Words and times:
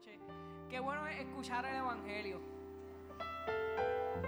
noche. 0.00 0.18
Qué 0.68 0.80
bueno 0.80 1.06
es 1.06 1.20
escuchar 1.20 1.64
el 1.66 1.76
Evangelio 1.76 2.40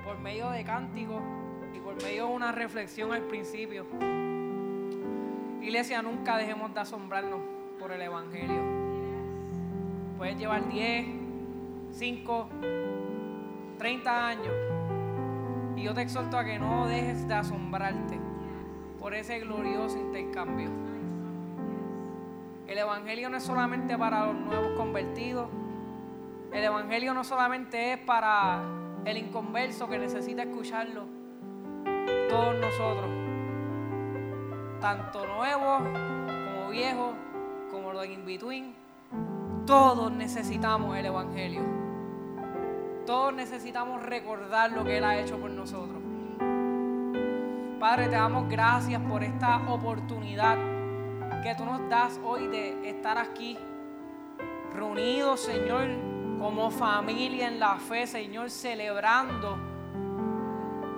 por 0.04 0.18
medio 0.18 0.50
de 0.50 0.64
cánticos 0.64 1.22
y 1.75 1.79
por 1.79 1.95
medio 2.02 2.26
de 2.26 2.33
una 2.33 2.52
reflexión 2.52 3.13
al 3.13 3.23
principio. 3.23 3.87
Iglesia, 5.61 6.03
nunca 6.03 6.37
dejemos 6.37 6.75
de 6.75 6.81
asombrarnos 6.81 7.41
por 7.79 7.93
el 7.93 8.03
Evangelio. 8.03 8.62
Puedes 10.19 10.37
llevar 10.37 10.68
10, 10.68 11.06
5, 11.93 12.48
30 13.79 14.29
años. 14.29 14.54
Y 15.77 15.82
yo 15.82 15.95
te 15.95 16.02
exhorto 16.02 16.36
a 16.36 16.45
que 16.45 16.59
no 16.59 16.86
dejes 16.86 17.27
de 17.29 17.34
asombrarte 17.34 18.18
por 18.98 19.14
ese 19.14 19.39
glorioso 19.41 19.98
intercambio. 19.98 20.70
El 22.66 22.79
Evangelio 22.79 23.29
no 23.29 23.36
es 23.36 23.43
solamente 23.43 23.96
para 23.98 24.27
los 24.27 24.34
nuevos 24.34 24.73
convertidos. 24.77 25.48
El 26.52 26.65
Evangelio 26.65 27.15
no 27.15 27.24
solamente 27.24 27.95
es 27.95 27.98
para 27.98 28.60
el 29.06 29.16
inconverso 29.16 29.88
que 29.88 29.98
necesita 29.98 30.43
escucharlo. 30.43 31.05
Todos 32.29 32.56
nosotros, 32.56 33.10
tanto 34.80 35.27
nuevos 35.27 35.83
como 35.83 36.70
viejos, 36.70 37.15
como 37.70 37.93
los 37.93 38.07
in 38.07 38.27
between, 38.27 38.74
todos 39.66 40.12
necesitamos 40.12 40.95
el 40.96 41.07
Evangelio. 41.07 41.62
Todos 43.07 43.32
necesitamos 43.32 44.02
recordar 44.02 44.73
lo 44.73 44.84
que 44.84 44.98
Él 44.98 45.05
ha 45.05 45.19
hecho 45.19 45.38
por 45.38 45.51
nosotros. 45.51 46.02
Padre, 47.80 48.05
te 48.05 48.15
damos 48.15 48.48
gracias 48.48 49.01
por 49.01 49.24
esta 49.24 49.57
oportunidad 49.73 50.57
que 51.43 51.55
tú 51.57 51.65
nos 51.65 51.88
das 51.88 52.21
hoy 52.23 52.46
de 52.46 52.91
estar 52.91 53.16
aquí 53.19 53.59
reunidos, 54.73 55.41
Señor, 55.41 56.12
como 56.42 56.73
familia 56.73 57.46
en 57.46 57.60
la 57.60 57.77
fe, 57.77 58.05
Señor, 58.05 58.51
celebrando 58.51 59.57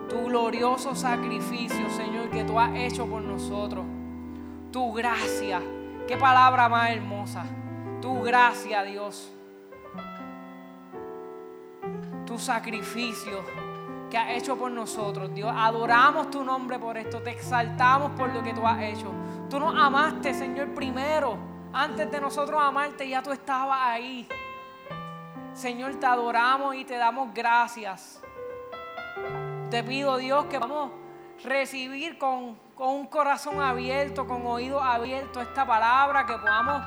tu 0.09 0.25
glorioso 0.25 0.95
sacrificio, 0.95 1.91
Señor, 1.91 2.31
que 2.31 2.45
tú 2.45 2.59
has 2.59 2.75
hecho 2.75 3.07
por 3.07 3.21
nosotros. 3.21 3.85
Tu 4.73 4.93
gracia, 4.95 5.61
qué 6.09 6.17
palabra 6.17 6.71
más 6.71 6.91
hermosa. 6.93 7.45
Tu 8.01 8.23
gracia, 8.23 8.85
Dios. 8.85 9.31
Tu 12.25 12.39
sacrificio 12.39 13.45
que 14.11 14.17
has 14.17 14.31
hecho 14.31 14.57
por 14.57 14.71
nosotros, 14.71 15.35
Dios. 15.35 15.53
Adoramos 15.55 16.31
tu 16.31 16.43
nombre 16.43 16.79
por 16.79 16.97
esto, 16.97 17.21
te 17.21 17.33
exaltamos 17.33 18.13
por 18.13 18.33
lo 18.33 18.43
que 18.43 18.55
tú 18.55 18.67
has 18.67 18.81
hecho. 18.81 19.13
Tú 19.51 19.61
nos 19.61 19.75
amaste, 19.77 20.33
Señor, 20.33 20.73
primero. 20.73 21.37
Antes 21.71 22.11
de 22.11 22.19
nosotros 22.19 22.59
amarte, 22.63 23.07
ya 23.07 23.23
tú 23.23 23.31
estabas 23.31 23.79
ahí. 23.83 24.27
Señor, 25.55 25.95
te 26.01 26.07
adoramos 26.07 26.75
y 26.75 26.85
te 26.85 26.97
damos 26.97 27.33
gracias. 27.33 28.21
Te 29.71 29.85
pido, 29.85 30.17
Dios, 30.17 30.47
que 30.47 30.59
vamos 30.59 30.91
a 30.91 31.49
recibir 31.49 32.19
con, 32.19 32.59
un 32.77 33.07
corazón 33.07 33.61
abierto, 33.61 34.27
con 34.27 34.45
oídos 34.47 34.83
abiertos 34.83 35.45
esta 35.45 35.65
palabra, 35.65 36.27
que 36.27 36.33
podamos, 36.33 36.83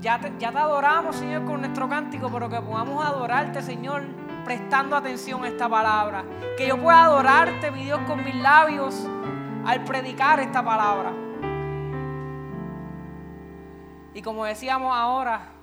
ya 0.00 0.20
ya 0.38 0.52
te 0.52 0.58
adoramos, 0.58 1.16
Señor, 1.16 1.44
con 1.44 1.60
nuestro 1.60 1.88
cántico, 1.88 2.30
pero 2.30 2.48
que 2.48 2.60
podamos 2.60 3.04
adorarte, 3.04 3.60
Señor, 3.60 4.04
prestando 4.44 4.94
atención 4.94 5.42
a 5.42 5.48
esta 5.48 5.68
palabra. 5.68 6.24
Que 6.56 6.68
yo 6.68 6.80
pueda 6.80 7.06
adorarte, 7.06 7.72
mi 7.72 7.84
Dios, 7.86 7.98
con 8.06 8.24
mis 8.24 8.36
labios 8.36 9.04
al 9.66 9.82
predicar 9.82 10.38
esta 10.38 10.64
palabra. 10.64 11.12
Y 14.14 14.22
como 14.22 14.44
decíamos 14.44 14.96
ahora, 14.96 15.55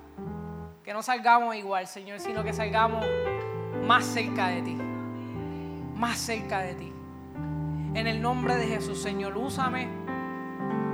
que 0.84 0.92
no 0.92 1.02
salgamos 1.02 1.56
igual, 1.56 1.86
Señor, 1.86 2.20
sino 2.20 2.44
que 2.44 2.52
salgamos 2.52 3.04
más 3.86 4.04
cerca 4.04 4.48
de 4.48 4.60
ti. 4.60 4.76
Más 5.96 6.18
cerca 6.18 6.60
de 6.60 6.74
ti. 6.74 6.92
En 7.94 8.06
el 8.06 8.20
nombre 8.20 8.56
de 8.56 8.66
Jesús, 8.66 9.00
Señor, 9.02 9.36
úsame 9.36 9.88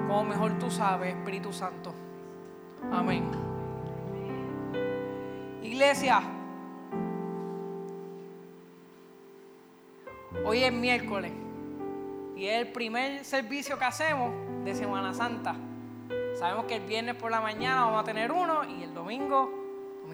como 0.06 0.24
mejor 0.24 0.58
tú 0.58 0.70
sabes, 0.70 1.14
Espíritu 1.14 1.52
Santo. 1.52 1.92
Amén. 2.92 3.30
Iglesia, 5.62 6.22
hoy 10.44 10.62
es 10.62 10.72
miércoles 10.72 11.32
y 12.36 12.46
es 12.46 12.60
el 12.60 12.72
primer 12.72 13.24
servicio 13.24 13.78
que 13.78 13.84
hacemos 13.84 14.32
de 14.64 14.74
Semana 14.74 15.14
Santa. 15.14 15.56
Sabemos 16.38 16.66
que 16.66 16.76
el 16.76 16.86
viernes 16.86 17.16
por 17.16 17.30
la 17.30 17.40
mañana 17.40 17.86
vamos 17.86 18.02
a 18.02 18.04
tener 18.04 18.30
uno 18.30 18.64
y 18.64 18.82
el 18.84 18.94
domingo, 18.94 19.59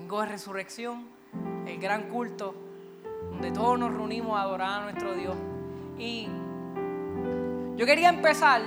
de 0.06 0.26
resurrección, 0.26 1.04
el 1.66 1.78
gran 1.78 2.04
culto, 2.04 2.54
donde 3.30 3.50
todos 3.50 3.78
nos 3.78 3.92
reunimos 3.92 4.38
a 4.38 4.42
adorar 4.42 4.80
a 4.80 4.82
nuestro 4.84 5.14
Dios. 5.14 5.36
Y 5.98 6.28
yo 7.76 7.84
quería 7.84 8.08
empezar, 8.08 8.62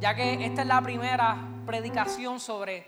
ya 0.00 0.14
que 0.14 0.44
esta 0.46 0.62
es 0.62 0.68
la 0.68 0.80
primera 0.80 1.36
predicación 1.66 2.40
sobre 2.40 2.86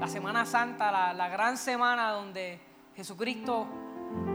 la 0.00 0.08
Semana 0.08 0.44
Santa, 0.44 0.90
la, 0.90 1.12
la 1.12 1.28
gran 1.28 1.56
semana 1.56 2.10
donde 2.10 2.58
Jesucristo 2.96 3.66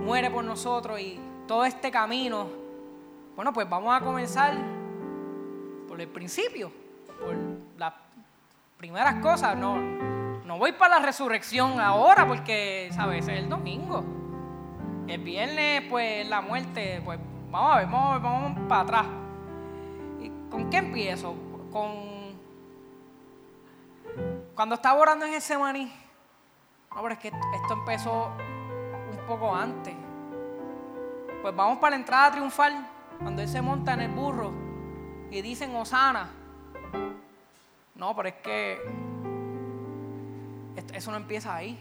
muere 0.06 0.32
por 0.32 0.46
nosotros 0.46 1.00
y 1.00 1.20
todo 1.46 1.66
este 1.66 1.92
camino. 1.92 2.48
Bueno, 3.36 3.52
pues 3.52 3.70
vamos 3.70 3.94
a 3.94 4.04
comenzar 4.04 4.54
por 5.88 6.00
el 6.00 6.08
principio, 6.08 6.72
por 7.20 7.36
la 7.78 7.94
primeras 8.78 9.16
cosas, 9.16 9.58
no, 9.58 9.76
no 10.50 10.58
voy 10.58 10.72
para 10.72 11.00
la 11.00 11.06
resurrección 11.06 11.80
ahora 11.80 12.26
porque, 12.26 12.90
¿sabes? 12.92 13.28
Es 13.28 13.38
el 13.38 13.50
domingo. 13.50 14.04
El 15.08 15.22
viernes, 15.22 15.84
pues, 15.88 16.28
la 16.28 16.42
muerte, 16.42 17.04
pues, 17.06 17.20
vamos 17.52 17.72
a 17.72 17.78
ver, 17.78 17.86
vamos, 17.88 18.24
vamos 18.24 18.68
para 18.68 18.82
atrás. 18.82 19.06
¿Y 20.20 20.32
¿Con 20.50 20.72
qué 20.72 20.78
empiezo? 20.78 21.36
Con... 21.72 22.34
Cuando 24.56 24.74
estaba 24.74 25.00
orando 25.00 25.28
en 25.28 25.36
ese 25.36 25.56
maní. 25.56 25.94
No, 26.96 27.02
pero 27.04 27.14
es 27.14 27.20
que 27.20 27.28
esto 27.28 27.74
empezó 27.74 28.32
un 29.12 29.28
poco 29.28 29.56
antes. 29.56 29.94
Pues 31.44 31.56
vamos 31.56 31.78
para 31.78 31.92
la 31.92 31.98
entrada 31.98 32.32
triunfal, 32.32 32.88
cuando 33.20 33.44
él 33.44 33.48
se 33.48 33.62
monta 33.62 33.94
en 33.94 34.02
el 34.02 34.10
burro 34.10 34.52
y 35.30 35.44
dicen 35.44 35.76
Osana. 35.76 36.28
No, 37.94 38.16
pero 38.16 38.30
es 38.30 38.36
que 38.42 39.09
eso 40.94 41.12
no 41.12 41.18
empieza 41.18 41.56
ahí. 41.56 41.78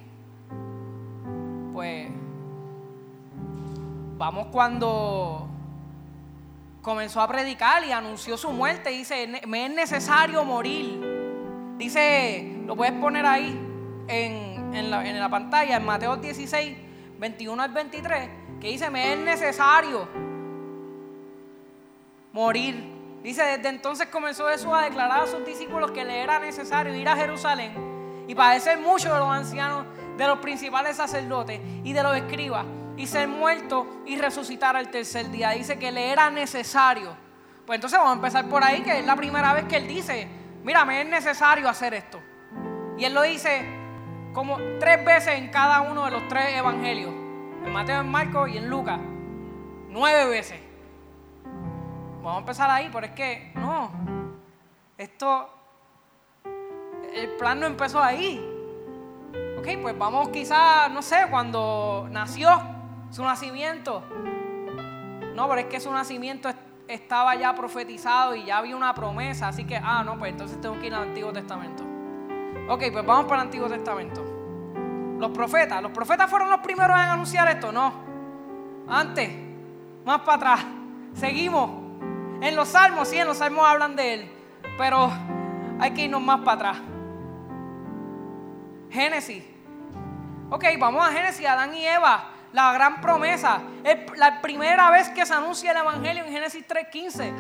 Pues 1.73 2.09
vamos 4.17 4.47
cuando 4.51 5.49
comenzó 6.83 7.21
a 7.21 7.29
predicar 7.29 7.85
y 7.85 7.93
anunció 7.93 8.37
su 8.37 8.51
muerte. 8.51 8.91
Dice, 8.91 9.43
me 9.47 9.67
es 9.67 9.73
necesario 9.73 10.45
morir. 10.45 11.77
Dice, 11.77 12.63
lo 12.67 12.77
puedes 12.77 12.95
poner 12.95 13.25
ahí 13.27 13.59
en, 14.09 14.91
la, 14.91 15.09
en 15.09 15.19
la 15.19 15.29
pantalla, 15.29 15.77
en 15.77 15.85
Mateo 15.85 16.17
16, 16.17 16.77
21 17.19 17.63
al 17.63 17.73
23, 17.73 18.31
que 18.61 18.69
dice, 18.69 18.91
me 18.91 19.13
es 19.13 19.19
necesario 19.19 20.09
morir 22.33 22.99
Dice, 23.23 23.43
desde 23.43 23.69
entonces 23.69 24.07
comenzó 24.09 24.47
Jesús 24.49 24.71
a 24.73 24.83
declarar 24.83 25.25
a 25.25 25.27
sus 25.27 25.45
discípulos 25.45 25.91
que 25.91 26.05
le 26.05 26.21
era 26.23 26.39
necesario 26.39 26.95
ir 26.95 27.09
a 27.09 27.17
Jerusalén 27.17 27.88
y 28.29 28.35
padecer 28.35 28.79
mucho 28.79 29.13
de 29.13 29.19
los 29.19 29.29
ancianos, 29.29 29.87
de 30.17 30.27
los 30.27 30.39
principales 30.39 30.97
sacerdotes 30.97 31.61
y 31.83 31.93
de 31.93 32.03
los 32.03 32.15
escribas 32.17 32.67
y 32.97 33.07
ser 33.07 33.27
muerto 33.27 34.03
y 34.07 34.19
resucitar 34.19 34.77
al 34.77 34.91
tercer 34.91 35.31
día. 35.31 35.51
Dice 35.51 35.79
que 35.79 35.91
le 35.91 36.13
era 36.13 36.31
necesario. 36.31 37.17
Pues 37.67 37.79
entonces 37.79 37.99
vamos 37.99 38.13
a 38.13 38.17
empezar 38.17 38.49
por 38.49 38.63
ahí, 38.63 38.83
que 38.83 38.99
es 38.99 39.07
la 39.07 39.17
primera 39.17 39.53
vez 39.55 39.65
que 39.65 39.77
él 39.77 39.89
dice, 39.89 40.29
mira, 40.63 40.85
me 40.85 41.01
es 41.01 41.09
necesario 41.09 41.69
hacer 41.69 41.95
esto. 41.95 42.21
Y 42.99 43.05
él 43.05 43.15
lo 43.15 43.23
dice 43.23 43.65
como 44.35 44.59
tres 44.79 45.05
veces 45.05 45.35
en 45.35 45.49
cada 45.49 45.81
uno 45.81 46.05
de 46.05 46.11
los 46.11 46.29
tres 46.29 46.55
evangelios, 46.57 47.11
en 47.11 47.73
Mateo, 47.73 48.03
en 48.03 48.11
Marcos 48.11 48.51
y 48.51 48.59
en 48.59 48.69
Lucas. 48.69 48.99
Nueve 49.89 50.29
veces. 50.29 50.61
Vamos 52.17 52.37
a 52.37 52.39
empezar 52.39 52.71
ahí, 52.71 52.91
pero 52.93 53.07
es 53.07 53.13
que 53.13 53.53
no. 53.55 53.91
Esto, 54.99 55.58
el 57.19 57.29
plan 57.31 57.61
no 57.61 57.67
empezó 57.67 58.01
ahí. 58.01 58.45
Ok, 59.59 59.67
pues 59.83 59.99
vamos 59.99 60.29
quizás, 60.29 60.91
no 60.91 61.03
sé, 61.03 61.27
cuando 61.31 62.07
nació 62.11 62.49
su 63.11 63.23
nacimiento. 63.25 64.03
No, 65.35 65.49
pero 65.49 65.61
es 65.61 65.67
que 65.67 65.81
su 65.81 65.93
nacimiento 65.93 66.49
estaba 66.87 67.35
ya 67.35 67.55
profetizado 67.55 68.35
y 68.35 68.45
ya 68.45 68.59
había 68.59 68.77
una 68.77 68.95
promesa. 68.95 69.49
Así 69.49 69.65
que, 69.65 69.77
ah, 69.77 70.03
no, 70.05 70.19
pues 70.19 70.33
entonces 70.33 70.61
tengo 70.61 70.79
que 70.79 70.87
ir 70.87 70.95
al 70.95 71.09
Antiguo 71.09 71.33
Testamento. 71.33 71.85
Ok, 72.69 72.85
pues 72.93 73.05
vamos 73.05 73.25
para 73.27 73.43
el 73.43 73.47
Antiguo 73.47 73.69
Testamento. 73.69 74.25
Los 75.19 75.31
profetas, 75.33 75.83
¿los 75.83 75.91
profetas 75.91 76.31
fueron 76.31 76.49
los 76.51 76.61
primeros 76.61 76.97
en 76.97 77.03
anunciar 77.03 77.49
esto? 77.49 77.73
No. 77.73 77.93
Antes, 78.89 79.31
más 80.05 80.21
para 80.21 80.37
atrás. 80.37 80.67
Seguimos. 81.15 81.71
En 82.41 82.55
los 82.55 82.69
salmos, 82.69 83.09
sí, 83.09 83.19
en 83.19 83.27
los 83.27 83.39
salmos 83.39 83.67
hablan 83.67 83.97
de 83.97 84.15
él, 84.15 84.33
pero 84.77 85.11
hay 85.81 85.91
que 85.93 86.03
irnos 86.03 86.23
más 86.23 86.41
para 86.41 86.53
atrás. 86.53 86.79
Génesis. 88.91 89.45
Ok, 90.51 90.65
vamos 90.79 91.07
a 91.07 91.13
Génesis, 91.13 91.47
Adán 91.47 91.75
y 91.75 91.87
Eva, 91.87 92.31
la 92.53 92.73
gran 92.73 93.01
promesa. 93.01 93.61
Es 93.85 93.99
la 94.17 94.41
primera 94.41 94.91
vez 94.91 95.09
que 95.11 95.27
se 95.27 95.35
anuncia 95.35 95.73
el 95.73 95.77
Evangelio 95.77 96.25
en 96.25 96.33
Génesis 96.33 96.67
3.15. 96.67 97.33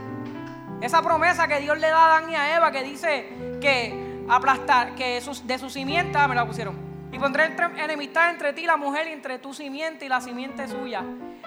Esa 0.82 1.02
promesa 1.02 1.48
que 1.48 1.58
Dios 1.60 1.78
le 1.78 1.88
da 1.88 1.98
a 1.98 2.16
Adán 2.16 2.30
y 2.30 2.36
a 2.36 2.56
Eva 2.56 2.70
que 2.70 2.82
dice 2.82 3.28
que 3.60 4.24
aplastar, 4.28 4.94
que 4.94 5.20
de 5.44 5.58
su 5.58 5.70
simiente, 5.70 6.18
ah, 6.18 6.28
me 6.28 6.34
la 6.34 6.46
pusieron. 6.46 6.76
Y 7.10 7.18
pondré 7.18 7.50
enemistad 7.78 8.30
entre 8.30 8.52
ti, 8.52 8.66
la 8.66 8.76
mujer, 8.76 9.08
y 9.08 9.12
entre 9.12 9.38
tu 9.38 9.54
simiente 9.54 10.04
y 10.04 10.08
la 10.08 10.20
simiente 10.20 10.68
suya. 10.68 11.02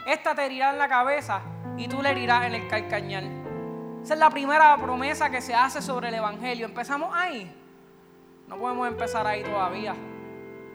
Esta 0.08 0.34
te 0.34 0.46
herirá 0.46 0.72
en 0.72 0.80
la 0.80 0.88
cabeza 0.88 1.42
y 1.78 1.88
tú 1.88 2.02
le 2.02 2.10
herirás 2.10 2.46
en 2.46 2.56
el 2.56 2.68
calcañal. 2.68 3.30
Esa 4.04 4.16
es 4.16 4.20
la 4.20 4.32
primera 4.32 4.76
promesa 4.78 5.30
que 5.30 5.42
se 5.42 5.54
hace 5.54 5.82
sobre 5.82 6.08
el 6.08 6.16
Evangelio. 6.16 6.66
Empezamos 6.66 7.16
ahí. 7.16 7.61
No 8.52 8.58
podemos 8.58 8.86
empezar 8.86 9.26
ahí 9.26 9.44
todavía. 9.44 9.96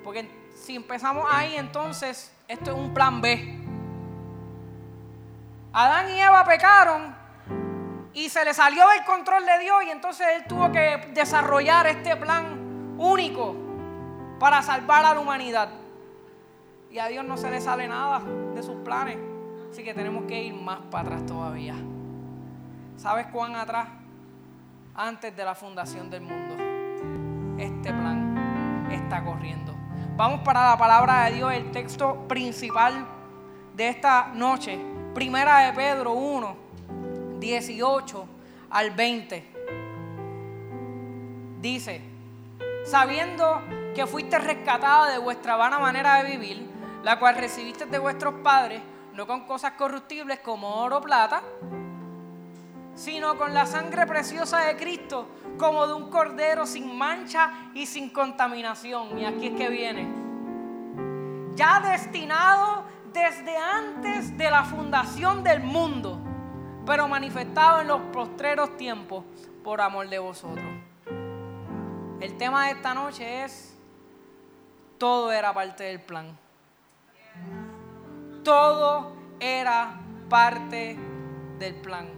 Porque 0.02 0.26
si 0.54 0.76
empezamos 0.76 1.26
ahí, 1.30 1.56
entonces 1.56 2.34
esto 2.48 2.70
es 2.70 2.76
un 2.76 2.94
plan 2.94 3.20
B. 3.20 3.60
Adán 5.74 6.08
y 6.08 6.18
Eva 6.18 6.42
pecaron 6.44 7.14
y 8.14 8.30
se 8.30 8.46
le 8.46 8.54
salió 8.54 8.88
del 8.88 9.04
control 9.04 9.44
de 9.44 9.58
Dios 9.58 9.84
y 9.84 9.90
entonces 9.90 10.26
él 10.36 10.44
tuvo 10.48 10.72
que 10.72 11.10
desarrollar 11.12 11.86
este 11.86 12.16
plan 12.16 12.96
único 12.96 13.54
para 14.40 14.62
salvar 14.62 15.04
a 15.04 15.12
la 15.12 15.20
humanidad. 15.20 15.68
Y 16.90 16.98
a 16.98 17.08
Dios 17.08 17.26
no 17.26 17.36
se 17.36 17.50
le 17.50 17.60
sale 17.60 17.86
nada 17.88 18.20
de 18.54 18.62
sus 18.62 18.76
planes. 18.76 19.18
Así 19.70 19.84
que 19.84 19.92
tenemos 19.92 20.24
que 20.24 20.44
ir 20.44 20.54
más 20.54 20.78
para 20.90 21.08
atrás 21.08 21.26
todavía. 21.26 21.74
¿Sabes 22.96 23.26
cuán 23.26 23.54
atrás? 23.54 23.88
Antes 24.94 25.36
de 25.36 25.44
la 25.44 25.54
fundación 25.54 26.08
del 26.08 26.22
mundo. 26.22 26.75
Este 27.58 27.90
plan 27.90 28.86
está 28.90 29.24
corriendo. 29.24 29.74
Vamos 30.16 30.40
para 30.40 30.70
la 30.70 30.78
palabra 30.78 31.24
de 31.24 31.36
Dios, 31.36 31.52
el 31.52 31.70
texto 31.70 32.26
principal 32.28 33.06
de 33.74 33.88
esta 33.88 34.28
noche. 34.34 34.78
Primera 35.14 35.60
de 35.60 35.72
Pedro 35.72 36.12
1, 36.12 36.56
18 37.38 38.26
al 38.70 38.90
20. 38.90 39.52
Dice, 41.60 42.02
sabiendo 42.84 43.62
que 43.94 44.06
fuiste 44.06 44.38
rescatada 44.38 45.10
de 45.10 45.18
vuestra 45.18 45.56
vana 45.56 45.78
manera 45.78 46.22
de 46.22 46.30
vivir, 46.30 46.70
la 47.02 47.18
cual 47.18 47.36
recibiste 47.36 47.86
de 47.86 47.98
vuestros 47.98 48.34
padres, 48.42 48.82
no 49.14 49.26
con 49.26 49.46
cosas 49.46 49.72
corruptibles 49.72 50.40
como 50.40 50.76
oro 50.76 50.98
o 50.98 51.00
plata, 51.00 51.42
sino 52.96 53.36
con 53.36 53.54
la 53.54 53.66
sangre 53.66 54.06
preciosa 54.06 54.60
de 54.60 54.76
Cristo, 54.76 55.28
como 55.58 55.86
de 55.86 55.92
un 55.92 56.10
cordero 56.10 56.66
sin 56.66 56.96
mancha 56.96 57.70
y 57.74 57.86
sin 57.86 58.10
contaminación. 58.10 59.18
Y 59.18 59.24
aquí 59.24 59.48
es 59.48 59.54
que 59.54 59.68
viene. 59.68 60.08
Ya 61.54 61.78
destinado 61.80 62.84
desde 63.12 63.56
antes 63.56 64.36
de 64.36 64.50
la 64.50 64.64
fundación 64.64 65.44
del 65.44 65.62
mundo, 65.62 66.18
pero 66.84 67.06
manifestado 67.06 67.82
en 67.82 67.88
los 67.88 68.00
postreros 68.12 68.76
tiempos 68.76 69.24
por 69.62 69.80
amor 69.80 70.08
de 70.08 70.18
vosotros. 70.18 70.66
El 72.20 72.36
tema 72.38 72.66
de 72.66 72.72
esta 72.72 72.94
noche 72.94 73.44
es, 73.44 73.76
todo 74.96 75.30
era 75.30 75.52
parte 75.52 75.84
del 75.84 76.00
plan. 76.00 76.38
Todo 78.42 79.12
era 79.38 80.00
parte 80.30 80.98
del 81.58 81.74
plan. 81.74 82.15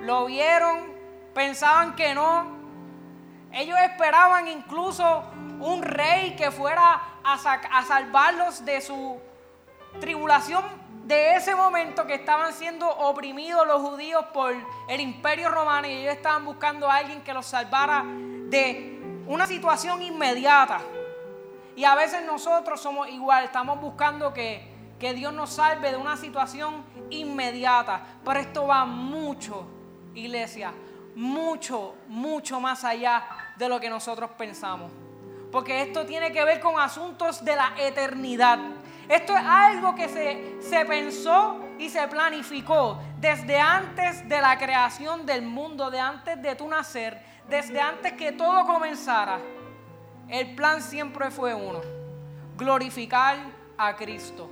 Lo 0.00 0.26
vieron, 0.26 0.92
pensaban 1.34 1.94
que 1.96 2.14
no. 2.14 2.56
Ellos 3.52 3.78
esperaban 3.78 4.48
incluso 4.48 5.24
un 5.60 5.82
rey 5.82 6.36
que 6.36 6.50
fuera 6.50 7.00
a, 7.24 7.84
salvarlos 7.86 8.64
de 8.64 8.80
su 8.80 9.18
tribulación 10.00 10.62
de 11.04 11.36
ese 11.36 11.54
momento 11.54 12.06
que 12.06 12.14
estaban 12.14 12.52
siendo 12.52 12.88
oprimidos 12.88 13.66
los 13.66 13.80
judíos 13.80 14.24
por 14.34 14.54
el 14.88 15.00
imperio 15.00 15.48
romano 15.48 15.86
y 15.86 15.92
ellos 15.92 16.14
estaban 16.14 16.44
buscando 16.44 16.90
a 16.90 16.96
alguien 16.96 17.22
que 17.22 17.32
los 17.32 17.46
salvara 17.46 18.02
de 18.04 19.00
una 19.26 19.46
situación 19.46 20.02
inmediata. 20.02 20.80
Y 21.76 21.84
a 21.84 21.94
veces 21.94 22.24
nosotros 22.24 22.80
somos 22.80 23.08
igual, 23.08 23.44
estamos 23.44 23.80
buscando 23.80 24.32
que, 24.32 24.66
que 24.98 25.14
Dios 25.14 25.32
nos 25.32 25.50
salve 25.50 25.90
de 25.90 25.96
una 25.96 26.16
situación 26.16 26.84
inmediata. 27.10 28.02
Pero 28.24 28.40
esto 28.40 28.66
va 28.66 28.84
mucho, 28.84 29.66
iglesia, 30.16 30.72
mucho, 31.14 31.94
mucho 32.08 32.60
más 32.60 32.84
allá 32.84 33.24
de 33.56 33.68
lo 33.68 33.80
que 33.80 33.88
nosotros 33.88 34.30
pensamos. 34.36 34.92
Porque 35.50 35.82
esto 35.82 36.04
tiene 36.04 36.32
que 36.32 36.44
ver 36.44 36.60
con 36.60 36.78
asuntos 36.78 37.44
de 37.44 37.56
la 37.56 37.72
eternidad. 37.78 38.58
Esto 39.08 39.36
es 39.36 39.42
algo 39.44 39.94
que 39.94 40.08
se, 40.08 40.60
se 40.60 40.84
pensó 40.84 41.60
y 41.78 41.88
se 41.88 42.06
planificó 42.08 43.00
desde 43.18 43.58
antes 43.58 44.28
de 44.28 44.40
la 44.40 44.58
creación 44.58 45.24
del 45.24 45.42
mundo, 45.42 45.90
de 45.90 46.00
antes 46.00 46.42
de 46.42 46.54
tu 46.54 46.68
nacer, 46.68 47.22
desde 47.48 47.80
antes 47.80 48.12
que 48.14 48.32
todo 48.32 48.66
comenzara. 48.66 49.38
El 50.28 50.54
plan 50.56 50.82
siempre 50.82 51.30
fue 51.30 51.54
uno, 51.54 51.80
glorificar 52.56 53.38
a 53.78 53.94
Cristo 53.94 54.50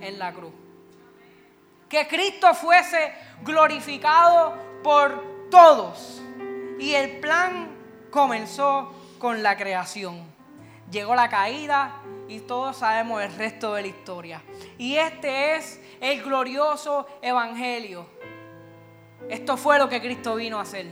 en 0.00 0.18
la 0.18 0.32
cruz. 0.32 0.52
Que 1.88 2.06
Cristo 2.06 2.54
fuese 2.54 3.14
glorificado 3.42 4.71
por 4.82 5.48
todos. 5.50 6.22
Y 6.78 6.94
el 6.94 7.20
plan 7.20 7.70
comenzó 8.10 8.92
con 9.18 9.42
la 9.42 9.56
creación. 9.56 10.30
Llegó 10.90 11.14
la 11.14 11.28
caída, 11.28 12.02
y 12.32 12.40
todos 12.40 12.78
sabemos 12.78 13.22
el 13.22 13.34
resto 13.34 13.74
de 13.74 13.82
la 13.82 13.88
historia. 13.88 14.42
Y 14.78 14.96
este 14.96 15.56
es 15.56 15.80
el 16.00 16.22
glorioso 16.22 17.06
evangelio. 17.20 18.06
Esto 19.28 19.56
fue 19.56 19.78
lo 19.78 19.88
que 19.88 20.00
Cristo 20.00 20.34
vino 20.36 20.58
a 20.58 20.62
hacer. 20.62 20.86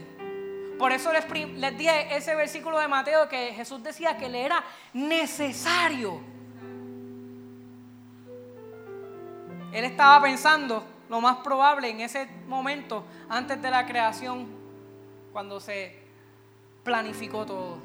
Por 0.77 0.91
eso 0.91 1.11
les, 1.11 1.25
les 1.57 1.77
dije 1.77 2.15
ese 2.15 2.35
versículo 2.35 2.79
de 2.79 2.87
Mateo 2.87 3.27
que 3.27 3.53
Jesús 3.53 3.81
decía 3.83 4.17
que 4.17 4.29
le 4.29 4.45
era 4.45 4.63
necesario. 4.93 6.19
Él 9.71 9.85
estaba 9.85 10.21
pensando 10.21 10.83
lo 11.11 11.19
más 11.19 11.39
probable 11.39 11.89
en 11.89 11.99
ese 11.99 12.25
momento, 12.47 13.03
antes 13.27 13.61
de 13.61 13.69
la 13.69 13.85
creación, 13.85 14.47
cuando 15.33 15.59
se 15.59 15.99
planificó 16.85 17.45
todo 17.45 17.79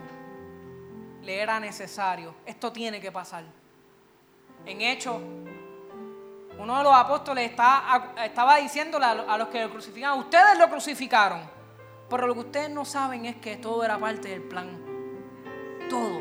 le 1.22 1.40
era 1.40 1.58
necesario. 1.58 2.36
Esto 2.46 2.70
tiene 2.70 3.00
que 3.00 3.10
pasar. 3.10 3.42
En 4.64 4.80
hecho, 4.80 5.20
uno 6.56 6.78
de 6.78 6.84
los 6.84 6.94
apóstoles 6.94 7.50
estaba 7.50 8.56
diciéndole 8.58 9.04
a 9.04 9.36
los 9.36 9.48
que 9.48 9.60
lo 9.60 9.70
crucificaron, 9.70 10.20
ustedes 10.20 10.56
lo 10.56 10.70
crucificaron, 10.70 11.40
pero 12.08 12.28
lo 12.28 12.34
que 12.34 12.40
ustedes 12.40 12.70
no 12.70 12.84
saben 12.84 13.26
es 13.26 13.34
que 13.38 13.56
todo 13.56 13.82
era 13.82 13.98
parte 13.98 14.28
del 14.28 14.42
plan. 14.42 14.68
Todo. 15.90 16.20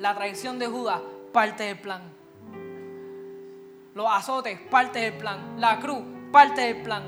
La 0.00 0.12
traición 0.16 0.58
de 0.58 0.66
Judas, 0.66 1.00
parte 1.32 1.62
del 1.62 1.78
plan. 1.78 2.15
Los 3.96 4.06
azotes, 4.10 4.60
parte 4.60 4.98
del 4.98 5.16
plan. 5.16 5.58
La 5.58 5.80
cruz, 5.80 6.04
parte 6.30 6.60
del 6.60 6.82
plan. 6.82 7.02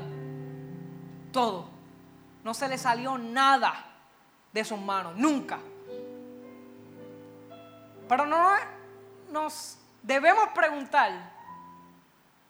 Todo. 1.31 1.69
No 2.43 2.51
se 2.55 2.67
le 2.67 2.79
salió 2.79 3.15
nada 3.15 3.85
de 4.51 4.65
sus 4.65 4.79
manos, 4.79 5.15
nunca. 5.15 5.59
Pero 8.07 8.25
no 8.25 8.55
nos 9.29 9.77
debemos 10.01 10.47
preguntar, 10.55 11.11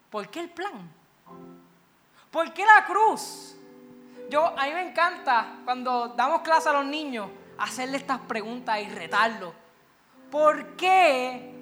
¿por 0.09 0.29
qué 0.29 0.39
el 0.39 0.49
plan? 0.49 0.89
¿Por 2.31 2.53
qué 2.53 2.65
la 2.65 2.85
cruz? 2.85 3.57
Yo, 4.29 4.57
a 4.57 4.63
mí 4.67 4.71
me 4.71 4.87
encanta 4.87 5.57
cuando 5.65 6.07
damos 6.15 6.43
clase 6.43 6.69
a 6.69 6.73
los 6.73 6.85
niños 6.85 7.29
hacerle 7.57 7.97
estas 7.97 8.19
preguntas 8.21 8.79
y 8.79 8.87
retarlos. 8.87 9.53
¿Por 10.31 10.77
qué 10.77 11.53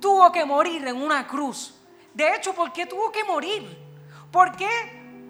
tuvo 0.00 0.32
que 0.32 0.44
morir 0.44 0.84
en 0.88 1.00
una 1.00 1.28
cruz? 1.28 1.73
De 2.14 2.34
hecho, 2.34 2.54
¿por 2.54 2.72
qué 2.72 2.86
tuvo 2.86 3.10
que 3.10 3.24
morir? 3.24 3.76
¿Por 4.30 4.56
qué? 4.56 4.68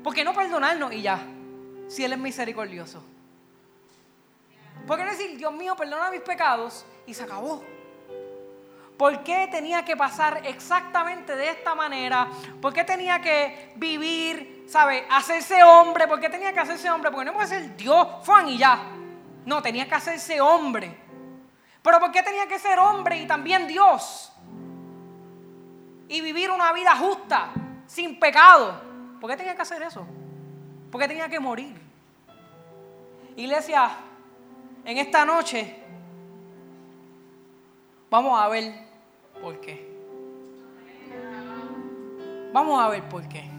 ¿Por 0.03 0.15
qué 0.15 0.23
no 0.23 0.35
perdonarnos 0.35 0.93
y 0.93 1.03
ya? 1.03 1.19
Si 1.89 2.05
Él 2.05 2.13
es 2.13 2.19
misericordioso. 2.19 3.03
¿Por 4.87 4.99
qué 4.99 5.05
no 5.05 5.11
decir, 5.11 5.37
Dios 5.37 5.53
mío, 5.53 5.75
perdona 5.77 6.11
mis 6.11 6.21
pecados 6.21 6.85
y 7.07 7.15
se 7.15 7.23
acabó? 7.23 7.65
¿Por 8.99 9.25
qué 9.25 9.49
tenía 9.51 9.85
que 9.85 9.97
pasar 9.97 10.43
exactamente 10.45 11.35
de 11.35 11.51
esta 11.51 11.75
manera? 11.75 12.29
¿Por 12.61 12.73
qué 12.73 12.85
tenía 12.85 13.21
que 13.21 13.73
vivir, 13.77 14.67
sabe, 14.69 15.07
hacerse 15.11 15.63
hombre? 15.65 16.07
¿Por 16.07 16.21
qué 16.21 16.29
tenía 16.29 16.53
que 16.53 16.61
hacerse 16.61 16.91
hombre? 16.91 17.11
Porque 17.11 17.25
no 17.25 17.33
puede 17.33 17.49
ser 17.49 17.77
Dios, 17.77 18.07
Juan 18.27 18.49
y 18.49 18.59
ya. 18.59 18.79
No, 19.47 19.63
tenía 19.63 19.89
que 19.89 19.95
hacerse 19.95 20.41
hombre. 20.41 20.95
Pero 21.83 21.99
¿por 21.99 22.13
qué 22.13 22.23
tenía 22.23 22.47
que 22.47 22.59
ser 22.59 22.79
hombre 22.79 23.19
y 23.19 23.27
también 23.27 23.67
Dios? 23.67 24.34
Y 26.09 26.21
vivir 26.21 26.51
una 26.51 26.73
vida 26.73 26.97
justa, 26.97 27.53
sin 27.87 28.19
pecado. 28.19 28.81
¿Por 29.21 29.31
qué 29.31 29.37
tenía 29.37 29.55
que 29.55 29.63
hacer 29.63 29.83
eso? 29.83 30.07
¿Por 30.91 31.01
qué 31.01 31.09
tenía 31.09 31.29
que 31.29 31.41
morir? 31.41 31.81
Iglesia, 33.37 33.91
en 34.85 34.99
esta 34.99 35.25
noche 35.25 35.83
vamos 38.11 38.41
a 38.41 38.49
ver 38.49 38.75
por 39.41 39.61
qué. 39.61 39.93
Vamos 42.53 42.81
a 42.81 42.89
ver 42.89 43.03
por 43.09 43.27
qué. 43.29 43.51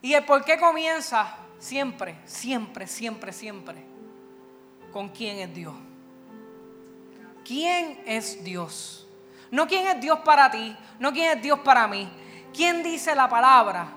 Y 0.00 0.14
el 0.14 0.24
por 0.24 0.44
qué 0.44 0.58
comienza 0.58 1.36
siempre, 1.58 2.18
siempre, 2.24 2.86
siempre, 2.86 3.32
siempre 3.32 3.84
con 4.92 5.08
quién 5.10 5.38
es 5.38 5.54
Dios. 5.54 5.74
¿Quién 7.44 8.02
es 8.06 8.42
Dios? 8.44 9.06
No 9.50 9.66
quién 9.66 9.86
es 9.86 10.00
Dios 10.00 10.20
para 10.20 10.50
ti, 10.50 10.76
no 10.98 11.12
quién 11.12 11.36
es 11.36 11.42
Dios 11.42 11.58
para 11.60 11.86
mí. 11.86 12.08
¿Quién 12.54 12.82
dice 12.82 13.14
la 13.14 13.28
palabra 13.28 13.88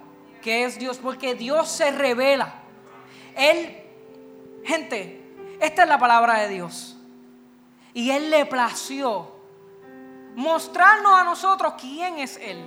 que 0.42 0.66
es 0.66 0.78
Dios? 0.78 0.98
Porque 0.98 1.36
Dios 1.36 1.70
se 1.70 1.92
revela. 1.92 2.54
Él, 3.36 3.84
gente, 4.64 5.26
esta 5.60 5.84
es 5.84 5.90
la 5.90 5.98
palabra 5.98 6.40
de 6.40 6.50
Dios. 6.50 6.98
Y 7.94 8.12
Él 8.12 8.30
le 8.30 8.46
plació 8.46 9.32
mostrarnos 10.36 11.14
a 11.18 11.24
nosotros 11.24 11.76
quién 11.80 12.20
es 12.20 12.38
Él. 12.38 12.62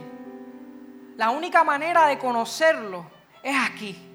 La 1.17 1.31
única 1.31 1.65
manera 1.65 2.07
de 2.07 2.19
conocerlo 2.19 3.05
es 3.43 3.57
aquí. 3.57 4.08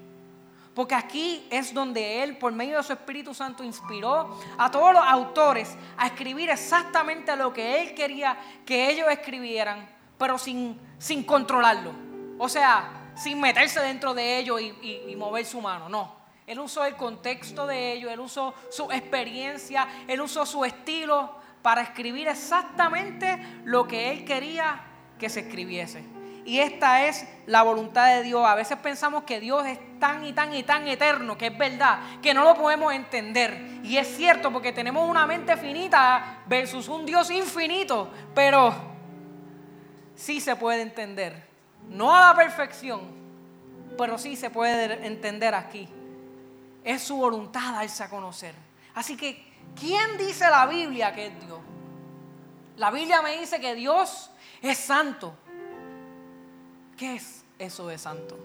Porque 0.73 0.95
aquí 0.95 1.45
es 1.51 1.73
donde 1.73 2.23
Él, 2.23 2.37
por 2.37 2.51
medio 2.51 2.77
de 2.77 2.83
su 2.83 2.93
Espíritu 2.93 3.33
Santo, 3.33 3.63
inspiró 3.63 4.39
a 4.57 4.71
todos 4.71 4.93
los 4.93 5.03
autores 5.05 5.75
a 5.97 6.07
escribir 6.07 6.49
exactamente 6.49 7.35
lo 7.35 7.53
que 7.53 7.81
Él 7.81 7.93
quería 7.93 8.37
que 8.65 8.89
ellos 8.89 9.07
escribieran, 9.11 9.87
pero 10.17 10.37
sin, 10.37 10.79
sin 10.97 11.23
controlarlo. 11.23 11.91
O 12.39 12.49
sea, 12.49 13.11
sin 13.15 13.39
meterse 13.39 13.81
dentro 13.81 14.15
de 14.15 14.39
ellos 14.39 14.59
y, 14.61 15.03
y 15.07 15.15
mover 15.15 15.45
su 15.45 15.61
mano. 15.61 15.89
No. 15.89 16.23
Él 16.47 16.59
usó 16.59 16.83
el 16.85 16.95
contexto 16.95 17.67
de 17.67 17.93
ellos, 17.93 18.11
Él 18.11 18.19
usó 18.19 18.53
su 18.69 18.91
experiencia, 18.91 19.87
Él 20.07 20.21
usó 20.21 20.45
su 20.45 20.65
estilo 20.65 21.35
para 21.61 21.81
escribir 21.81 22.27
exactamente 22.27 23.39
lo 23.63 23.87
que 23.87 24.11
Él 24.11 24.25
quería 24.25 24.81
que 25.19 25.29
se 25.29 25.41
escribiese. 25.41 26.12
Y 26.45 26.59
esta 26.59 27.07
es 27.07 27.25
la 27.45 27.63
voluntad 27.63 28.15
de 28.15 28.23
Dios. 28.23 28.45
A 28.45 28.55
veces 28.55 28.77
pensamos 28.77 29.23
que 29.23 29.39
Dios 29.39 29.65
es 29.65 29.79
tan 29.99 30.25
y 30.25 30.33
tan 30.33 30.53
y 30.53 30.63
tan 30.63 30.87
eterno, 30.87 31.37
que 31.37 31.47
es 31.47 31.57
verdad, 31.57 31.99
que 32.21 32.33
no 32.33 32.43
lo 32.43 32.55
podemos 32.55 32.93
entender. 32.93 33.79
Y 33.83 33.97
es 33.97 34.15
cierto 34.15 34.51
porque 34.51 34.73
tenemos 34.73 35.09
una 35.09 35.25
mente 35.25 35.55
finita 35.55 36.43
versus 36.45 36.87
un 36.87 37.05
Dios 37.05 37.29
infinito, 37.31 38.09
pero 38.35 38.73
sí 40.15 40.41
se 40.41 40.55
puede 40.55 40.81
entender. 40.81 41.47
No 41.89 42.13
a 42.13 42.27
la 42.27 42.35
perfección, 42.35 43.01
pero 43.97 44.17
sí 44.17 44.35
se 44.35 44.49
puede 44.49 45.05
entender 45.05 45.55
aquí. 45.55 45.87
Es 46.83 47.03
su 47.03 47.17
voluntad 47.17 47.73
darse 47.73 48.03
a 48.03 48.09
conocer. 48.09 48.53
Así 48.95 49.15
que, 49.15 49.53
¿quién 49.79 50.17
dice 50.17 50.49
la 50.49 50.65
Biblia 50.65 51.13
que 51.13 51.27
es 51.27 51.45
Dios? 51.45 51.59
La 52.75 52.91
Biblia 52.91 53.21
me 53.21 53.37
dice 53.37 53.59
que 53.59 53.75
Dios 53.75 54.29
es 54.61 54.77
santo. 54.77 55.35
¿Qué 57.03 57.15
es 57.15 57.43
eso 57.59 57.87
de 57.87 57.97
santo? 57.97 58.39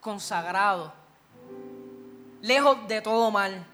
Consagrado, 0.00 0.94
lejos 2.40 2.88
de 2.88 3.02
todo 3.02 3.30
mal. 3.30 3.66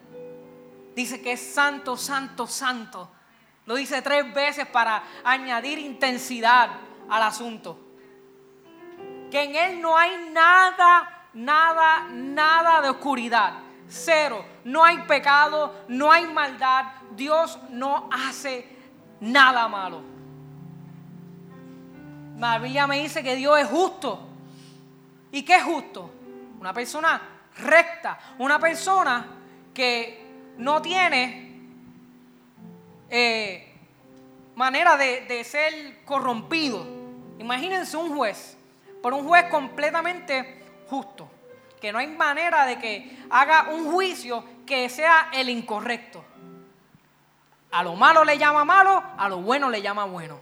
Dice 0.96 1.22
que 1.22 1.34
es 1.34 1.54
santo, 1.54 1.96
santo, 1.96 2.48
santo. 2.48 3.08
Lo 3.64 3.76
dice 3.76 4.02
tres 4.02 4.34
veces 4.34 4.66
para 4.66 5.04
añadir 5.22 5.78
intensidad 5.78 6.68
al 7.08 7.22
asunto. 7.22 7.78
Que 9.30 9.44
en 9.44 9.54
Él 9.54 9.80
no 9.80 9.96
hay 9.96 10.30
nada, 10.32 11.28
nada, 11.32 12.08
nada 12.10 12.80
de 12.80 12.88
oscuridad. 12.88 13.60
Cero. 13.86 14.44
No 14.64 14.82
hay 14.82 14.98
pecado, 15.02 15.84
no 15.86 16.10
hay 16.10 16.26
maldad. 16.26 16.86
Dios 17.12 17.56
no 17.70 18.10
hace 18.10 18.66
nada 19.20 19.68
malo. 19.68 20.13
La 22.38 22.58
me 22.58 23.00
dice 23.00 23.22
que 23.22 23.36
Dios 23.36 23.58
es 23.58 23.66
justo. 23.66 24.20
¿Y 25.32 25.42
qué 25.42 25.56
es 25.56 25.62
justo? 25.62 26.10
Una 26.60 26.72
persona 26.72 27.20
recta, 27.58 28.18
una 28.38 28.58
persona 28.58 29.26
que 29.72 30.52
no 30.58 30.82
tiene 30.82 31.52
eh, 33.08 33.74
manera 34.54 34.96
de, 34.96 35.22
de 35.22 35.44
ser 35.44 36.04
corrompido. 36.04 36.86
Imagínense 37.38 37.96
un 37.96 38.14
juez, 38.14 38.56
por 39.02 39.12
un 39.12 39.26
juez 39.26 39.46
completamente 39.50 40.64
justo, 40.88 41.28
que 41.80 41.92
no 41.92 41.98
hay 41.98 42.06
manera 42.06 42.66
de 42.66 42.78
que 42.78 43.18
haga 43.30 43.68
un 43.72 43.90
juicio 43.90 44.44
que 44.66 44.88
sea 44.88 45.30
el 45.32 45.48
incorrecto. 45.48 46.24
A 47.72 47.82
lo 47.82 47.96
malo 47.96 48.24
le 48.24 48.38
llama 48.38 48.64
malo, 48.64 49.02
a 49.16 49.28
lo 49.28 49.38
bueno 49.38 49.68
le 49.68 49.82
llama 49.82 50.04
bueno. 50.04 50.38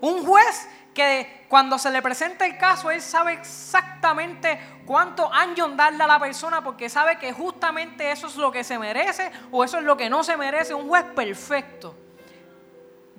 Un 0.00 0.24
juez 0.24 0.68
que 0.94 1.44
cuando 1.48 1.78
se 1.78 1.90
le 1.90 2.00
presenta 2.00 2.46
el 2.46 2.56
caso, 2.56 2.90
él 2.90 3.02
sabe 3.02 3.34
exactamente 3.34 4.58
cuánto 4.86 5.30
años 5.32 5.76
darle 5.76 6.04
a 6.04 6.06
la 6.06 6.20
persona 6.20 6.62
porque 6.62 6.88
sabe 6.88 7.18
que 7.18 7.32
justamente 7.32 8.10
eso 8.10 8.28
es 8.28 8.36
lo 8.36 8.50
que 8.52 8.64
se 8.64 8.78
merece 8.78 9.30
o 9.50 9.64
eso 9.64 9.78
es 9.78 9.84
lo 9.84 9.96
que 9.96 10.08
no 10.08 10.22
se 10.22 10.36
merece. 10.36 10.72
Un 10.72 10.88
juez 10.88 11.04
perfecto. 11.14 11.96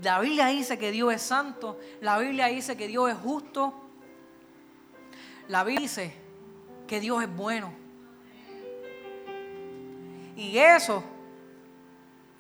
La 0.02 0.20
Biblia 0.20 0.48
dice 0.48 0.78
que 0.78 0.92
Dios 0.92 1.14
es 1.14 1.22
santo, 1.22 1.80
la 2.02 2.18
Biblia 2.18 2.48
dice 2.48 2.76
que 2.76 2.88
Dios 2.88 3.10
es 3.12 3.18
justo, 3.18 3.74
la 5.48 5.64
Biblia 5.64 5.82
dice 5.82 6.14
que 6.88 7.00
Dios 7.00 7.24
es 7.24 7.34
bueno. 7.34 7.74
Y 10.36 10.58
eso 10.58 11.02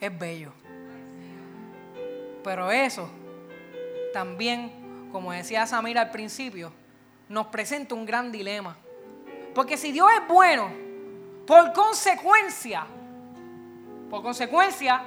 es 0.02 0.20
bello. 0.20 0.52
Pero 2.44 2.70
eso 2.72 3.10
también 4.14 4.85
como 5.16 5.32
decía 5.32 5.66
Samira 5.66 6.02
al 6.02 6.12
principio, 6.12 6.74
nos 7.30 7.48
presenta 7.48 7.96
un 7.96 8.06
gran 8.06 8.34
dilema. 8.34 8.76
Porque 9.54 9.78
si 9.78 9.94
Dios 9.94 10.10
es 10.12 10.28
bueno, 10.28 10.70
por 11.48 11.72
consecuencia, 11.72 12.86
por 14.10 14.22
consecuencia, 14.22 15.04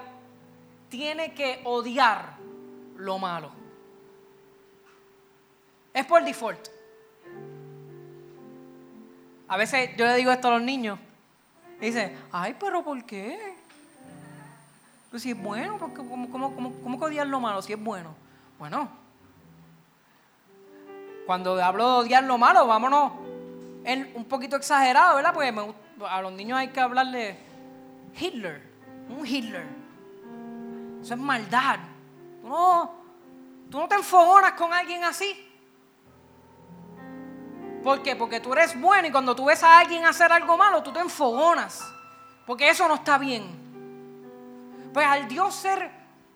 tiene 0.89 1.35
que 1.35 1.61
odiar 1.63 2.39
lo 2.97 3.19
malo. 3.19 3.51
Es 5.93 6.07
por 6.07 6.25
default. 6.25 6.69
A 9.47 9.59
veces 9.59 9.91
yo 9.99 10.07
le 10.07 10.17
digo 10.17 10.33
esto 10.33 10.49
a 10.49 10.53
los 10.53 10.63
niños. 10.63 10.99
Y 11.83 11.85
dice, 11.85 12.17
ay, 12.33 12.57
pero 12.59 12.83
¿por 12.83 13.05
qué? 13.05 13.57
Pues 15.11 15.23
si 15.23 15.33
es 15.33 15.39
bueno, 15.39 15.79
¿cómo, 15.79 16.31
cómo, 16.31 16.55
cómo, 16.55 16.73
cómo 16.83 16.97
odiar 16.97 17.27
lo 17.27 17.41
malo 17.41 17.61
si 17.61 17.75
es 17.75 17.79
bueno? 17.79 18.15
Bueno, 18.59 19.07
cuando 21.29 21.63
hablo 21.63 21.85
de 21.85 21.99
odiar 22.07 22.25
lo 22.25 22.39
malo, 22.39 22.67
vámonos 22.67 23.13
en 23.85 24.11
un 24.15 24.25
poquito 24.25 24.57
exagerado, 24.57 25.17
¿verdad? 25.17 25.35
Porque 25.35 25.55
a 26.09 26.23
los 26.23 26.33
niños 26.33 26.57
hay 26.57 26.69
que 26.69 26.81
hablarle 26.81 27.39
Hitler, 28.19 28.63
un 29.11 29.27
Hitler. 29.27 29.67
Eso 31.03 31.13
es 31.13 31.21
maldad. 31.21 31.81
Tú 32.41 32.49
no, 32.49 32.95
tú 33.71 33.79
no 33.79 33.87
te 33.87 33.97
enfogonas 33.97 34.53
con 34.53 34.73
alguien 34.73 35.05
así. 35.05 35.47
¿Por 37.85 38.03
qué? 38.03 38.17
Porque 38.17 38.41
tú 38.41 38.55
eres 38.55 38.81
bueno 38.81 39.09
y 39.09 39.11
cuando 39.13 39.37
tú 39.37 39.45
ves 39.45 39.63
a 39.63 39.81
alguien 39.81 40.07
hacer 40.07 40.33
algo 40.33 40.57
malo, 40.57 40.83
tú 40.83 40.95
te 40.95 41.01
enfogonas. 41.01 41.93
Porque 42.47 42.71
eso 42.71 42.89
no 42.89 42.95
está 42.95 43.19
bien. 43.19 43.45
Pues 44.95 45.07
al 45.07 45.29
Dios 45.29 45.55
ser 45.55 45.91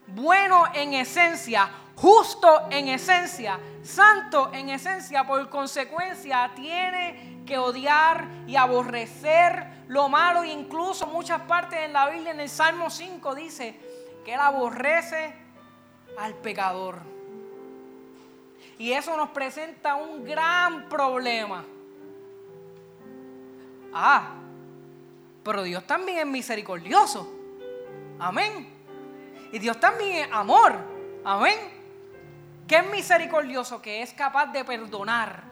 bueno 0.09 0.65
en 0.75 0.93
esencia, 0.93 1.71
justo 1.97 2.69
en 2.71 2.89
esencia, 2.89 3.59
santo 3.83 4.51
en 4.53 4.71
esencia, 4.71 5.27
por 5.27 5.49
consecuencia 5.49 6.51
tiene 6.55 7.43
que 7.47 7.59
odiar 7.59 8.27
y 8.47 8.57
aborrecer 8.57 9.85
lo 9.89 10.09
malo. 10.09 10.45
incluso 10.45 11.07
muchas 11.07 11.43
partes 11.43 11.81
en 11.81 11.93
la 11.93 12.09
Biblia, 12.09 12.33
en 12.33 12.41
el 12.41 12.49
Salmo 12.49 12.91
5, 12.91 13.35
dice 13.35 13.79
que 14.25 14.35
él 14.35 14.41
aborrece 14.41 15.35
al 16.19 16.35
pecador. 16.35 17.01
Y 18.79 18.93
eso 18.93 19.17
nos 19.17 19.31
presenta 19.31 19.95
un 19.95 20.25
gran 20.25 20.89
problema. 20.89 21.65
Ah, 23.93 24.35
pero 25.45 25.63
Dios 25.63 25.87
también 25.87 26.19
es 26.19 26.27
misericordioso. 26.27 27.31
Amén. 28.19 28.73
Y 29.53 29.59
Dios 29.59 29.79
también 29.79 30.25
es 30.25 30.33
amor. 30.33 30.79
Amén 31.25 31.82
que 32.73 32.79
es 32.79 32.87
misericordioso, 32.91 33.83
que 33.83 34.01
es 34.01 34.15
capaz 34.15 34.47
de 34.47 34.65
perdonar. 34.65 35.43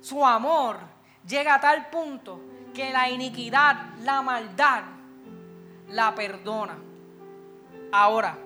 Su 0.00 0.24
amor 0.24 0.78
llega 1.26 1.56
a 1.56 1.60
tal 1.60 1.90
punto 1.90 2.40
que 2.72 2.90
la 2.90 3.10
iniquidad, 3.10 3.76
la 3.98 4.22
maldad, 4.22 4.84
la 5.88 6.14
perdona. 6.14 6.78
Ahora, 7.92 8.38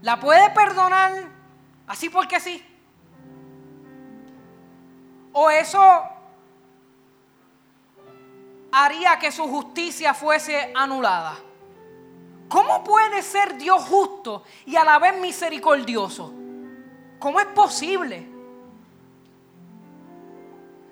¿la 0.00 0.18
puede 0.18 0.50
perdonar 0.50 1.12
así 1.86 2.08
porque 2.08 2.40
sí? 2.40 2.60
¿O 5.34 5.48
eso 5.50 6.02
haría 8.72 9.20
que 9.20 9.30
su 9.30 9.44
justicia 9.44 10.14
fuese 10.14 10.72
anulada? 10.74 11.36
¿Cómo 12.52 12.84
puede 12.84 13.22
ser 13.22 13.56
Dios 13.56 13.82
justo 13.84 14.42
y 14.66 14.76
a 14.76 14.84
la 14.84 14.98
vez 14.98 15.18
misericordioso? 15.18 16.34
¿Cómo 17.18 17.40
es 17.40 17.46
posible? 17.46 18.28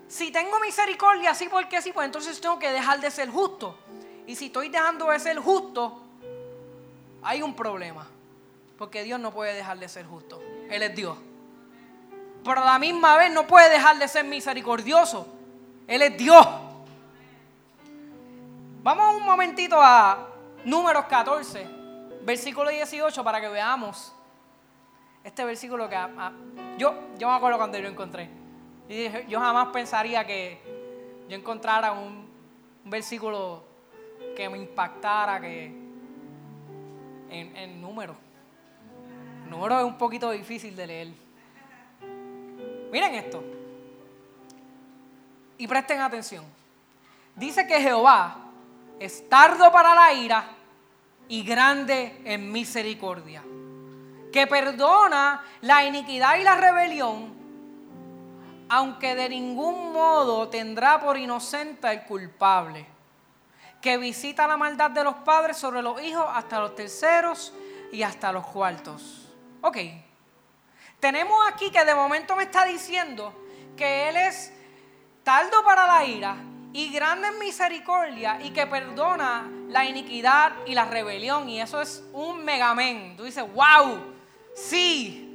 Si 0.09 0.31
tengo 0.31 0.59
misericordia 0.59 1.33
así 1.33 1.51
porque 1.51 1.83
sí, 1.83 1.93
pues 1.93 2.07
entonces 2.07 2.41
tengo 2.41 2.59
que 2.59 2.73
dejar 2.73 2.99
de 2.99 3.11
ser 3.11 3.29
justo. 3.29 3.77
Y 4.27 4.37
si 4.37 4.47
estoy 4.47 4.71
dejando 4.71 5.11
de 5.11 5.19
ser 5.19 5.39
justo, 5.39 6.01
hay 7.23 7.43
un 7.43 7.55
problema. 7.55 8.09
Porque 8.79 9.03
Dios 9.03 9.21
no 9.21 9.31
puede 9.31 9.53
dejar 9.53 9.79
de 9.79 9.89
ser 9.91 10.07
justo. 10.07 10.41
Él 10.71 10.83
es 10.83 10.97
Dios. 10.97 11.19
Pero 12.43 12.63
a 12.63 12.65
la 12.65 12.79
misma 12.79 13.19
vez 13.19 13.31
no 13.35 13.47
puede 13.47 13.69
dejar 13.69 13.99
de 13.99 14.09
ser 14.09 14.25
misericordioso. 14.25 15.27
Él 15.87 16.01
es 16.01 16.17
Dios. 16.17 16.47
Vamos 18.83 19.17
un 19.17 19.27
momentito 19.27 19.77
a 19.79 20.30
Números 20.65 21.07
14, 21.07 21.67
versículo 22.23 22.69
18, 22.69 23.25
para 23.25 23.41
que 23.41 23.49
veamos 23.49 24.13
este 25.25 25.45
versículo 25.45 25.89
que 25.89 25.97
yo, 26.77 26.95
yo 27.19 27.29
me 27.29 27.35
acuerdo 27.35 27.57
cuando 27.57 27.79
yo 27.79 27.85
lo 27.85 27.89
encontré. 27.89 28.29
yo 29.29 29.41
jamás 29.41 29.69
pensaría 29.69 30.27
que 30.27 30.61
yo 31.29 31.37
encontrara 31.37 31.93
un, 31.93 32.29
versículo 32.85 33.63
que 34.37 34.49
me 34.49 34.59
impactara 34.59 35.41
que 35.41 35.67
en, 37.31 37.57
en 37.57 37.81
números. 37.81 38.17
número 39.49 39.79
es 39.79 39.85
un 39.85 39.97
poquito 39.97 40.31
difícil 40.31 40.77
de 40.77 40.87
leer. 40.87 41.09
Miren 42.91 43.15
esto. 43.15 43.43
Y 45.57 45.67
presten 45.67 46.01
atención. 46.01 46.45
Dice 47.37 47.67
que 47.67 47.81
Jehová 47.81 48.50
es 49.01 49.29
tardo 49.31 49.73
para 49.73 49.95
la 49.95 50.13
ira 50.13 50.45
y 51.27 51.43
grande 51.43 52.21
en 52.25 52.53
misericordia, 52.53 53.43
que 54.31 54.47
perdona 54.47 55.43
la 55.63 55.85
iniquidad 55.85 56.37
y 56.37 56.45
la 56.45 56.55
rebelión, 56.55 57.35
aunque 58.69 59.15
de 59.15 59.31
ningún 59.31 59.93
modo 59.95 60.49
tendrá 60.49 61.01
por 61.01 61.17
inocente 61.17 61.89
al 61.89 62.05
culpable, 62.05 62.87
que 63.81 63.97
visita 63.97 64.47
la 64.47 64.59
maldad 64.59 64.91
de 64.91 65.03
los 65.03 65.15
padres 65.17 65.57
sobre 65.57 65.81
los 65.81 66.01
hijos 66.03 66.27
hasta 66.35 66.61
los 66.61 66.77
terceros 66.77 67.55
y 67.91 68.03
hasta 68.03 68.31
los 68.31 68.47
cuartos. 68.47 69.33
Ok, 69.63 69.79
tenemos 71.01 71.39
aquí 71.49 71.71
que 71.71 71.87
de 71.87 71.95
momento 71.95 72.37
me 72.37 72.43
está 72.43 72.67
diciendo 72.67 73.33
que 73.79 74.11
Él 74.11 74.17
es 74.19 74.53
tardo 75.25 75.65
para 75.65 75.87
la 75.87 76.05
ira 76.05 76.50
y 76.73 76.93
grande 76.93 77.29
en 77.29 77.39
misericordia 77.39 78.41
y 78.43 78.51
que 78.51 78.67
perdona 78.67 79.51
la 79.69 79.85
iniquidad 79.85 80.53
y 80.67 80.75
la 80.75 80.85
rebelión. 80.85 81.49
Y 81.49 81.61
eso 81.61 81.81
es 81.81 82.05
un 82.13 82.45
megamen. 82.45 83.17
Tú 83.17 83.25
dices, 83.25 83.45
wow, 83.53 83.99
sí. 84.55 85.27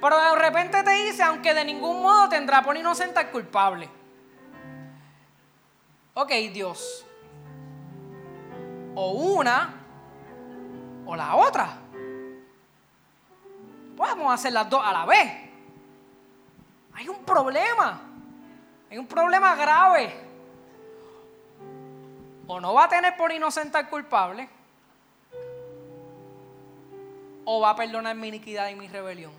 Pero 0.00 0.18
de 0.18 0.36
repente 0.36 0.82
te 0.82 0.90
dice, 0.90 1.22
aunque 1.22 1.54
de 1.54 1.64
ningún 1.64 2.02
modo 2.02 2.28
tendrá 2.28 2.62
por 2.62 2.76
inocente 2.76 3.18
al 3.18 3.30
culpable. 3.30 3.88
Ok, 6.14 6.30
Dios. 6.52 7.06
O 8.94 9.10
una 9.12 9.74
o 11.06 11.16
la 11.16 11.36
otra. 11.36 11.78
Podemos 13.96 14.32
hacer 14.32 14.52
las 14.52 14.68
dos 14.68 14.82
a 14.84 14.92
la 14.92 15.06
vez. 15.06 15.50
Hay 16.94 17.08
un 17.08 17.24
problema. 17.24 18.00
Hay 18.90 18.98
un 18.98 19.06
problema 19.06 19.54
grave 19.54 20.31
o 22.46 22.60
no 22.60 22.74
va 22.74 22.84
a 22.84 22.88
tener 22.88 23.16
por 23.16 23.32
inocente 23.32 23.78
al 23.78 23.88
culpable, 23.88 24.48
o 27.44 27.60
va 27.60 27.70
a 27.70 27.76
perdonar 27.76 28.14
mi 28.16 28.28
iniquidad 28.28 28.68
y 28.68 28.74
mi 28.74 28.88
rebelión. 28.88 29.32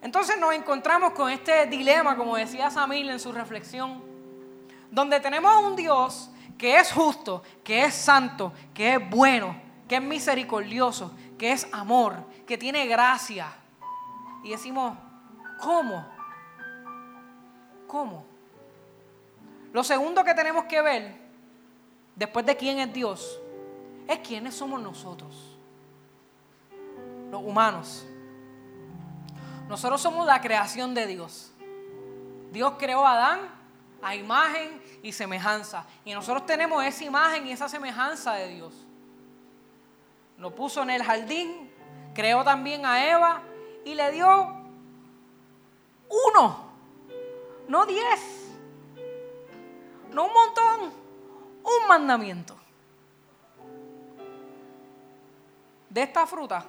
Entonces 0.00 0.38
nos 0.38 0.54
encontramos 0.54 1.12
con 1.12 1.30
este 1.30 1.66
dilema, 1.66 2.16
como 2.16 2.36
decía 2.36 2.70
Samil 2.70 3.10
en 3.10 3.20
su 3.20 3.32
reflexión, 3.32 4.02
donde 4.90 5.20
tenemos 5.20 5.52
a 5.52 5.58
un 5.58 5.76
Dios 5.76 6.30
que 6.56 6.78
es 6.78 6.92
justo, 6.92 7.42
que 7.62 7.84
es 7.84 7.94
santo, 7.94 8.52
que 8.74 8.94
es 8.94 9.10
bueno, 9.10 9.56
que 9.88 9.96
es 9.96 10.02
misericordioso, 10.02 11.12
que 11.38 11.52
es 11.52 11.68
amor, 11.72 12.16
que 12.46 12.58
tiene 12.58 12.86
gracia. 12.86 13.48
Y 14.42 14.50
decimos, 14.50 14.96
¿cómo? 15.60 16.04
¿Cómo? 17.86 18.27
Lo 19.72 19.84
segundo 19.84 20.24
que 20.24 20.34
tenemos 20.34 20.64
que 20.64 20.80
ver, 20.80 21.16
después 22.16 22.44
de 22.46 22.56
quién 22.56 22.78
es 22.78 22.92
Dios, 22.92 23.40
es 24.06 24.18
quiénes 24.20 24.54
somos 24.54 24.80
nosotros, 24.80 25.56
los 27.30 27.42
humanos. 27.42 28.06
Nosotros 29.68 30.00
somos 30.00 30.26
la 30.26 30.40
creación 30.40 30.94
de 30.94 31.06
Dios. 31.06 31.52
Dios 32.50 32.74
creó 32.78 33.06
a 33.06 33.12
Adán 33.12 33.58
a 34.02 34.14
imagen 34.14 34.80
y 35.02 35.12
semejanza. 35.12 35.84
Y 36.04 36.14
nosotros 36.14 36.46
tenemos 36.46 36.82
esa 36.84 37.04
imagen 37.04 37.46
y 37.46 37.52
esa 37.52 37.68
semejanza 37.68 38.34
de 38.34 38.48
Dios. 38.48 38.72
Lo 40.38 40.54
puso 40.54 40.82
en 40.82 40.90
el 40.90 41.02
jardín, 41.02 41.70
creó 42.14 42.44
también 42.44 42.86
a 42.86 43.04
Eva 43.10 43.42
y 43.84 43.94
le 43.94 44.10
dio 44.12 44.54
uno, 46.08 46.70
no 47.66 47.86
diez 47.86 48.37
no 50.12 50.26
un 50.26 50.32
montón, 50.32 50.92
un 51.62 51.88
mandamiento. 51.88 52.56
De 55.90 56.02
esta 56.02 56.26
fruta, 56.26 56.64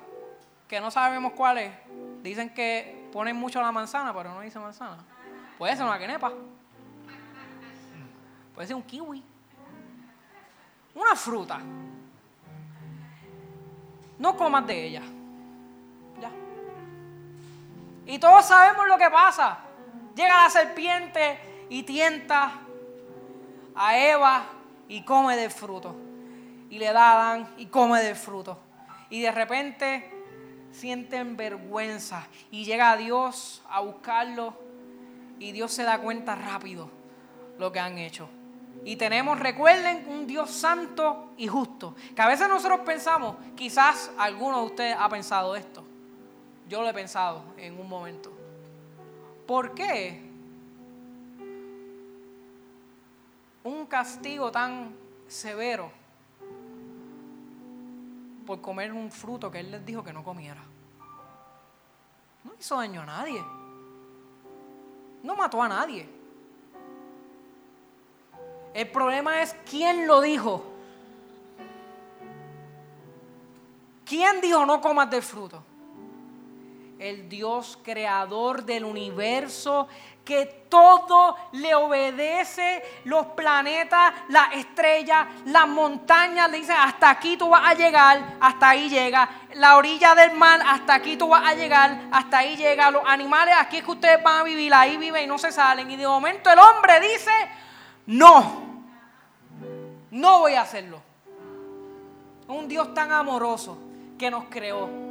que 0.67 0.79
no 0.79 0.91
sabemos 0.91 1.33
cuál 1.33 1.57
es, 1.57 1.73
dicen 2.21 2.53
que 2.53 3.09
ponen 3.11 3.35
mucho 3.35 3.61
la 3.61 3.71
manzana, 3.71 4.13
pero 4.13 4.33
no 4.33 4.41
dice 4.41 4.59
manzana. 4.59 5.03
Puede 5.57 5.75
ser 5.75 5.85
una 5.85 5.99
quenepa. 5.99 6.31
Puede 8.53 8.67
ser 8.67 8.75
un 8.75 8.83
kiwi. 8.83 9.23
Una 10.95 11.15
fruta. 11.15 11.59
No 14.17 14.35
comas 14.35 14.67
de 14.67 14.85
ella. 14.85 15.01
Ya. 16.21 16.31
Y 18.05 18.19
todos 18.19 18.45
sabemos 18.45 18.87
lo 18.87 18.97
que 18.97 19.09
pasa. 19.09 19.59
Llega 20.15 20.43
la 20.43 20.49
serpiente 20.49 21.67
y 21.69 21.83
tienta 21.83 22.51
a 23.79 23.97
Eva 23.97 24.43
y 24.89 25.03
come 25.03 25.37
del 25.37 25.49
fruto. 25.49 25.95
Y 26.69 26.77
le 26.77 26.91
da 26.91 27.11
a 27.11 27.13
Adán 27.13 27.53
y 27.57 27.67
come 27.67 28.03
del 28.03 28.15
fruto. 28.15 28.59
Y 29.09 29.21
de 29.21 29.31
repente 29.31 30.11
sienten 30.71 31.37
vergüenza 31.37 32.27
y 32.51 32.65
llega 32.65 32.91
a 32.91 32.97
Dios 32.97 33.63
a 33.69 33.79
buscarlo 33.79 34.53
y 35.39 35.53
Dios 35.53 35.71
se 35.71 35.83
da 35.83 35.97
cuenta 35.97 36.35
rápido 36.35 36.91
lo 37.57 37.71
que 37.71 37.79
han 37.79 37.97
hecho. 37.97 38.29
Y 38.83 38.97
tenemos, 38.97 39.39
recuerden, 39.39 40.05
un 40.09 40.27
Dios 40.27 40.51
santo 40.51 41.31
y 41.37 41.47
justo. 41.47 41.95
Que 42.15 42.21
a 42.21 42.27
veces 42.27 42.49
nosotros 42.49 42.81
pensamos, 42.81 43.37
quizás 43.55 44.11
alguno 44.17 44.59
de 44.59 44.65
ustedes 44.65 44.97
ha 44.99 45.07
pensado 45.09 45.55
esto. 45.55 45.83
Yo 46.67 46.81
lo 46.81 46.89
he 46.89 46.93
pensado 46.93 47.43
en 47.57 47.79
un 47.79 47.87
momento. 47.87 48.31
¿Por 49.47 49.73
qué 49.73 50.28
un 53.69 53.85
castigo 53.85 54.51
tan 54.51 54.95
severo 55.27 55.91
por 58.45 58.61
comer 58.61 58.91
un 58.91 59.11
fruto 59.11 59.51
que 59.51 59.59
Él 59.59 59.71
les 59.71 59.85
dijo 59.85 60.03
que 60.03 60.11
no 60.11 60.23
comiera. 60.23 60.61
No 62.43 62.51
hizo 62.59 62.77
daño 62.77 63.01
a 63.01 63.05
nadie. 63.05 63.43
No 65.21 65.35
mató 65.35 65.61
a 65.61 65.67
nadie. 65.67 66.09
El 68.73 68.89
problema 68.89 69.41
es 69.41 69.55
quién 69.69 70.07
lo 70.07 70.21
dijo. 70.21 70.63
¿Quién 74.05 74.41
dijo 74.41 74.65
no 74.65 74.81
comas 74.81 75.11
del 75.11 75.21
fruto? 75.21 75.63
El 76.99 77.29
Dios 77.29 77.79
creador 77.81 78.63
del 78.63 78.83
universo 78.83 79.87
que 80.29 80.45
todo 80.69 81.35
le 81.53 81.73
obedece, 81.73 82.83
los 83.05 83.25
planetas, 83.27 84.13
las 84.27 84.53
estrellas, 84.53 85.25
las 85.45 85.67
montañas, 85.67 86.51
le 86.51 86.59
dicen, 86.59 86.75
hasta 86.75 87.09
aquí 87.09 87.35
tú 87.35 87.49
vas 87.49 87.67
a 87.67 87.73
llegar, 87.73 88.35
hasta 88.39 88.69
ahí 88.69 88.89
llega, 88.89 89.27
la 89.55 89.75
orilla 89.75 90.13
del 90.13 90.33
mar, 90.33 90.61
hasta 90.63 90.93
aquí 90.93 91.17
tú 91.17 91.29
vas 91.29 91.43
a 91.47 91.55
llegar, 91.55 92.01
hasta 92.11 92.37
ahí 92.37 92.55
llega, 92.55 92.91
los 92.91 93.01
animales, 93.07 93.55
aquí 93.57 93.77
es 93.77 93.83
que 93.83 93.89
ustedes 93.89 94.21
van 94.21 94.41
a 94.41 94.43
vivir, 94.43 94.71
ahí 94.71 94.97
viven 94.97 95.23
y 95.23 95.27
no 95.27 95.39
se 95.39 95.51
salen, 95.51 95.89
y 95.89 95.95
de 95.95 96.05
momento 96.05 96.51
el 96.51 96.59
hombre 96.59 96.99
dice, 96.99 97.31
no, 98.05 98.83
no 100.11 100.39
voy 100.41 100.53
a 100.53 100.61
hacerlo. 100.61 101.01
Un 102.47 102.67
Dios 102.67 102.93
tan 102.93 103.11
amoroso 103.11 103.79
que 104.19 104.29
nos 104.29 104.43
creó, 104.43 105.08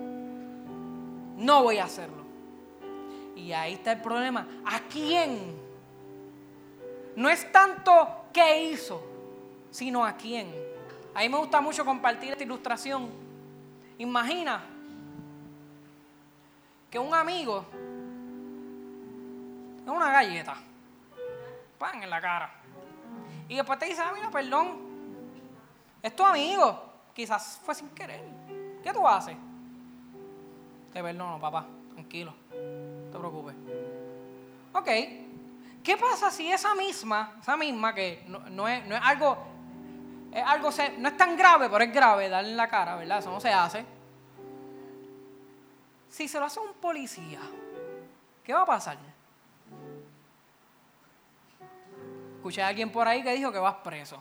no 1.39 1.63
voy 1.63 1.79
a 1.79 1.85
hacerlo. 1.85 2.25
Y 3.37 3.53
ahí 3.53 3.75
está 3.75 3.93
el 3.93 4.03
problema. 4.03 4.47
¿A 4.67 4.81
quién? 4.81 5.57
No 7.15 7.29
es 7.29 7.51
tanto 7.51 8.27
qué 8.33 8.65
hizo, 8.65 9.03
sino 9.71 10.05
a 10.05 10.13
quién. 10.13 10.53
A 11.15 11.21
mí 11.21 11.29
me 11.29 11.39
gusta 11.39 11.61
mucho 11.61 11.85
compartir 11.85 12.33
esta 12.33 12.43
ilustración. 12.43 13.09
Imagina 13.99 14.63
que 16.91 16.99
un 16.99 17.15
amigo 17.15 17.65
es 19.85 19.89
una 19.89 20.11
galleta, 20.11 20.57
pan 21.79 22.03
en 22.03 22.11
la 22.11 22.21
cara. 22.21 22.53
Y 23.49 23.57
después 23.57 23.79
te 23.79 23.87
dice, 23.87 24.03
ah, 24.03 24.13
mira, 24.15 24.31
perdón, 24.31 24.77
es 26.03 26.15
tu 26.15 26.25
amigo. 26.25 26.85
Quizás 27.15 27.61
fue 27.65 27.75
sin 27.75 27.89
querer. 27.91 28.25
¿Qué 28.83 28.93
tú 28.93 29.07
haces? 29.07 29.37
Te 30.99 31.05
perdono, 31.05 31.39
papá, 31.39 31.65
tranquilo, 31.95 32.35
no 32.51 33.13
te 33.13 33.19
preocupes. 33.21 33.55
Ok, 34.73 34.87
¿qué 35.85 35.97
pasa 35.97 36.29
si 36.29 36.51
esa 36.51 36.75
misma, 36.75 37.37
esa 37.41 37.57
misma 37.57 37.95
que 37.95 38.25
no, 38.27 38.67
es, 38.67 38.85
no 38.85 38.97
algo, 38.97 39.39
es 40.33 40.43
algo, 40.43 40.71
no 40.99 41.09
es 41.09 41.17
tan 41.17 41.37
grave, 41.37 41.71
pero 41.71 41.85
es 41.85 41.93
grave 41.93 42.29
darle 42.29 42.51
en 42.51 42.57
la 42.57 42.67
cara, 42.67 42.97
¿verdad? 42.97 43.21
Eso 43.21 43.31
no 43.31 43.39
se 43.39 43.53
hace. 43.53 43.87
Si 46.09 46.27
se 46.27 46.41
lo 46.41 46.47
hace 46.47 46.59
un 46.59 46.73
policía, 46.73 47.43
¿qué 48.43 48.53
va 48.53 48.63
a 48.63 48.67
pasar? 48.67 48.99
Escuché 52.39 52.61
a 52.61 52.67
alguien 52.67 52.91
por 52.91 53.07
ahí 53.07 53.23
que 53.23 53.35
dijo 53.35 53.53
que 53.53 53.61
vas 53.61 53.77
preso. 53.85 54.21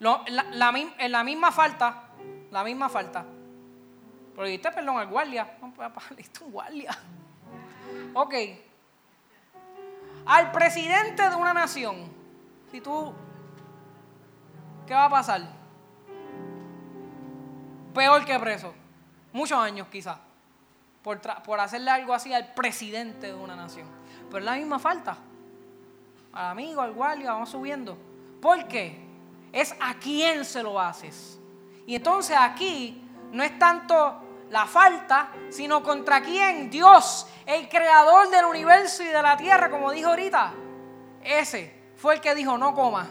en 0.00 1.12
la 1.12 1.22
misma 1.22 1.52
falta, 1.52 2.04
la 2.50 2.64
misma 2.64 2.88
falta. 2.88 3.26
Pero 4.38 4.46
dijiste 4.46 4.70
perdón 4.70 4.98
al 4.98 5.08
guardia. 5.08 5.58
No, 5.60 5.74
papá, 5.76 6.00
listo, 6.16 6.44
un 6.44 6.52
guardia. 6.52 6.96
Ok. 8.14 8.34
Al 10.26 10.52
presidente 10.52 11.28
de 11.28 11.34
una 11.34 11.52
nación. 11.52 12.08
Si 12.70 12.80
tú. 12.80 13.12
¿Qué 14.86 14.94
va 14.94 15.06
a 15.06 15.10
pasar? 15.10 15.42
Peor 17.92 18.24
que 18.24 18.38
preso. 18.38 18.72
Muchos 19.32 19.58
años 19.58 19.88
quizás. 19.88 20.18
Por, 21.02 21.20
por 21.42 21.58
hacerle 21.58 21.90
algo 21.90 22.14
así 22.14 22.32
al 22.32 22.54
presidente 22.54 23.26
de 23.26 23.34
una 23.34 23.56
nación. 23.56 23.88
Pero 24.28 24.38
es 24.38 24.44
la 24.44 24.54
misma 24.54 24.78
falta 24.78 25.16
al 26.32 26.52
amigo, 26.52 26.80
al 26.80 26.92
guardia, 26.92 27.32
vamos 27.32 27.48
subiendo. 27.48 27.98
¿Por 28.40 28.68
qué? 28.68 29.04
Es 29.50 29.74
a 29.80 29.94
quién 29.94 30.44
se 30.44 30.62
lo 30.62 30.78
haces. 30.78 31.40
Y 31.84 31.96
entonces 31.96 32.36
aquí 32.38 33.02
no 33.32 33.42
es 33.42 33.58
tanto 33.58 34.27
la 34.50 34.66
falta, 34.66 35.30
sino 35.50 35.82
contra 35.82 36.20
quién 36.22 36.70
Dios, 36.70 37.26
el 37.46 37.68
creador 37.68 38.30
del 38.30 38.44
universo 38.44 39.02
y 39.02 39.06
de 39.06 39.22
la 39.22 39.36
tierra, 39.36 39.70
como 39.70 39.90
dijo 39.90 40.10
ahorita. 40.10 40.52
Ese 41.22 41.92
fue 41.96 42.14
el 42.14 42.20
que 42.20 42.34
dijo, 42.34 42.56
no 42.56 42.74
coma. 42.74 43.06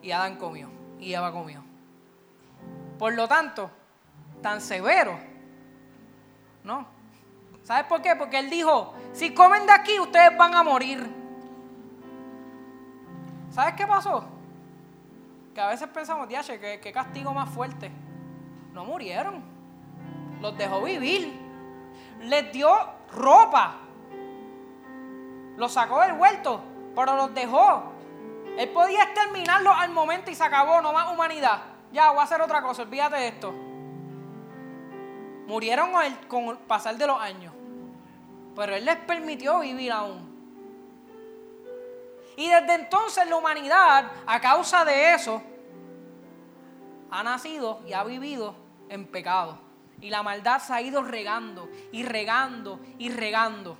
Y 0.00 0.10
Adán 0.10 0.36
comió, 0.36 0.70
y 0.98 1.12
Eva 1.12 1.30
comió. 1.32 1.62
Por 2.98 3.14
lo 3.14 3.28
tanto, 3.28 3.70
tan 4.40 4.60
severo, 4.60 5.18
¿no? 6.64 6.86
¿Sabes 7.62 7.84
por 7.84 8.02
qué? 8.02 8.16
Porque 8.16 8.38
él 8.38 8.50
dijo, 8.50 8.94
si 9.12 9.32
comen 9.32 9.66
de 9.66 9.72
aquí, 9.72 9.98
ustedes 10.00 10.36
van 10.36 10.54
a 10.54 10.62
morir. 10.62 11.08
¿Sabes 13.50 13.74
qué 13.74 13.86
pasó? 13.86 14.24
Que 15.54 15.60
a 15.60 15.68
veces 15.68 15.88
pensamos, 15.88 16.28
diache, 16.28 16.58
¿qué, 16.58 16.92
castigo 16.92 17.32
más 17.32 17.50
fuerte. 17.50 17.90
No 18.72 18.84
murieron. 18.84 19.51
Los 20.42 20.58
dejó 20.58 20.82
vivir. 20.82 21.32
Les 22.20 22.52
dio 22.52 22.68
ropa. 23.14 23.76
Los 25.56 25.72
sacó 25.72 26.00
del 26.00 26.14
huerto, 26.14 26.60
pero 26.96 27.16
los 27.16 27.32
dejó. 27.32 27.92
Él 28.58 28.68
podía 28.70 29.04
exterminarlos 29.04 29.74
al 29.78 29.90
momento 29.90 30.30
y 30.30 30.34
se 30.34 30.42
acabó, 30.42 30.82
no 30.82 30.92
más 30.92 31.10
humanidad. 31.12 31.62
Ya, 31.92 32.10
voy 32.10 32.18
a 32.18 32.24
hacer 32.24 32.40
otra 32.40 32.60
cosa, 32.60 32.82
olvídate 32.82 33.16
de 33.16 33.28
esto. 33.28 33.52
Murieron 35.46 35.90
con 36.26 36.44
el 36.44 36.58
pasar 36.58 36.96
de 36.96 37.06
los 37.06 37.20
años. 37.20 37.54
Pero 38.56 38.74
Él 38.74 38.84
les 38.84 38.96
permitió 38.96 39.60
vivir 39.60 39.92
aún. 39.92 40.32
Y 42.36 42.48
desde 42.48 42.74
entonces 42.74 43.28
la 43.28 43.36
humanidad, 43.36 44.10
a 44.26 44.40
causa 44.40 44.84
de 44.84 45.14
eso, 45.14 45.40
ha 47.10 47.22
nacido 47.22 47.80
y 47.86 47.92
ha 47.92 48.02
vivido 48.02 48.56
en 48.88 49.06
pecado. 49.06 49.71
Y 50.02 50.10
la 50.10 50.22
maldad 50.22 50.60
se 50.60 50.74
ha 50.74 50.82
ido 50.82 51.02
regando 51.02 51.70
y 51.92 52.02
regando 52.02 52.78
y 52.98 53.08
regando 53.08 53.78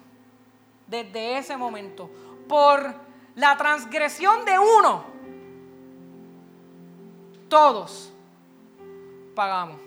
desde 0.86 1.36
ese 1.36 1.56
momento. 1.56 2.08
Por 2.48 2.94
la 3.34 3.56
transgresión 3.56 4.44
de 4.44 4.58
uno, 4.58 5.04
todos 7.48 8.12
pagamos. 9.34 9.78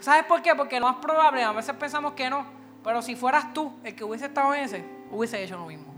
¿Sabes 0.00 0.24
por 0.24 0.40
qué? 0.42 0.54
Porque 0.54 0.78
lo 0.78 0.86
más 0.86 0.96
probable, 0.96 1.42
a 1.42 1.52
veces 1.52 1.74
pensamos 1.74 2.12
que 2.12 2.30
no, 2.30 2.46
pero 2.84 3.02
si 3.02 3.16
fueras 3.16 3.52
tú 3.52 3.72
el 3.82 3.94
que 3.94 4.04
hubiese 4.04 4.26
estado 4.26 4.54
en 4.54 4.62
ese, 4.62 4.84
hubiese 5.10 5.42
hecho 5.42 5.56
lo 5.56 5.66
mismo. 5.66 5.92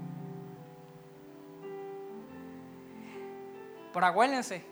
Pero 3.93 4.07
acuérdense, 4.07 4.65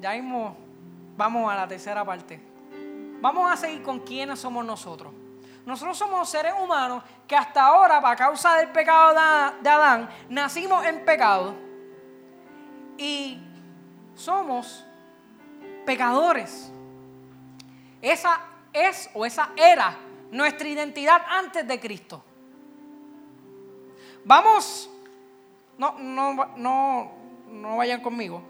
ya 0.00 0.12
mismo 0.12 0.56
vamos 1.16 1.52
a 1.52 1.56
la 1.56 1.68
tercera 1.68 2.04
parte. 2.04 2.51
Vamos 3.22 3.52
a 3.52 3.56
seguir 3.56 3.84
con 3.84 4.00
quiénes 4.00 4.40
somos 4.40 4.64
nosotros. 4.64 5.12
Nosotros 5.64 5.96
somos 5.96 6.28
seres 6.28 6.54
humanos 6.60 7.04
que 7.28 7.36
hasta 7.36 7.62
ahora, 7.62 8.00
a 8.02 8.16
causa 8.16 8.56
del 8.56 8.70
pecado 8.70 9.14
de 9.62 9.70
Adán, 9.70 10.10
nacimos 10.28 10.84
en 10.84 11.04
pecado. 11.04 11.54
Y 12.98 13.38
somos 14.16 14.84
pecadores. 15.86 16.72
Esa 18.00 18.40
es 18.72 19.08
o 19.14 19.24
esa 19.24 19.50
era 19.54 19.96
nuestra 20.32 20.66
identidad 20.66 21.22
antes 21.28 21.64
de 21.68 21.78
Cristo. 21.78 22.24
Vamos, 24.24 24.90
no, 25.78 25.94
no, 25.96 26.56
no, 26.56 27.12
no 27.46 27.76
vayan 27.76 28.00
conmigo. 28.00 28.42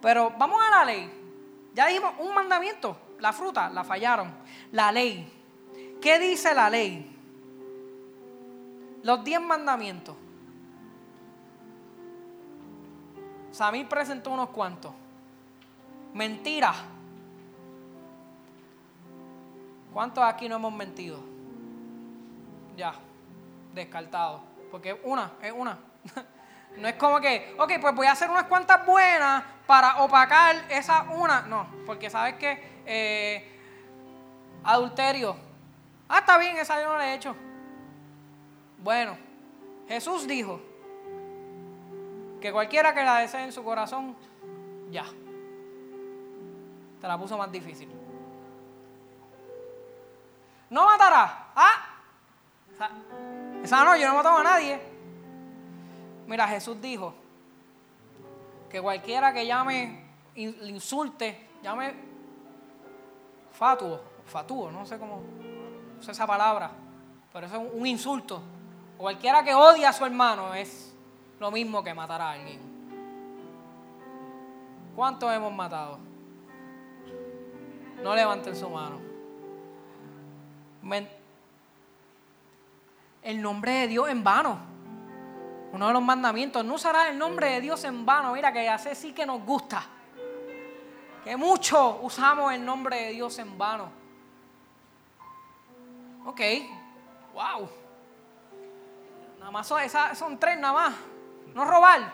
Pero 0.00 0.32
vamos 0.38 0.62
a 0.62 0.70
la 0.78 0.84
ley. 0.84 1.10
Ya 1.74 1.88
dijimos 1.88 2.12
un 2.20 2.32
mandamiento, 2.32 2.96
la 3.22 3.32
fruta, 3.32 3.70
la 3.70 3.84
fallaron. 3.84 4.34
La 4.72 4.90
ley. 4.90 5.32
¿Qué 6.00 6.18
dice 6.18 6.52
la 6.52 6.68
ley? 6.68 7.08
Los 9.04 9.22
diez 9.22 9.40
mandamientos. 9.40 10.16
Samir 13.52 13.88
presentó 13.88 14.30
unos 14.30 14.48
cuantos. 14.48 14.92
Mentira. 16.12 16.74
¿Cuántos 19.92 20.24
aquí 20.24 20.48
no 20.48 20.56
hemos 20.56 20.74
mentido? 20.74 21.20
Ya, 22.76 22.92
descartado. 23.72 24.42
Porque 24.68 25.00
una, 25.04 25.32
es 25.40 25.52
una. 25.52 25.78
No 26.74 26.88
es 26.88 26.94
como 26.94 27.20
que, 27.20 27.54
ok, 27.58 27.70
pues 27.82 27.94
voy 27.94 28.06
a 28.06 28.12
hacer 28.12 28.30
unas 28.30 28.44
cuantas 28.44 28.86
buenas 28.86 29.44
para 29.72 30.02
opacar 30.02 30.66
esa 30.68 31.04
una. 31.04 31.40
No, 31.48 31.66
porque 31.86 32.10
sabes 32.10 32.34
que 32.34 32.82
eh, 32.84 33.58
adulterio. 34.64 35.34
Ah, 36.10 36.18
está 36.18 36.36
bien, 36.36 36.58
esa 36.58 36.78
yo 36.78 36.90
no 36.90 36.98
la 36.98 37.08
he 37.08 37.14
hecho. 37.14 37.34
Bueno, 38.76 39.16
Jesús 39.88 40.26
dijo 40.26 40.60
que 42.38 42.52
cualquiera 42.52 42.92
que 42.92 43.02
la 43.02 43.20
desee 43.20 43.44
en 43.44 43.52
su 43.52 43.64
corazón, 43.64 44.14
ya. 44.90 45.06
Te 47.00 47.08
la 47.08 47.16
puso 47.16 47.38
más 47.38 47.50
difícil. 47.50 47.88
No 50.68 50.84
matará. 50.84 51.46
Ah, 51.56 51.86
esa 53.62 53.84
no, 53.86 53.96
yo 53.96 54.06
no 54.06 54.12
he 54.12 54.16
matado 54.18 54.36
a 54.36 54.44
nadie. 54.44 54.78
Mira, 56.26 56.46
Jesús 56.46 56.78
dijo 56.78 57.21
que 58.72 58.80
cualquiera 58.80 59.34
que 59.34 59.46
llame, 59.46 60.02
insulte, 60.34 61.50
llame 61.62 61.94
fatuo, 63.52 64.00
fatuo, 64.24 64.70
no 64.72 64.86
sé 64.86 64.98
cómo 64.98 65.20
usa 66.00 66.12
esa 66.12 66.26
palabra, 66.26 66.70
pero 67.30 67.46
eso 67.46 67.56
es 67.56 67.72
un 67.74 67.86
insulto. 67.86 68.40
Cualquiera 68.96 69.44
que 69.44 69.54
odie 69.54 69.84
a 69.84 69.92
su 69.92 70.06
hermano 70.06 70.54
es 70.54 70.96
lo 71.38 71.50
mismo 71.50 71.84
que 71.84 71.92
matar 71.92 72.22
a 72.22 72.30
alguien. 72.30 72.60
¿Cuántos 74.96 75.30
hemos 75.34 75.52
matado? 75.52 75.98
No 78.02 78.14
levanten 78.14 78.56
su 78.56 78.70
mano. 78.70 79.00
El 83.22 83.42
nombre 83.42 83.72
de 83.72 83.88
Dios 83.88 84.08
en 84.08 84.24
vano. 84.24 84.71
Uno 85.72 85.86
de 85.86 85.92
los 85.94 86.02
mandamientos, 86.02 86.64
no 86.64 86.74
usarás 86.74 87.08
el 87.08 87.18
nombre 87.18 87.50
de 87.50 87.60
Dios 87.62 87.82
en 87.84 88.04
vano. 88.04 88.32
Mira 88.34 88.52
que 88.52 88.68
hace 88.68 88.94
sí 88.94 89.12
que 89.12 89.24
nos 89.24 89.42
gusta. 89.42 89.82
Que 91.24 91.36
mucho 91.36 92.00
usamos 92.02 92.52
el 92.52 92.64
nombre 92.64 92.96
de 92.96 93.12
Dios 93.12 93.38
en 93.38 93.56
vano. 93.56 93.90
Ok, 96.26 96.40
wow. 97.32 97.68
Nada 99.38 99.50
más 99.50 99.66
son, 99.66 99.80
son 100.14 100.38
tres, 100.38 100.58
nada 100.58 100.74
más. 100.74 100.94
No 101.54 101.64
robar. 101.64 102.12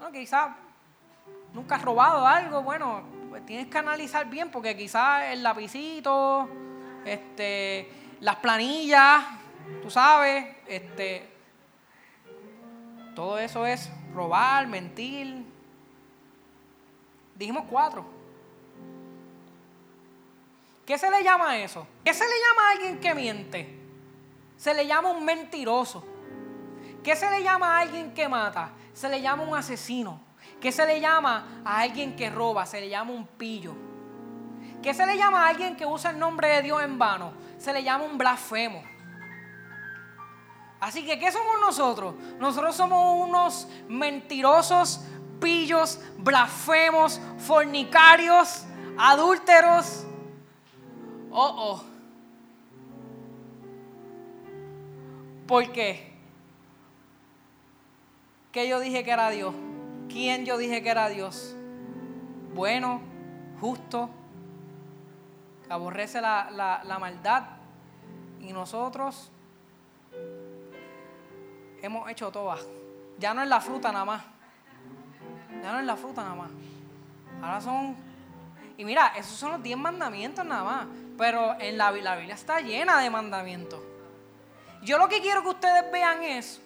No, 0.00 0.10
quizás 0.10 0.50
nunca 1.52 1.76
has 1.76 1.82
robado 1.82 2.26
algo, 2.26 2.62
bueno, 2.62 3.04
pues 3.30 3.46
tienes 3.46 3.68
que 3.68 3.78
analizar 3.78 4.28
bien 4.28 4.50
porque 4.50 4.76
quizás 4.76 5.24
el 5.30 5.42
lapicito, 5.42 6.48
este, 7.04 7.90
las 8.20 8.36
planillas, 8.36 9.24
tú 9.82 9.88
sabes, 9.88 10.56
este, 10.66 11.33
todo 13.14 13.38
eso 13.38 13.66
es 13.66 13.90
robar, 14.14 14.66
mentir. 14.66 15.44
Dijimos 17.34 17.64
cuatro. 17.68 18.04
¿Qué 20.86 20.98
se 20.98 21.10
le 21.10 21.22
llama 21.22 21.50
a 21.50 21.58
eso? 21.58 21.86
¿Qué 22.04 22.12
se 22.12 22.24
le 22.24 22.30
llama 22.30 22.68
a 22.68 22.72
alguien 22.72 23.00
que 23.00 23.14
miente? 23.14 23.78
Se 24.56 24.74
le 24.74 24.86
llama 24.86 25.10
un 25.10 25.24
mentiroso. 25.24 26.04
¿Qué 27.02 27.16
se 27.16 27.30
le 27.30 27.42
llama 27.42 27.76
a 27.76 27.80
alguien 27.80 28.12
que 28.12 28.28
mata? 28.28 28.70
Se 28.92 29.08
le 29.08 29.20
llama 29.20 29.42
un 29.42 29.56
asesino. 29.56 30.20
¿Qué 30.60 30.72
se 30.72 30.86
le 30.86 31.00
llama 31.00 31.62
a 31.64 31.80
alguien 31.80 32.16
que 32.16 32.30
roba? 32.30 32.66
Se 32.66 32.80
le 32.80 32.88
llama 32.88 33.12
un 33.12 33.26
pillo. 33.26 33.74
¿Qué 34.82 34.92
se 34.92 35.06
le 35.06 35.16
llama 35.16 35.44
a 35.44 35.48
alguien 35.48 35.76
que 35.76 35.86
usa 35.86 36.10
el 36.10 36.18
nombre 36.18 36.48
de 36.48 36.62
Dios 36.62 36.82
en 36.82 36.98
vano? 36.98 37.32
Se 37.58 37.72
le 37.72 37.82
llama 37.82 38.04
un 38.04 38.18
blasfemo. 38.18 38.82
Así 40.80 41.04
que, 41.04 41.18
¿qué 41.18 41.32
somos 41.32 41.60
nosotros? 41.60 42.14
Nosotros 42.38 42.76
somos 42.76 43.26
unos 43.26 43.68
mentirosos, 43.88 45.00
pillos, 45.40 45.98
blasfemos, 46.18 47.20
fornicarios, 47.38 48.64
adúlteros. 48.98 50.04
Oh, 51.30 51.54
oh. 51.56 51.84
¿Por 55.46 55.72
qué? 55.72 56.12
¿Qué 58.52 58.68
yo 58.68 58.78
dije 58.80 59.04
que 59.04 59.10
era 59.10 59.30
Dios? 59.30 59.54
¿Quién 60.08 60.44
yo 60.44 60.58
dije 60.58 60.82
que 60.82 60.90
era 60.90 61.08
Dios? 61.08 61.56
Bueno, 62.54 63.00
justo, 63.60 64.10
que 65.66 65.72
aborrece 65.72 66.20
la, 66.20 66.50
la 66.84 66.98
maldad. 66.98 67.44
Y 68.40 68.52
nosotros 68.52 69.30
hemos 71.84 72.08
hecho 72.10 72.30
todas. 72.30 72.60
Ya 73.18 73.34
no 73.34 73.42
es 73.42 73.48
la 73.48 73.60
fruta 73.60 73.92
nada 73.92 74.04
más. 74.04 74.22
Ya 75.62 75.72
no 75.72 75.80
es 75.80 75.84
la 75.84 75.96
fruta 75.96 76.22
nada 76.22 76.34
más. 76.34 76.50
Ahora 77.42 77.60
son... 77.60 77.96
Y 78.76 78.84
mira, 78.84 79.12
esos 79.16 79.36
son 79.36 79.52
los 79.52 79.62
diez 79.62 79.76
mandamientos 79.76 80.44
nada 80.44 80.64
más. 80.64 80.86
Pero 81.16 81.54
en 81.60 81.78
la, 81.78 81.92
la 81.92 82.16
Biblia 82.16 82.34
está 82.34 82.60
llena 82.60 82.98
de 82.98 83.10
mandamientos. 83.10 83.80
Yo 84.82 84.98
lo 84.98 85.08
que 85.08 85.20
quiero 85.20 85.42
que 85.42 85.48
ustedes 85.48 85.90
vean 85.92 86.22
es 86.22 86.60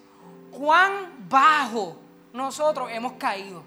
cuán 0.51 1.27
bajo 1.29 1.99
nosotros 2.33 2.89
hemos 2.91 3.13
caído. 3.13 3.63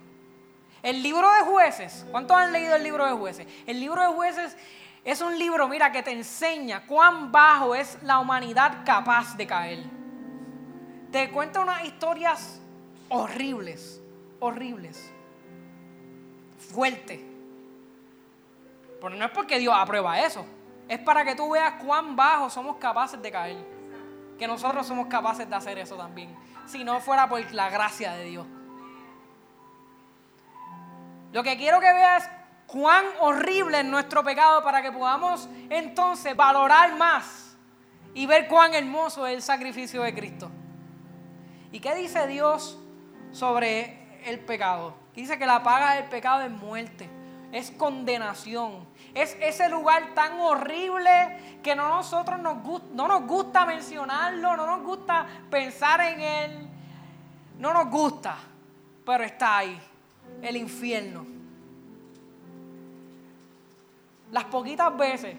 El 0.83 1.03
libro 1.03 1.33
de 1.33 1.43
jueces, 1.43 2.05
¿cuántos 2.11 2.37
han 2.37 2.53
leído 2.53 2.75
el 2.75 2.83
libro 2.83 3.07
de 3.07 3.13
jueces? 3.13 3.47
El 3.67 3.79
libro 3.79 4.03
de 4.03 4.09
jueces 4.09 4.57
es 5.05 5.21
un 5.21 5.39
libro, 5.39 5.69
mira, 5.69 5.93
que 5.93 6.03
te 6.03 6.11
enseña 6.11 6.85
cuán 6.87 7.31
bajo 7.31 7.75
es 7.75 8.03
la 8.03 8.19
humanidad 8.19 8.85
capaz 8.85 9.37
de 9.37 9.47
caer 9.47 10.02
te 11.13 11.31
cuenta 11.31 11.61
unas 11.61 11.85
historias 11.85 12.59
horribles, 13.11 14.01
horribles, 14.41 15.13
fuertes. 16.73 17.21
Pero 19.01 19.15
no 19.15 19.27
es 19.27 19.31
porque 19.31 19.59
Dios 19.59 19.75
aprueba 19.77 20.19
eso, 20.21 20.45
es 20.89 20.99
para 21.01 21.25
que 21.25 21.35
tú 21.35 21.51
veas 21.51 21.75
cuán 21.85 22.17
bajo 22.17 22.49
somos 22.49 22.77
capaces 22.77 23.21
de 23.21 23.31
caer. 23.31 23.73
Que 24.39 24.47
nosotros 24.49 24.87
somos 24.87 25.07
capaces 25.07 25.49
de 25.49 25.55
hacer 25.55 25.79
eso 25.79 25.97
también, 25.97 26.35
si 26.67 26.83
no 26.83 26.99
fuera 27.01 27.29
por 27.29 27.53
la 27.53 27.69
gracia 27.69 28.13
de 28.15 28.25
Dios. 28.25 28.47
Lo 31.31 31.43
que 31.43 31.57
quiero 31.57 31.79
que 31.79 31.93
veas 31.93 32.25
es 32.25 32.31
cuán 32.67 33.05
horrible 33.21 33.81
es 33.81 33.85
nuestro 33.85 34.25
pecado 34.25 34.63
para 34.63 34.81
que 34.81 34.91
podamos 34.91 35.49
entonces 35.69 36.35
valorar 36.35 36.97
más 36.97 37.57
y 38.15 38.25
ver 38.25 38.49
cuán 38.49 38.73
hermoso 38.73 39.27
es 39.27 39.35
el 39.35 39.43
sacrificio 39.43 40.03
de 40.03 40.15
Cristo. 40.15 40.51
¿Y 41.73 41.81
qué 41.81 41.95
dice 41.95 42.27
Dios 42.27 42.79
sobre 43.33 44.21
el 44.27 44.39
pecado? 44.41 44.95
Dice 45.17 45.39
que 45.39 45.47
la 45.47 45.63
paga 45.63 45.95
del 45.95 46.05
pecado 46.05 46.43
es 46.43 46.51
muerte, 46.51 47.09
es 47.51 47.71
condenación. 47.71 48.87
Es 49.15 49.37
ese 49.41 49.71
lugar 49.71 50.15
tan 50.15 50.39
horrible 50.39 51.61
que 51.63 51.75
no, 51.75 51.89
nosotros 51.89 52.39
nos, 52.39 52.57
no 52.93 53.09
nos 53.09 53.27
gusta 53.27 53.65
mencionarlo, 53.65 54.55
no 54.55 54.67
nos 54.67 54.83
gusta 54.83 55.27
pensar 55.51 56.01
en 56.03 56.21
él, 56.21 56.69
no 57.59 57.73
nos 57.73 57.91
gusta, 57.91 58.37
pero 59.05 59.25
está 59.25 59.59
ahí, 59.59 59.81
el 60.43 60.57
infierno. 60.57 61.27
Las 64.31 64.45
poquitas 64.45 64.95
veces, 64.97 65.37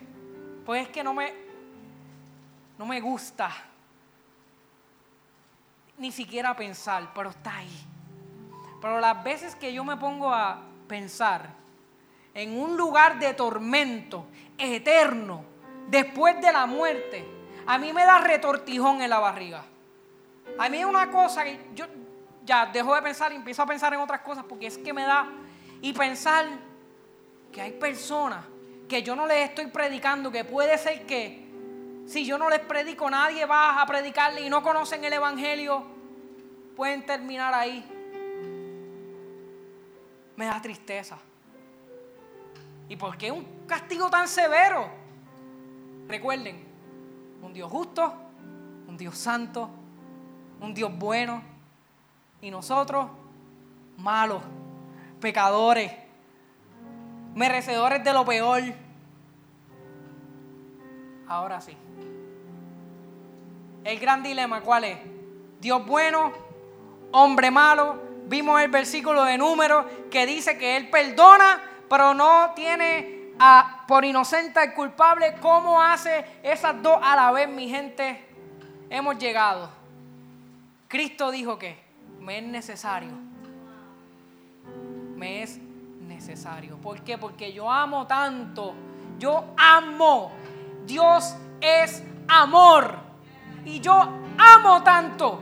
pues 0.65 0.83
es 0.83 0.89
que 0.89 1.03
no 1.03 1.13
me, 1.13 1.31
no 2.77 2.85
me 2.87 3.01
gusta 3.01 3.51
ni 5.97 6.11
siquiera 6.11 6.55
pensar, 6.55 7.11
pero 7.13 7.29
está 7.29 7.57
ahí. 7.57 7.85
Pero 8.81 8.99
las 8.99 9.23
veces 9.23 9.55
que 9.55 9.73
yo 9.73 9.83
me 9.83 9.97
pongo 9.97 10.33
a 10.33 10.61
pensar 10.87 11.49
en 12.33 12.59
un 12.59 12.75
lugar 12.75 13.19
de 13.19 13.33
tormento 13.33 14.25
eterno, 14.57 15.43
después 15.87 16.39
de 16.41 16.51
la 16.51 16.65
muerte, 16.65 17.25
a 17.65 17.77
mí 17.77 17.93
me 17.93 18.05
da 18.05 18.19
retortijón 18.19 19.01
en 19.01 19.09
la 19.09 19.19
barriga. 19.19 19.63
A 20.57 20.69
mí 20.69 20.79
es 20.79 20.85
una 20.85 21.09
cosa 21.09 21.43
que 21.43 21.59
yo 21.73 21.85
ya 22.43 22.65
dejo 22.65 22.93
de 22.93 23.01
pensar 23.01 23.31
y 23.31 23.35
empiezo 23.35 23.61
a 23.61 23.65
pensar 23.65 23.93
en 23.93 23.99
otras 23.99 24.21
cosas 24.21 24.43
porque 24.47 24.67
es 24.67 24.77
que 24.77 24.93
me 24.93 25.03
da 25.03 25.29
y 25.81 25.93
pensar 25.93 26.45
que 27.51 27.61
hay 27.61 27.71
personas 27.71 28.43
que 28.89 29.01
yo 29.01 29.15
no 29.15 29.25
les 29.25 29.49
estoy 29.49 29.67
predicando, 29.67 30.31
que 30.31 30.43
puede 30.43 30.77
ser 30.77 31.05
que 31.05 31.42
si 32.05 32.25
yo 32.25 32.37
no 32.37 32.49
les 32.49 32.59
predico, 32.59 33.09
nadie 33.09 33.45
va 33.45 33.81
a 33.81 33.85
predicarle 33.85 34.41
y 34.41 34.49
no 34.49 34.61
conocen 34.61 35.03
el 35.03 35.13
Evangelio, 35.13 35.83
pueden 36.75 37.05
terminar 37.05 37.53
ahí. 37.53 37.85
Me 40.35 40.45
da 40.45 40.61
tristeza. 40.61 41.17
¿Y 42.89 42.95
por 42.95 43.17
qué 43.17 43.31
un 43.31 43.65
castigo 43.65 44.09
tan 44.09 44.27
severo? 44.27 44.89
Recuerden, 46.07 46.63
un 47.41 47.53
Dios 47.53 47.71
justo, 47.71 48.13
un 48.87 48.97
Dios 48.97 49.17
santo, 49.17 49.69
un 50.59 50.73
Dios 50.73 50.91
bueno, 50.97 51.41
y 52.41 52.51
nosotros 52.51 53.07
malos, 53.97 54.43
pecadores, 55.21 55.91
merecedores 57.33 58.03
de 58.03 58.13
lo 58.13 58.25
peor. 58.25 58.61
Ahora 61.27 61.61
sí. 61.61 61.75
El 63.83 63.99
gran 63.99 64.23
dilema, 64.23 64.61
¿cuál 64.61 64.85
es? 64.85 64.97
Dios 65.59 65.85
bueno, 65.85 66.31
hombre 67.11 67.51
malo. 67.51 68.01
Vimos 68.25 68.61
el 68.61 68.69
versículo 68.69 69.23
de 69.23 69.37
número 69.37 69.85
que 70.09 70.25
dice 70.25 70.57
que 70.57 70.77
Él 70.77 70.89
perdona, 70.89 71.61
pero 71.89 72.13
no 72.13 72.51
tiene 72.55 73.33
a, 73.39 73.83
por 73.87 74.05
inocente 74.05 74.59
al 74.59 74.73
culpable. 74.73 75.35
¿Cómo 75.41 75.81
hace 75.81 76.25
esas 76.43 76.81
dos 76.81 76.97
a 77.01 77.15
la 77.15 77.31
vez, 77.31 77.49
mi 77.49 77.67
gente? 77.69 78.25
Hemos 78.89 79.17
llegado. 79.17 79.69
Cristo 80.87 81.31
dijo 81.31 81.57
que 81.57 81.77
me 82.19 82.37
es 82.37 82.43
necesario. 82.43 83.11
Me 85.15 85.43
es 85.43 85.57
necesario. 85.57 86.77
¿Por 86.77 87.01
qué? 87.01 87.17
Porque 87.17 87.51
yo 87.51 87.69
amo 87.69 88.07
tanto. 88.07 88.73
Yo 89.19 89.53
amo. 89.57 90.31
Dios 90.85 91.35
es 91.61 92.03
amor. 92.27 92.97
Y 93.65 93.79
yo 93.79 93.93
amo 94.37 94.83
tanto 94.83 95.39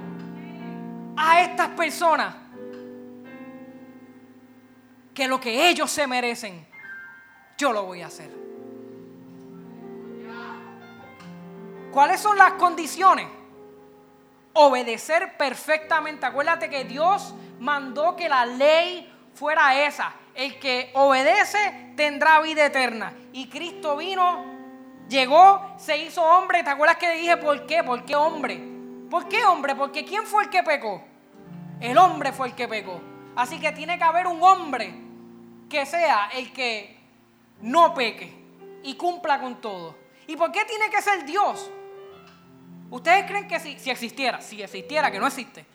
a 1.18 1.42
estas 1.42 1.70
personas 1.70 2.36
que 5.14 5.28
lo 5.28 5.40
que 5.40 5.70
ellos 5.70 5.92
se 5.92 6.08
merecen, 6.08 6.66
yo 7.58 7.74
lo 7.74 7.84
voy 7.84 8.02
a 8.02 8.08
hacer. 8.08 8.32
¿Cuáles 11.92 12.22
son 12.22 12.38
las 12.38 12.54
condiciones? 12.54 13.28
Obedecer 14.54 15.38
perfectamente. 15.38 16.26
Acuérdate 16.26 16.70
que 16.70 16.86
Dios 16.86 17.34
mandó 17.60 18.16
que 18.16 18.30
la 18.30 18.46
ley 18.46 19.12
fuera 19.34 19.86
esa. 19.86 20.14
El 20.34 20.58
que 20.60 20.92
obedece 20.94 21.94
tendrá 21.98 22.40
vida 22.40 22.66
eterna. 22.66 23.14
Y 23.34 23.48
Cristo 23.50 23.98
vino 23.98 24.61
Llegó, 25.12 25.74
se 25.76 25.98
hizo 25.98 26.24
hombre. 26.24 26.64
¿Te 26.64 26.70
acuerdas 26.70 26.96
que 26.96 27.12
dije 27.12 27.36
por 27.36 27.66
qué? 27.66 27.84
¿Por 27.84 28.06
qué 28.06 28.16
hombre? 28.16 28.58
¿Por 29.10 29.28
qué 29.28 29.44
hombre? 29.44 29.76
Porque 29.76 30.06
¿quién 30.06 30.26
fue 30.26 30.44
el 30.44 30.50
que 30.50 30.64
pecó? 30.64 31.04
El 31.82 31.98
hombre 31.98 32.32
fue 32.32 32.48
el 32.48 32.56
que 32.56 32.66
pecó. 32.66 33.02
Así 33.36 33.60
que 33.60 33.74
tiene 33.74 33.98
que 33.98 34.06
haber 34.06 34.26
un 34.26 34.42
hombre 34.42 34.94
que 35.70 35.86
sea 35.86 36.30
el 36.34 36.54
que 36.54 36.98
no 37.60 37.94
peque 37.94 38.34
y 38.84 38.96
cumpla 38.96 39.42
con 39.42 39.60
todo. 39.60 39.98
¿Y 40.28 40.38
por 40.38 40.50
qué 40.50 40.64
tiene 40.64 40.90
que 40.90 41.02
ser 41.02 41.26
Dios? 41.26 41.70
¿Ustedes 42.90 43.26
creen 43.26 43.50
que 43.50 43.60
si, 43.60 43.78
si 43.80 43.90
existiera, 43.90 44.40
si 44.40 44.64
existiera, 44.64 45.12
que 45.12 45.20
no 45.20 45.28
existe, 45.28 45.66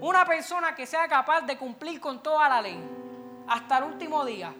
una 0.00 0.24
persona 0.24 0.74
que 0.74 0.84
sea 0.84 1.06
capaz 1.06 1.42
de 1.42 1.56
cumplir 1.56 2.00
con 2.00 2.20
toda 2.20 2.48
la 2.48 2.60
ley, 2.60 2.82
hasta 3.46 3.78
el 3.78 3.84
último 3.84 4.24
día 4.24 4.52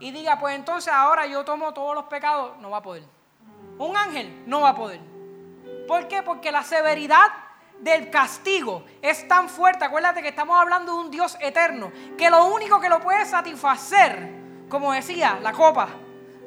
y 0.00 0.10
diga, 0.10 0.40
pues 0.40 0.56
entonces 0.56 0.92
ahora 0.92 1.24
yo 1.26 1.44
tomo 1.44 1.72
todos 1.72 1.94
los 1.94 2.04
pecados, 2.06 2.58
no 2.58 2.70
va 2.70 2.78
a 2.78 2.82
poder. 2.82 3.13
Un 3.78 3.96
ángel 3.96 4.42
no 4.46 4.60
va 4.60 4.70
a 4.70 4.74
poder. 4.74 5.00
¿Por 5.86 6.08
qué? 6.08 6.22
Porque 6.22 6.52
la 6.52 6.62
severidad 6.62 7.28
del 7.80 8.10
castigo 8.10 8.84
es 9.02 9.26
tan 9.28 9.48
fuerte, 9.48 9.84
acuérdate 9.84 10.22
que 10.22 10.28
estamos 10.28 10.56
hablando 10.56 10.92
de 10.92 10.98
un 10.98 11.10
Dios 11.10 11.36
eterno, 11.40 11.92
que 12.16 12.30
lo 12.30 12.46
único 12.46 12.80
que 12.80 12.88
lo 12.88 13.00
puede 13.00 13.26
satisfacer, 13.26 14.30
como 14.68 14.92
decía, 14.92 15.38
la 15.42 15.52
copa, 15.52 15.88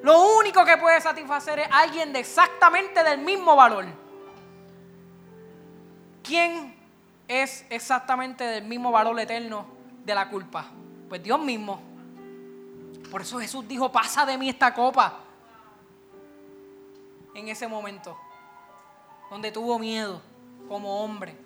lo 0.02 0.38
único 0.38 0.64
que 0.64 0.78
puede 0.78 1.02
satisfacer 1.02 1.60
es 1.60 1.68
alguien 1.72 2.14
de 2.14 2.20
exactamente 2.20 3.04
del 3.04 3.20
mismo 3.20 3.56
valor. 3.56 3.86
¿Quién 6.24 6.76
es 7.28 7.66
exactamente 7.70 8.44
del 8.44 8.64
mismo 8.66 8.92
valor 8.92 9.20
eterno 9.20 9.68
de 10.04 10.16
la 10.16 10.30
culpa? 10.30 10.66
Pues 11.10 11.22
Dios 11.24 11.40
mismo. 11.40 11.82
Por 13.12 13.22
eso 13.22 13.40
Jesús 13.40 13.68
dijo, 13.68 13.92
pasa 13.92 14.26
de 14.26 14.38
mí 14.38 14.50
esta 14.50 14.74
copa. 14.74 15.27
En 17.38 17.50
ese 17.50 17.68
momento, 17.68 18.18
donde 19.30 19.52
tuvo 19.52 19.78
miedo 19.78 20.20
como 20.68 21.04
hombre. 21.04 21.38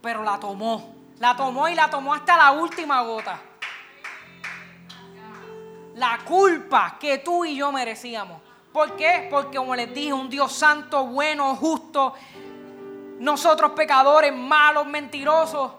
Pero 0.00 0.22
la 0.22 0.40
tomó, 0.40 0.94
la 1.18 1.36
tomó 1.36 1.68
y 1.68 1.74
la 1.74 1.90
tomó 1.90 2.14
hasta 2.14 2.38
la 2.38 2.52
última 2.52 3.02
gota. 3.02 3.38
La 5.96 6.20
culpa 6.24 6.96
que 6.98 7.18
tú 7.18 7.44
y 7.44 7.56
yo 7.56 7.70
merecíamos. 7.70 8.40
¿Por 8.72 8.96
qué? 8.96 9.28
Porque 9.30 9.58
como 9.58 9.76
les 9.76 9.92
dije, 9.92 10.14
un 10.14 10.30
Dios 10.30 10.50
santo, 10.50 11.04
bueno, 11.04 11.54
justo, 11.54 12.14
nosotros 13.18 13.72
pecadores, 13.72 14.34
malos, 14.34 14.86
mentirosos. 14.86 15.70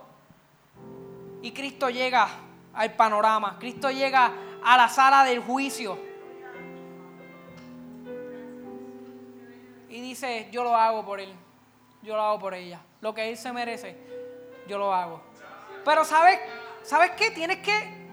Y 1.42 1.52
Cristo 1.52 1.90
llega 1.90 2.30
al 2.76 2.94
panorama. 2.94 3.58
Cristo 3.58 3.90
llega 3.90 4.32
a 4.64 4.78
la 4.78 4.88
sala 4.88 5.24
del 5.24 5.40
juicio. 5.40 6.14
Y 9.96 10.02
dice, 10.02 10.50
yo 10.52 10.64
lo 10.64 10.76
hago 10.76 11.06
por 11.06 11.20
él. 11.20 11.34
Yo 12.02 12.16
lo 12.16 12.22
hago 12.22 12.40
por 12.40 12.54
ella. 12.54 12.82
Lo 13.02 13.14
que 13.14 13.30
él 13.30 13.38
se 13.38 13.52
merece, 13.54 13.98
yo 14.68 14.78
lo 14.78 14.94
hago. 14.94 15.22
Pero 15.84 16.04
¿sabes, 16.04 16.40
¿sabes 16.84 17.12
qué? 17.12 17.32
Tienes 17.32 17.58
que, 17.58 18.08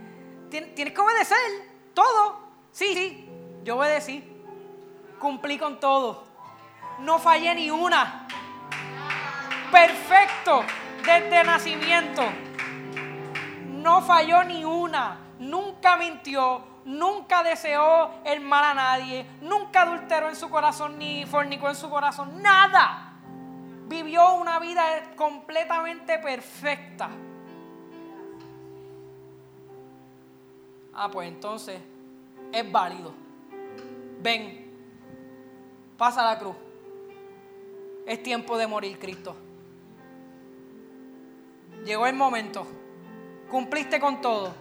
tienes 0.49 0.95
que 0.95 1.01
obedecer 1.01 1.39
todo. 1.93 2.39
Sí, 2.71 2.95
sí, 2.95 3.29
yo 3.65 3.77
obedecí. 3.77 4.23
Cumplí 5.19 5.59
con 5.59 5.81
todo. 5.81 6.25
No 7.01 7.19
fallé 7.19 7.55
ni 7.55 7.71
una. 7.71 8.29
Perfecto 9.71 10.65
desde 11.05 11.43
nacimiento 11.43 12.23
no 13.83 14.01
falló 14.01 14.45
ni 14.45 14.65
una, 14.65 15.19
nunca 15.41 15.97
mintió, 15.97 16.63
nunca 16.85 17.43
deseó 17.43 18.11
el 18.25 18.41
mal 18.41 18.65
a 18.65 18.75
nadie, 18.75 19.27
nunca 19.41 19.83
adulteró 19.83 20.29
en 20.29 20.37
su 20.37 20.51
corazón 20.51 20.99
ni 20.99 21.27
fornicó 21.27 21.69
en 21.69 21.75
su 21.75 21.89
corazón, 21.89 22.43
nada. 22.43 23.09
Vivió 23.87 24.35
una 24.35 24.59
vida 24.59 25.15
completamente 25.17 26.19
perfecta. 26.19 27.11
Ah, 30.95 31.11
pues 31.11 31.29
entonces 31.29 31.81
es 32.53 32.73
válido. 32.73 33.13
Ven, 34.21 34.71
pasa 35.99 36.25
la 36.25 36.39
cruz. 36.39 36.57
Es 38.07 38.23
tiempo 38.23 38.57
de 38.57 38.67
morir, 38.67 38.99
Cristo. 38.99 39.37
Llegó 41.85 42.07
el 42.07 42.15
momento 42.15 42.67
cumpliste 43.53 44.01
con 44.01 44.23
todo. 44.23 44.55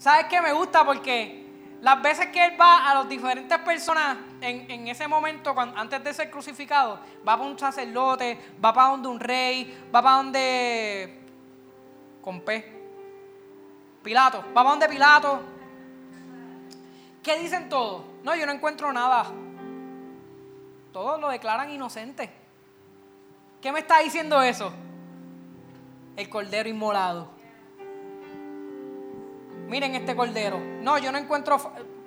¿Sabes 0.00 0.28
qué 0.30 0.40
me 0.40 0.50
gusta? 0.54 0.82
Porque 0.82 1.44
las 1.82 2.00
veces 2.00 2.28
que 2.28 2.42
él 2.42 2.58
va 2.58 2.90
a 2.90 2.94
las 2.94 3.06
diferentes 3.06 3.58
personas 3.58 4.16
en, 4.40 4.88
ese 4.88 5.06
momento, 5.06 5.54
antes 5.58 6.02
de 6.02 6.14
ser 6.14 6.30
crucificado, 6.30 6.98
va 7.18 7.36
para 7.36 7.42
un 7.42 7.58
sacerdote, 7.58 8.38
va 8.64 8.72
para 8.72 8.88
donde 8.92 9.08
un 9.08 9.20
rey, 9.20 9.88
va 9.94 10.02
para 10.02 10.16
donde. 10.16 11.20
con 12.22 12.40
P. 12.40 12.80
Pilato, 14.02 14.38
va 14.38 14.54
para 14.54 14.70
donde 14.70 14.88
Pilato. 14.88 15.42
¿Qué 17.22 17.38
dicen 17.38 17.68
todos? 17.68 18.02
No, 18.24 18.34
yo 18.34 18.46
no 18.46 18.52
encuentro 18.52 18.90
nada. 18.94 19.26
Todos 20.94 21.20
lo 21.20 21.28
declaran 21.28 21.68
inocente. 21.68 22.30
¿Qué 23.60 23.70
me 23.70 23.80
está 23.80 23.98
diciendo 23.98 24.40
eso? 24.40 24.72
El 26.16 26.26
cordero 26.30 26.70
inmolado 26.70 27.39
miren 29.70 29.94
este 29.94 30.16
cordero. 30.16 30.58
No, 30.58 30.98
yo 30.98 31.12
no 31.12 31.18
encuentro, 31.18 31.56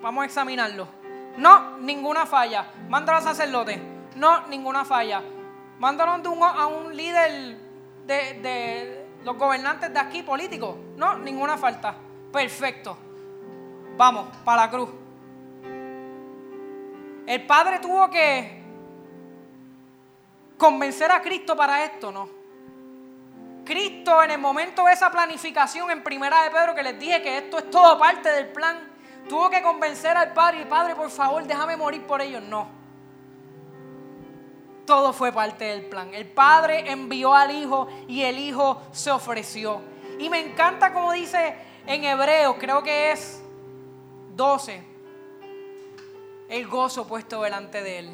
vamos 0.02 0.22
a 0.22 0.26
examinarlo. 0.26 0.86
No, 1.38 1.78
ninguna 1.78 2.26
falla. 2.26 2.70
Mándalo 2.88 3.18
al 3.18 3.24
sacerdote. 3.24 3.80
No, 4.16 4.46
ninguna 4.48 4.84
falla. 4.84 5.22
Mándalo 5.78 6.12
a 6.44 6.66
un 6.66 6.94
líder 6.94 7.56
de, 8.06 8.34
de 8.40 9.06
los 9.24 9.36
gobernantes 9.36 9.92
de 9.92 9.98
aquí, 9.98 10.22
políticos. 10.22 10.76
No, 10.96 11.18
ninguna 11.18 11.56
falta. 11.56 11.96
Perfecto. 12.30 12.98
Vamos, 13.96 14.28
para 14.44 14.66
la 14.66 14.70
cruz. 14.70 14.90
El 17.26 17.46
Padre 17.46 17.78
tuvo 17.78 18.10
que 18.10 18.62
convencer 20.58 21.10
a 21.10 21.22
Cristo 21.22 21.56
para 21.56 21.82
esto, 21.82 22.12
¿no? 22.12 22.43
Cristo 23.64 24.22
en 24.22 24.32
el 24.32 24.38
momento 24.38 24.84
de 24.84 24.92
esa 24.92 25.10
planificación 25.10 25.90
en 25.90 26.02
primera 26.02 26.42
de 26.42 26.50
Pedro 26.50 26.74
que 26.74 26.82
les 26.82 26.98
dije 26.98 27.22
que 27.22 27.38
esto 27.38 27.58
es 27.58 27.70
todo 27.70 27.98
parte 27.98 28.28
del 28.28 28.48
plan, 28.48 28.78
tuvo 29.28 29.50
que 29.50 29.62
convencer 29.62 30.16
al 30.16 30.32
Padre 30.32 30.62
y 30.62 30.64
Padre, 30.64 30.94
por 30.94 31.10
favor, 31.10 31.44
déjame 31.44 31.76
morir 31.76 32.02
por 32.06 32.20
ellos. 32.20 32.42
No. 32.42 32.68
Todo 34.86 35.14
fue 35.14 35.32
parte 35.32 35.64
del 35.64 35.86
plan. 35.86 36.12
El 36.12 36.26
Padre 36.26 36.90
envió 36.90 37.34
al 37.34 37.50
Hijo 37.50 37.88
y 38.06 38.22
el 38.22 38.38
Hijo 38.38 38.82
se 38.92 39.10
ofreció. 39.10 39.80
Y 40.18 40.28
me 40.28 40.40
encanta 40.40 40.92
como 40.92 41.12
dice 41.12 41.56
en 41.86 42.04
Hebreo, 42.04 42.58
creo 42.58 42.82
que 42.82 43.12
es 43.12 43.42
12, 44.36 44.82
el 46.48 46.66
gozo 46.66 47.06
puesto 47.06 47.42
delante 47.42 47.82
de 47.82 47.98
él. 48.00 48.10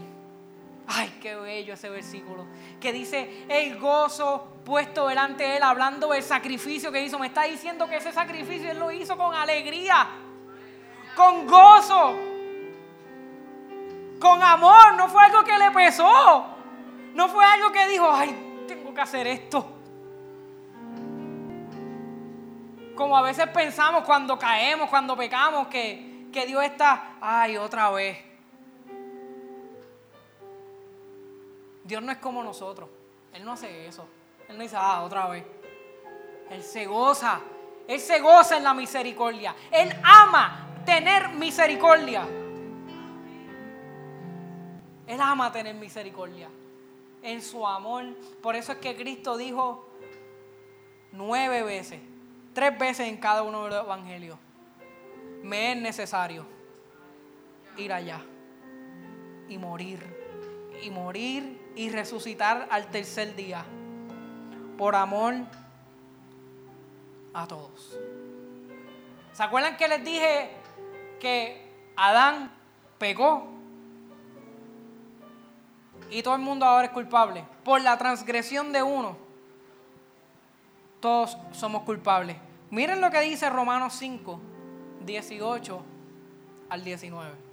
Ay, 0.92 1.18
qué 1.22 1.36
bello 1.36 1.74
ese 1.74 1.88
versículo. 1.88 2.46
Que 2.80 2.92
dice, 2.92 3.44
el 3.48 3.78
gozo 3.78 4.56
puesto 4.64 5.06
delante 5.06 5.44
de 5.44 5.58
él, 5.58 5.62
hablando 5.62 6.08
del 6.08 6.22
sacrificio 6.22 6.90
que 6.90 7.00
hizo. 7.00 7.16
Me 7.18 7.28
está 7.28 7.44
diciendo 7.44 7.88
que 7.88 7.96
ese 7.96 8.10
sacrificio 8.12 8.68
él 8.68 8.78
lo 8.78 8.90
hizo 8.90 9.16
con 9.16 9.32
alegría, 9.32 10.08
con 11.14 11.46
gozo, 11.46 12.18
con 14.18 14.42
amor. 14.42 14.94
No 14.96 15.08
fue 15.08 15.22
algo 15.22 15.44
que 15.44 15.56
le 15.56 15.70
pesó. 15.70 16.46
No 17.14 17.28
fue 17.28 17.44
algo 17.44 17.70
que 17.70 17.86
dijo, 17.86 18.10
ay, 18.12 18.64
tengo 18.66 18.92
que 18.92 19.00
hacer 19.00 19.28
esto. 19.28 19.64
Como 22.96 23.16
a 23.16 23.22
veces 23.22 23.46
pensamos 23.48 24.02
cuando 24.04 24.36
caemos, 24.36 24.90
cuando 24.90 25.16
pecamos, 25.16 25.68
que, 25.68 26.26
que 26.32 26.46
Dios 26.46 26.64
está, 26.64 27.16
ay, 27.20 27.56
otra 27.58 27.90
vez 27.90 28.29
Dios 31.84 32.02
no 32.02 32.12
es 32.12 32.18
como 32.18 32.42
nosotros. 32.42 32.88
Él 33.32 33.44
no 33.44 33.52
hace 33.52 33.86
eso. 33.86 34.06
Él 34.48 34.56
no 34.56 34.62
dice, 34.62 34.76
ah, 34.78 35.02
otra 35.02 35.28
vez. 35.28 35.44
Él 36.50 36.62
se 36.62 36.86
goza. 36.86 37.40
Él 37.86 38.00
se 38.00 38.20
goza 38.20 38.56
en 38.56 38.64
la 38.64 38.74
misericordia. 38.74 39.54
Él 39.70 39.92
ama 40.02 40.68
tener 40.84 41.30
misericordia. 41.30 42.26
Él 45.06 45.20
ama 45.20 45.52
tener 45.52 45.74
misericordia. 45.74 46.48
En 47.22 47.42
su 47.42 47.66
amor. 47.66 48.04
Por 48.42 48.56
eso 48.56 48.72
es 48.72 48.78
que 48.78 48.96
Cristo 48.96 49.36
dijo 49.36 49.86
nueve 51.12 51.62
veces, 51.62 52.00
tres 52.54 52.78
veces 52.78 53.08
en 53.08 53.16
cada 53.18 53.42
uno 53.42 53.64
de 53.64 53.70
los 53.70 53.84
evangelios. 53.84 54.38
Me 55.42 55.72
es 55.72 55.78
necesario 55.78 56.46
ir 57.76 57.92
allá 57.92 58.20
y 59.48 59.58
morir 59.58 60.19
y 60.82 60.90
morir 60.90 61.60
y 61.76 61.90
resucitar 61.90 62.68
al 62.70 62.90
tercer 62.90 63.34
día 63.36 63.64
por 64.76 64.94
amor 64.94 65.34
a 67.34 67.46
todos. 67.46 67.98
¿Se 69.32 69.42
acuerdan 69.42 69.76
que 69.76 69.88
les 69.88 70.04
dije 70.04 70.50
que 71.20 71.70
Adán 71.96 72.52
pecó? 72.98 73.46
Y 76.10 76.22
todo 76.22 76.34
el 76.34 76.42
mundo 76.42 76.66
ahora 76.66 76.86
es 76.86 76.92
culpable. 76.92 77.44
Por 77.64 77.80
la 77.82 77.96
transgresión 77.96 78.72
de 78.72 78.82
uno, 78.82 79.16
todos 81.00 81.38
somos 81.52 81.82
culpables. 81.82 82.36
Miren 82.70 83.00
lo 83.00 83.10
que 83.10 83.20
dice 83.20 83.48
Romanos 83.48 83.94
5, 83.98 84.40
18 85.04 85.82
al 86.68 86.84
19. 86.84 87.49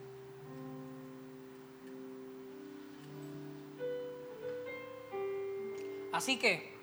Así 6.17 6.37
que, 6.37 6.75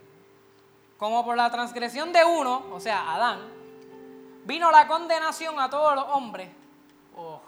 como 0.97 1.24
por 1.24 1.37
la 1.37 1.51
transgresión 1.51 2.12
de 2.12 2.24
uno, 2.24 2.66
o 2.70 2.78
sea, 2.78 3.16
Adán, 3.16 3.41
vino 4.45 4.70
la 4.70 4.87
condenación 4.87 5.59
a 5.59 5.68
todos 5.68 5.97
los 5.97 6.05
hombres. 6.11 6.51
Oh, 7.16 7.41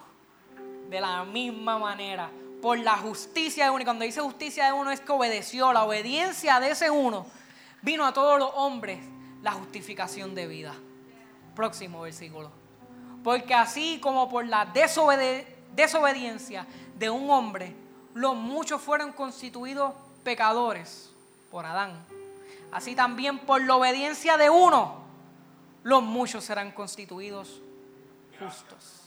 de 0.90 1.00
la 1.00 1.22
misma 1.24 1.78
manera, 1.78 2.28
por 2.60 2.76
la 2.76 2.96
justicia 2.96 3.66
de 3.66 3.70
uno. 3.70 3.82
Y 3.82 3.84
cuando 3.84 4.04
dice 4.04 4.20
justicia 4.20 4.66
de 4.66 4.72
uno 4.72 4.90
es 4.90 5.00
que 5.00 5.12
obedeció, 5.12 5.72
la 5.72 5.84
obediencia 5.84 6.58
de 6.58 6.72
ese 6.72 6.90
uno 6.90 7.24
vino 7.82 8.04
a 8.04 8.12
todos 8.12 8.36
los 8.40 8.50
hombres 8.56 8.98
la 9.42 9.52
justificación 9.52 10.34
de 10.34 10.48
vida. 10.48 10.74
Próximo 11.54 12.00
versículo. 12.00 12.50
Porque 13.22 13.54
así 13.54 14.00
como 14.00 14.28
por 14.28 14.44
la 14.44 14.66
desobediencia 15.76 16.66
de 16.96 17.10
un 17.10 17.30
hombre, 17.30 17.76
los 18.12 18.34
muchos 18.34 18.82
fueron 18.82 19.12
constituidos 19.12 19.92
pecadores 20.24 21.12
por 21.56 21.64
Adán. 21.64 22.04
Así 22.70 22.94
también 22.94 23.38
por 23.38 23.62
la 23.62 23.76
obediencia 23.76 24.36
de 24.36 24.50
uno, 24.50 24.96
los 25.84 26.02
muchos 26.02 26.44
serán 26.44 26.70
constituidos 26.70 27.62
justos. 28.38 29.04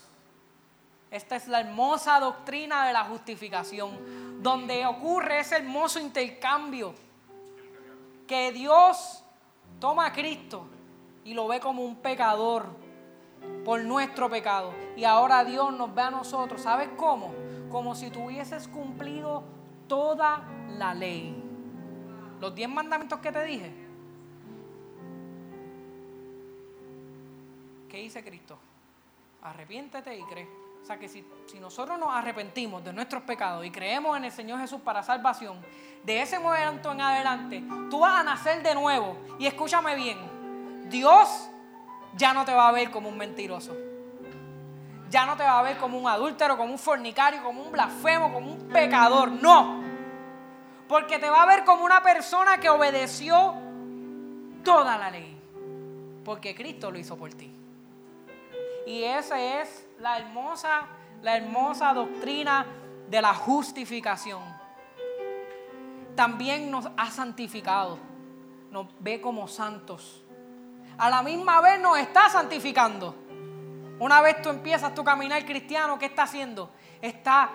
Esta 1.12 1.36
es 1.36 1.46
la 1.46 1.60
hermosa 1.60 2.18
doctrina 2.18 2.88
de 2.88 2.92
la 2.92 3.04
justificación, 3.04 4.42
donde 4.42 4.84
ocurre 4.84 5.38
ese 5.38 5.58
hermoso 5.58 6.00
intercambio 6.00 6.92
que 8.26 8.50
Dios 8.50 9.22
toma 9.78 10.06
a 10.06 10.12
Cristo 10.12 10.66
y 11.24 11.34
lo 11.34 11.46
ve 11.46 11.60
como 11.60 11.84
un 11.84 11.94
pecador 11.94 12.66
por 13.64 13.80
nuestro 13.84 14.28
pecado. 14.28 14.74
Y 14.96 15.04
ahora 15.04 15.44
Dios 15.44 15.72
nos 15.72 15.94
ve 15.94 16.02
a 16.02 16.10
nosotros, 16.10 16.62
¿sabes 16.62 16.88
cómo? 16.96 17.32
Como 17.70 17.94
si 17.94 18.10
tuvieses 18.10 18.66
cumplido 18.66 19.44
toda 19.86 20.42
la 20.76 20.94
ley. 20.94 21.39
Los 22.40 22.54
diez 22.54 22.68
mandamientos 22.68 23.20
que 23.20 23.30
te 23.30 23.44
dije. 23.44 23.70
¿Qué 27.88 27.98
dice 27.98 28.24
Cristo? 28.24 28.58
Arrepiéntete 29.42 30.16
y 30.16 30.22
cree. 30.22 30.48
O 30.82 30.86
sea 30.86 30.98
que 30.98 31.08
si, 31.08 31.24
si, 31.46 31.60
nosotros 31.60 31.98
nos 31.98 32.08
arrepentimos 32.14 32.82
de 32.82 32.92
nuestros 32.92 33.22
pecados 33.24 33.64
y 33.66 33.70
creemos 33.70 34.16
en 34.16 34.24
el 34.24 34.32
Señor 34.32 34.58
Jesús 34.60 34.80
para 34.80 35.02
salvación, 35.02 35.60
de 36.04 36.22
ese 36.22 36.38
momento 36.38 36.92
en 36.92 37.00
adelante, 37.02 37.62
tú 37.90 38.00
vas 38.00 38.20
a 38.20 38.22
nacer 38.22 38.62
de 38.62 38.74
nuevo. 38.74 39.16
Y 39.38 39.46
escúchame 39.46 39.94
bien, 39.94 40.88
Dios 40.88 41.50
ya 42.16 42.32
no 42.32 42.44
te 42.44 42.54
va 42.54 42.68
a 42.68 42.72
ver 42.72 42.90
como 42.90 43.08
un 43.08 43.18
mentiroso. 43.18 43.76
Ya 45.10 45.26
no 45.26 45.36
te 45.36 45.42
va 45.42 45.58
a 45.58 45.62
ver 45.62 45.76
como 45.76 45.98
un 45.98 46.08
adúltero, 46.08 46.56
como 46.56 46.72
un 46.72 46.78
fornicario, 46.78 47.42
como 47.42 47.62
un 47.62 47.72
blasfemo, 47.72 48.32
como 48.32 48.52
un 48.52 48.68
pecador. 48.68 49.30
No. 49.30 49.79
Porque 50.90 51.20
te 51.20 51.30
va 51.30 51.44
a 51.44 51.46
ver 51.46 51.64
como 51.64 51.84
una 51.84 52.02
persona 52.02 52.58
que 52.58 52.68
obedeció 52.68 53.54
toda 54.64 54.98
la 54.98 55.08
ley. 55.08 55.40
Porque 56.24 56.52
Cristo 56.52 56.90
lo 56.90 56.98
hizo 56.98 57.16
por 57.16 57.32
ti. 57.32 57.48
Y 58.88 59.04
esa 59.04 59.40
es 59.40 59.86
la 60.00 60.18
hermosa, 60.18 60.88
la 61.22 61.36
hermosa 61.36 61.94
doctrina 61.94 62.66
de 63.08 63.22
la 63.22 63.32
justificación. 63.34 64.42
También 66.16 66.72
nos 66.72 66.88
ha 66.96 67.08
santificado. 67.12 67.96
Nos 68.72 68.88
ve 68.98 69.20
como 69.20 69.46
santos. 69.46 70.24
A 70.98 71.08
la 71.08 71.22
misma 71.22 71.60
vez 71.60 71.80
nos 71.80 71.98
está 71.98 72.28
santificando. 72.30 73.14
Una 74.00 74.20
vez 74.22 74.42
tú 74.42 74.48
empiezas 74.48 74.92
tu 74.92 75.04
caminar 75.04 75.44
cristiano, 75.46 76.00
¿qué 76.00 76.06
está 76.06 76.24
haciendo? 76.24 76.68
Está 77.00 77.52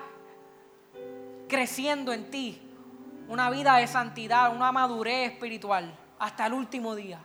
creciendo 1.49 2.13
en 2.13 2.31
ti 2.31 2.61
una 3.27 3.49
vida 3.49 3.77
de 3.77 3.87
santidad, 3.87 4.55
una 4.55 4.71
madurez 4.71 5.31
espiritual 5.31 5.97
hasta 6.19 6.45
el 6.45 6.53
último 6.53 6.95
día. 6.95 7.19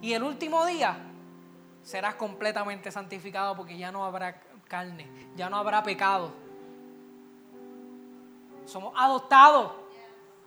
Y 0.00 0.12
el 0.12 0.22
último 0.22 0.64
día 0.66 0.96
serás 1.82 2.14
completamente 2.14 2.90
santificado 2.90 3.56
porque 3.56 3.76
ya 3.76 3.90
no 3.90 4.04
habrá 4.04 4.40
carne, 4.68 5.08
ya 5.36 5.48
no 5.48 5.56
habrá 5.56 5.82
pecado. 5.82 6.32
Somos 8.64 8.92
adoptados, 8.96 9.72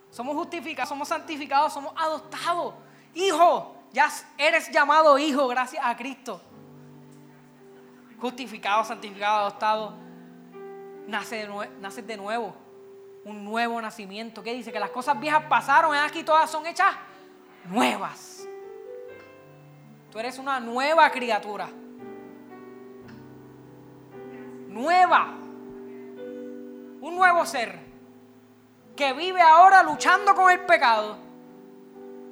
somos 0.10 0.36
justificados, 0.36 0.90
somos 0.90 1.08
santificados, 1.08 1.74
somos 1.74 1.94
adoptados. 1.96 2.74
Hijo, 3.14 3.76
ya 3.94 4.10
eres 4.38 4.72
llamado 4.72 5.18
hijo 5.18 5.48
gracias 5.48 5.84
a 5.86 5.96
Cristo. 5.96 6.42
Justificado, 8.20 8.84
santificado, 8.84 9.42
adoptado. 9.42 9.94
Nace 11.08 11.48
de, 12.04 12.18
nuevo. 12.18 12.54
Un 13.28 13.44
nuevo 13.44 13.82
nacimiento. 13.82 14.42
¿Qué 14.42 14.54
dice? 14.54 14.72
Que 14.72 14.80
las 14.80 14.90
cosas 14.90 15.20
viejas 15.20 15.44
pasaron, 15.50 15.94
aquí 15.94 16.24
todas 16.24 16.50
son 16.50 16.66
hechas 16.66 16.96
nuevas. 17.66 18.48
Tú 20.10 20.18
eres 20.18 20.40
una 20.40 20.62
nueva 20.62 21.12
criatura. 21.12 21.68
Nueva. 24.70 25.26
Un 27.02 27.16
nuevo 27.16 27.46
ser 27.46 27.78
que 28.96 29.12
vive 29.12 29.42
ahora 29.42 29.84
luchando 29.84 30.34
con 30.34 30.50
el 30.50 30.62
pecado 30.62 31.18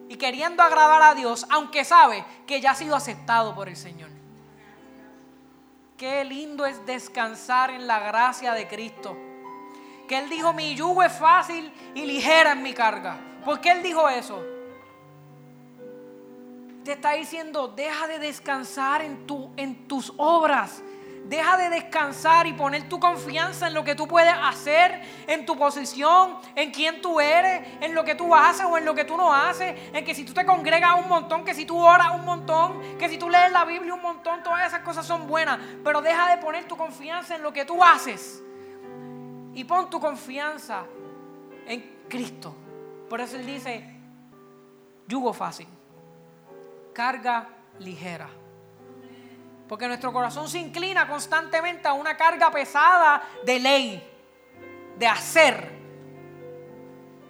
y 0.08 0.16
queriendo 0.16 0.64
agradar 0.64 1.02
a 1.02 1.14
Dios, 1.14 1.46
aunque 1.50 1.84
sabe 1.84 2.24
que 2.48 2.62
ya 2.62 2.72
ha 2.72 2.76
sido 2.76 2.96
aceptado 2.96 3.54
por 3.54 3.68
el 3.68 3.76
Señor. 3.76 4.10
Qué 5.98 6.24
lindo 6.24 6.66
es 6.66 6.86
descansar 6.86 7.72
en 7.72 7.86
la 7.86 8.00
gracia 8.00 8.54
de 8.54 8.66
Cristo. 8.68 9.25
Que 10.08 10.18
Él 10.18 10.30
dijo, 10.30 10.54
mi 10.54 10.76
yugo 10.76 11.04
es 11.04 11.14
fácil 11.14 11.72
y 11.94 12.06
ligera 12.06 12.52
en 12.52 12.62
mi 12.62 12.74
carga. 12.74 13.18
¿Por 13.44 13.60
qué 13.60 13.72
Él 13.72 13.84
dijo 13.84 14.08
eso? 14.08 14.44
te 16.86 16.92
está 16.92 17.14
diciendo, 17.14 17.68
deja 17.68 18.08
de 18.08 18.20
descansar 18.20 19.02
en, 19.02 19.26
tu, 19.26 19.52
en 19.58 19.88
tus 19.88 20.14
obras. 20.18 20.84
Deja 21.26 21.58
de 21.58 21.72
descansar 21.72 22.46
y 22.46 22.54
poner 22.54 22.88
tu 22.88 23.00
confianza 23.00 23.66
en 23.66 23.74
lo 23.74 23.84
que 23.84 23.96
tú 23.96 24.08
puedes 24.08 24.34
hacer, 24.44 25.02
en 25.26 25.48
tu 25.48 25.58
posición, 25.58 26.38
en 26.56 26.70
quién 26.70 27.02
tú 27.02 27.20
eres, 27.20 27.68
en 27.82 27.96
lo 27.96 28.06
que 28.06 28.14
tú 28.14 28.36
haces 28.36 28.68
o 28.70 28.78
en 28.78 28.86
lo 28.86 28.94
que 28.94 29.06
tú 29.06 29.18
no 29.18 29.34
haces, 29.34 29.76
en 29.92 30.06
que 30.06 30.14
si 30.14 30.24
tú 30.24 30.36
te 30.36 30.46
congregas 30.46 30.92
un 31.02 31.10
montón, 31.10 31.44
que 31.44 31.56
si 31.56 31.66
tú 31.66 31.80
oras 31.80 32.12
un 32.14 32.24
montón, 32.24 32.80
que 33.00 33.10
si 33.10 33.18
tú 33.18 33.28
lees 33.28 33.52
la 33.52 33.66
Biblia 33.66 33.96
un 33.96 34.04
montón, 34.04 34.44
todas 34.44 34.68
esas 34.68 34.82
cosas 34.82 35.08
son 35.08 35.26
buenas, 35.26 35.58
pero 35.84 36.04
deja 36.04 36.30
de 36.30 36.38
poner 36.38 36.66
tu 36.66 36.78
confianza 36.78 37.36
en 37.36 37.42
lo 37.42 37.52
que 37.52 37.66
tú 37.66 37.84
haces 37.84 38.45
y 39.56 39.64
pon 39.64 39.90
tu 39.90 40.00
confianza 40.00 40.86
en 41.66 42.06
Cristo. 42.08 42.56
Por 43.10 43.20
eso 43.20 43.38
Él 43.38 43.46
dice, 43.46 43.84
yugo 45.08 45.34
fácil 45.34 45.68
carga 46.96 47.48
ligera. 47.80 48.28
Porque 49.68 49.88
nuestro 49.88 50.14
corazón 50.14 50.48
se 50.48 50.58
inclina 50.58 51.08
constantemente 51.08 51.88
a 51.88 51.94
una 51.94 52.16
carga 52.16 52.50
pesada 52.50 53.22
de 53.44 53.60
ley, 53.60 54.12
de 54.98 55.08
hacer. 55.08 55.76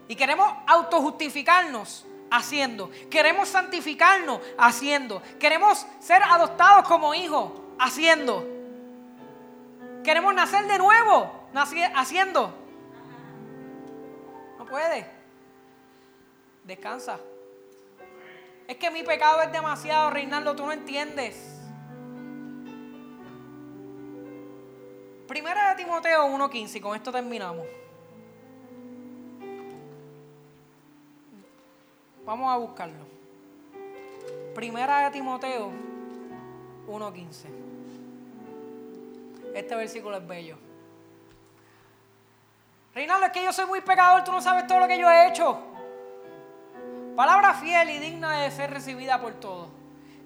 Y 0.08 0.16
queremos 0.16 0.54
autojustificarnos 0.68 2.06
haciendo. 2.30 2.92
Queremos 3.10 3.50
santificarnos 3.50 4.40
haciendo. 4.58 5.22
Queremos 5.40 5.86
ser 6.00 6.22
adoptados 6.22 6.88
como 6.88 7.16
hijos 7.16 7.52
haciendo. 7.80 8.48
Queremos 10.04 10.36
nacer 10.36 10.68
de 10.68 10.78
nuevo 10.78 11.45
haciendo. 11.62 12.54
No 14.58 14.66
puede. 14.66 15.06
Descansa. 16.64 17.20
Es 18.68 18.78
que 18.78 18.90
mi 18.90 19.04
pecado 19.04 19.42
es 19.42 19.52
demasiado, 19.52 20.10
Reinaldo, 20.10 20.56
tú 20.56 20.66
no 20.66 20.72
entiendes. 20.72 21.62
Primera 25.28 25.70
de 25.70 25.84
Timoteo 25.84 26.28
1.15, 26.28 26.76
y 26.76 26.82
con 26.82 26.96
esto 26.96 27.12
terminamos. 27.12 27.68
Vamos 32.26 32.52
a 32.52 32.58
buscarlo. 32.58 33.06
Primera 34.56 35.06
de 35.06 35.12
Timoteo 35.12 35.72
1.15. 36.88 37.46
Este 39.54 39.76
versículo 39.76 40.18
es 40.18 40.28
bello. 40.28 40.65
Reinaldo, 42.96 43.26
es 43.26 43.34
que 43.34 43.44
yo 43.44 43.52
soy 43.52 43.66
muy 43.66 43.82
pecador, 43.82 44.24
tú 44.24 44.32
no 44.32 44.42
sabes 44.42 44.66
todo 44.68 44.80
lo 44.80 44.88
que 44.88 44.98
yo 44.98 45.12
he 45.12 45.28
hecho. 45.28 45.60
Palabra 47.14 47.54
fiel 47.54 47.90
y 47.90 48.00
digna 48.00 48.40
de 48.40 48.52
ser 48.52 48.72
recibida 48.72 49.20
por 49.20 49.34
todos. 49.34 49.68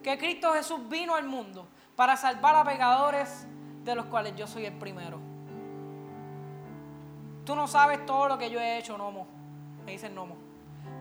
Que 0.03 0.19
Cristo 0.19 0.53
Jesús 0.53 0.87
vino 0.87 1.15
al 1.15 1.25
mundo 1.25 1.67
para 1.95 2.15
salvar 2.15 2.55
a 2.55 2.63
pecadores 2.63 3.47
de 3.83 3.95
los 3.95 4.05
cuales 4.05 4.35
yo 4.35 4.45
soy 4.45 4.65
el 4.65 4.73
primero. 4.73 5.19
Tú 7.43 7.55
no 7.55 7.67
sabes 7.67 8.05
todo 8.05 8.27
lo 8.27 8.37
que 8.37 8.51
yo 8.51 8.59
he 8.59 8.77
hecho, 8.77 8.95
Nomo. 8.99 9.27
Me 9.83 9.93
dicen 9.93 10.13
Nomo. 10.13 10.37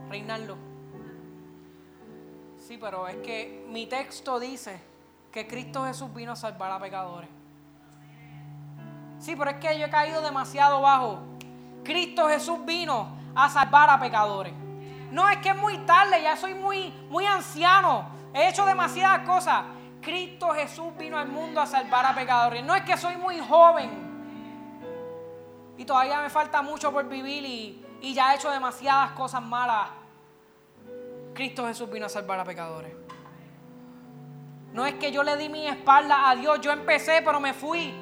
Reinaldo. 0.08 0.56
Sí, 2.56 2.78
pero 2.78 3.06
es 3.08 3.16
que 3.16 3.66
mi 3.68 3.86
texto 3.86 4.40
dice 4.40 4.80
que 5.30 5.46
Cristo 5.46 5.84
Jesús 5.84 6.12
vino 6.14 6.32
a 6.32 6.36
salvar 6.36 6.70
a 6.70 6.80
pecadores. 6.80 7.28
Sí, 9.18 9.36
pero 9.36 9.50
es 9.50 9.56
que 9.56 9.78
yo 9.78 9.84
he 9.84 9.90
caído 9.90 10.22
demasiado 10.22 10.80
bajo. 10.80 11.37
Cristo 11.88 12.28
Jesús 12.28 12.58
vino 12.66 13.16
a 13.34 13.48
salvar 13.48 13.88
a 13.88 13.98
pecadores. 13.98 14.52
no, 15.10 15.26
es 15.26 15.38
que 15.38 15.48
es 15.48 15.56
muy 15.56 15.78
tarde, 15.78 16.22
ya 16.22 16.36
soy 16.36 16.52
muy, 16.52 16.92
muy 17.08 17.24
anciano, 17.24 18.04
he 18.34 18.46
hecho 18.46 18.66
demasiadas 18.66 19.26
cosas. 19.26 19.64
Cristo 20.02 20.50
Jesús 20.50 20.94
vino 20.98 21.16
al 21.16 21.28
mundo 21.28 21.62
a 21.62 21.66
salvar 21.66 22.04
a 22.04 22.14
pecadores. 22.14 22.62
No 22.62 22.74
es 22.74 22.82
que 22.82 22.94
soy 22.98 23.16
muy 23.16 23.40
joven 23.40 23.90
y 25.78 25.84
todavía 25.86 26.20
me 26.20 26.28
falta 26.28 26.60
mucho 26.60 26.92
por 26.92 27.08
vivir 27.08 27.42
y, 27.46 27.82
y 28.02 28.12
ya 28.12 28.32
he 28.32 28.36
hecho 28.36 28.50
demasiadas 28.50 29.12
cosas 29.12 29.40
malas. 29.40 29.88
Cristo 31.32 31.66
Jesús 31.66 31.90
vino 31.90 32.04
a 32.04 32.10
salvar 32.10 32.38
a 32.38 32.44
pecadores. 32.44 32.94
No 34.74 34.84
es 34.84 34.92
que 34.96 35.10
yo 35.10 35.22
le 35.22 35.38
di 35.38 35.48
mi 35.48 35.66
espalda 35.66 36.28
a 36.28 36.36
Dios, 36.36 36.60
yo 36.60 36.70
empecé 36.70 37.22
pero 37.24 37.40
me 37.40 37.54
fui. 37.54 37.94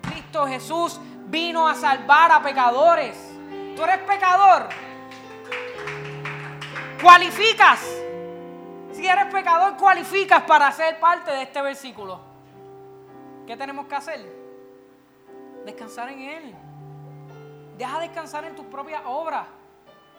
Cristo 0.00 0.46
Jesús 0.46 0.98
vino 1.30 1.66
a 1.68 1.74
salvar 1.74 2.32
a 2.32 2.42
pecadores. 2.42 3.16
Tú 3.76 3.84
eres 3.84 3.98
pecador. 3.98 4.68
Cualificas. 7.00 7.80
Si 8.92 9.06
eres 9.06 9.26
pecador, 9.26 9.76
cualificas 9.76 10.42
para 10.42 10.70
ser 10.72 10.98
parte 10.98 11.30
de 11.30 11.42
este 11.42 11.62
versículo. 11.62 12.20
¿Qué 13.46 13.56
tenemos 13.56 13.86
que 13.86 13.94
hacer? 13.94 14.40
Descansar 15.64 16.10
en 16.10 16.20
Él. 16.20 16.54
Deja 17.78 18.00
descansar 18.00 18.44
en 18.44 18.54
tus 18.54 18.66
propias 18.66 19.02
obras. 19.06 19.46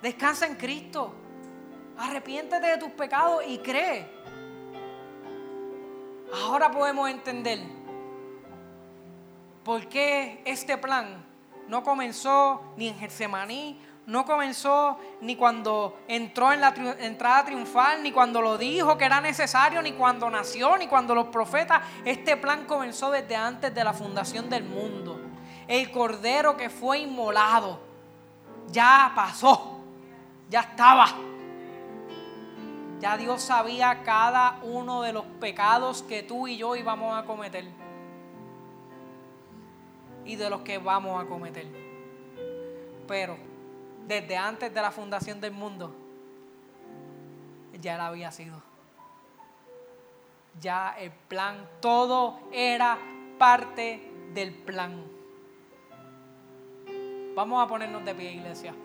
Descansa 0.02 0.48
en 0.48 0.56
Cristo. 0.56 1.14
Arrepiéntete 1.98 2.66
de 2.66 2.78
tus 2.78 2.92
pecados 2.92 3.44
y 3.46 3.60
cree. 3.60 4.10
Ahora 6.34 6.72
podemos 6.72 7.10
entender 7.10 7.60
por 9.64 9.88
qué 9.88 10.42
este 10.46 10.78
plan 10.78 11.24
no 11.68 11.84
comenzó 11.84 12.62
ni 12.78 12.88
en 12.88 12.98
Getsemaní, 12.98 13.80
no 14.08 14.26
comenzó 14.26 14.98
ni 15.22 15.36
cuando 15.36 16.00
entró 16.08 16.52
en 16.52 16.62
la 16.62 16.74
entrada 17.00 17.46
triunfal, 17.46 18.02
ni 18.04 18.12
cuando 18.12 18.42
lo 18.42 18.58
dijo 18.58 18.98
que 18.98 19.06
era 19.06 19.22
necesario, 19.22 19.82
ni 19.82 19.94
cuando 19.94 20.30
nació, 20.30 20.78
ni 20.78 20.88
cuando 20.88 21.14
los 21.16 21.28
profetas. 21.28 21.82
Este 22.04 22.36
plan 22.36 22.66
comenzó 22.66 23.12
desde 23.12 23.36
antes 23.36 23.74
de 23.74 23.84
la 23.84 23.94
fundación 23.94 24.50
del 24.50 24.64
mundo. 24.64 25.22
El 25.68 25.92
cordero 25.92 26.58
que 26.58 26.70
fue 26.70 27.00
inmolado 27.00 27.80
ya 28.72 29.12
pasó, 29.16 29.80
ya 30.50 30.62
estaba. 30.62 31.08
Ya 33.00 33.18
Dios 33.18 33.42
sabía 33.42 34.04
cada 34.04 34.60
uno 34.64 35.02
de 35.02 35.14
los 35.14 35.26
pecados 35.40 36.04
que 36.04 36.22
tú 36.22 36.48
y 36.48 36.58
yo 36.58 36.76
íbamos 36.76 37.18
a 37.18 37.26
cometer. 37.26 37.66
Y 40.26 40.36
de 40.36 40.50
los 40.50 40.62
que 40.62 40.78
vamos 40.78 41.22
a 41.22 41.28
cometer. 41.28 41.68
Pero 43.08 43.38
desde 44.08 44.38
antes 44.38 44.74
de 44.74 44.82
la 44.82 44.92
fundación 44.92 45.42
del 45.42 45.52
mundo, 45.52 45.96
ya 47.80 47.96
él 47.96 48.02
había 48.02 48.32
sido. 48.32 48.62
Ya 50.60 50.96
el 51.00 51.12
plan, 51.12 51.68
todo 51.80 52.40
era 52.52 52.98
parte 53.38 54.12
del 54.34 54.54
plan. 54.54 55.04
Vamos 57.36 57.64
a 57.64 57.68
ponernos 57.68 58.04
de 58.04 58.14
pie, 58.14 58.34
iglesia. 58.34 58.76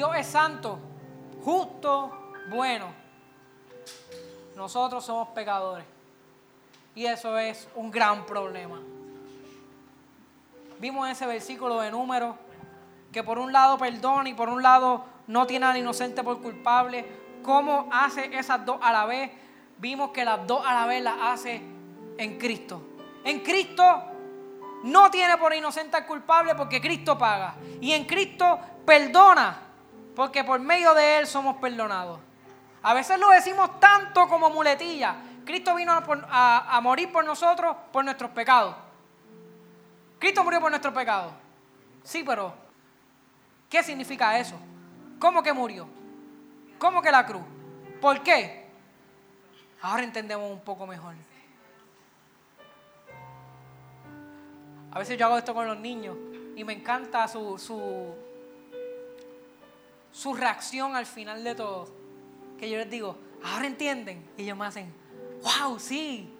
Dios 0.00 0.16
es 0.16 0.28
santo, 0.28 0.78
justo, 1.44 2.10
bueno. 2.48 2.86
Nosotros 4.56 5.04
somos 5.04 5.28
pecadores. 5.28 5.84
Y 6.94 7.04
eso 7.04 7.36
es 7.36 7.68
un 7.74 7.90
gran 7.90 8.24
problema. 8.24 8.80
Vimos 10.78 11.06
ese 11.06 11.26
versículo 11.26 11.80
de 11.80 11.90
número 11.90 12.34
que 13.12 13.22
por 13.22 13.38
un 13.38 13.52
lado 13.52 13.76
perdona 13.76 14.30
y 14.30 14.32
por 14.32 14.48
un 14.48 14.62
lado 14.62 15.04
no 15.26 15.46
tiene 15.46 15.66
al 15.66 15.76
inocente 15.76 16.24
por 16.24 16.40
culpable. 16.40 17.04
¿Cómo 17.42 17.90
hace 17.92 18.34
esas 18.34 18.64
dos 18.64 18.78
a 18.80 18.92
la 18.92 19.04
vez? 19.04 19.30
Vimos 19.76 20.12
que 20.12 20.24
las 20.24 20.46
dos 20.46 20.64
a 20.64 20.72
la 20.72 20.86
vez 20.86 21.02
las 21.02 21.16
hace 21.20 21.60
en 22.16 22.38
Cristo. 22.38 22.80
En 23.22 23.40
Cristo 23.40 23.84
no 24.84 25.10
tiene 25.10 25.36
por 25.36 25.52
inocente 25.54 25.98
al 25.98 26.06
culpable 26.06 26.54
porque 26.54 26.80
Cristo 26.80 27.18
paga. 27.18 27.56
Y 27.82 27.92
en 27.92 28.06
Cristo 28.06 28.58
perdona 28.86 29.66
porque 30.14 30.44
por 30.44 30.60
medio 30.60 30.94
de 30.94 31.18
Él 31.18 31.26
somos 31.26 31.56
perdonados. 31.56 32.18
A 32.82 32.94
veces 32.94 33.18
lo 33.18 33.28
decimos 33.30 33.78
tanto 33.78 34.28
como 34.28 34.50
muletilla. 34.50 35.16
Cristo 35.44 35.74
vino 35.74 35.92
a, 35.92 36.80
morir 36.82 37.10
por 37.12 37.24
nosotros, 37.24 37.76
por 37.92 38.04
nuestros 38.04 38.30
pecados. 38.30 38.74
Cristo 40.18 40.44
murió 40.44 40.60
por 40.60 40.70
nuestros 40.70 40.94
pecados. 40.94 41.32
Sí, 42.04 42.22
pero 42.24 42.54
¿qué 43.68 43.82
significa 43.82 44.38
eso? 44.38 44.56
¿Cómo 45.18 45.42
que 45.42 45.52
murió? 45.52 45.86
¿Cómo 46.78 47.02
que 47.02 47.10
la 47.10 47.26
cruz? 47.26 47.42
¿Por 48.00 48.22
qué? 48.22 48.70
Ahora 49.82 50.02
entendemos 50.02 50.50
un 50.50 50.60
poco 50.60 50.86
mejor. 50.86 51.14
A 54.92 54.98
veces 54.98 55.18
yo 55.18 55.26
hago 55.26 55.38
esto 55.38 55.54
con 55.54 55.66
los 55.66 55.78
niños 55.78 56.16
y 56.56 56.64
me 56.64 56.72
encanta 56.72 57.28
su, 57.28 57.58
su 57.58 58.14
su 60.12 60.34
reacción 60.34 60.96
al 60.96 61.06
final 61.06 61.44
de 61.44 61.54
todo. 61.54 61.88
Que 62.58 62.68
yo 62.68 62.78
les 62.78 62.90
digo, 62.90 63.16
ahora 63.42 63.66
entienden. 63.66 64.24
Y 64.36 64.42
ellos 64.42 64.56
me 64.56 64.66
hacen, 64.66 64.92
wow, 65.42 65.78
sí. 65.78 66.32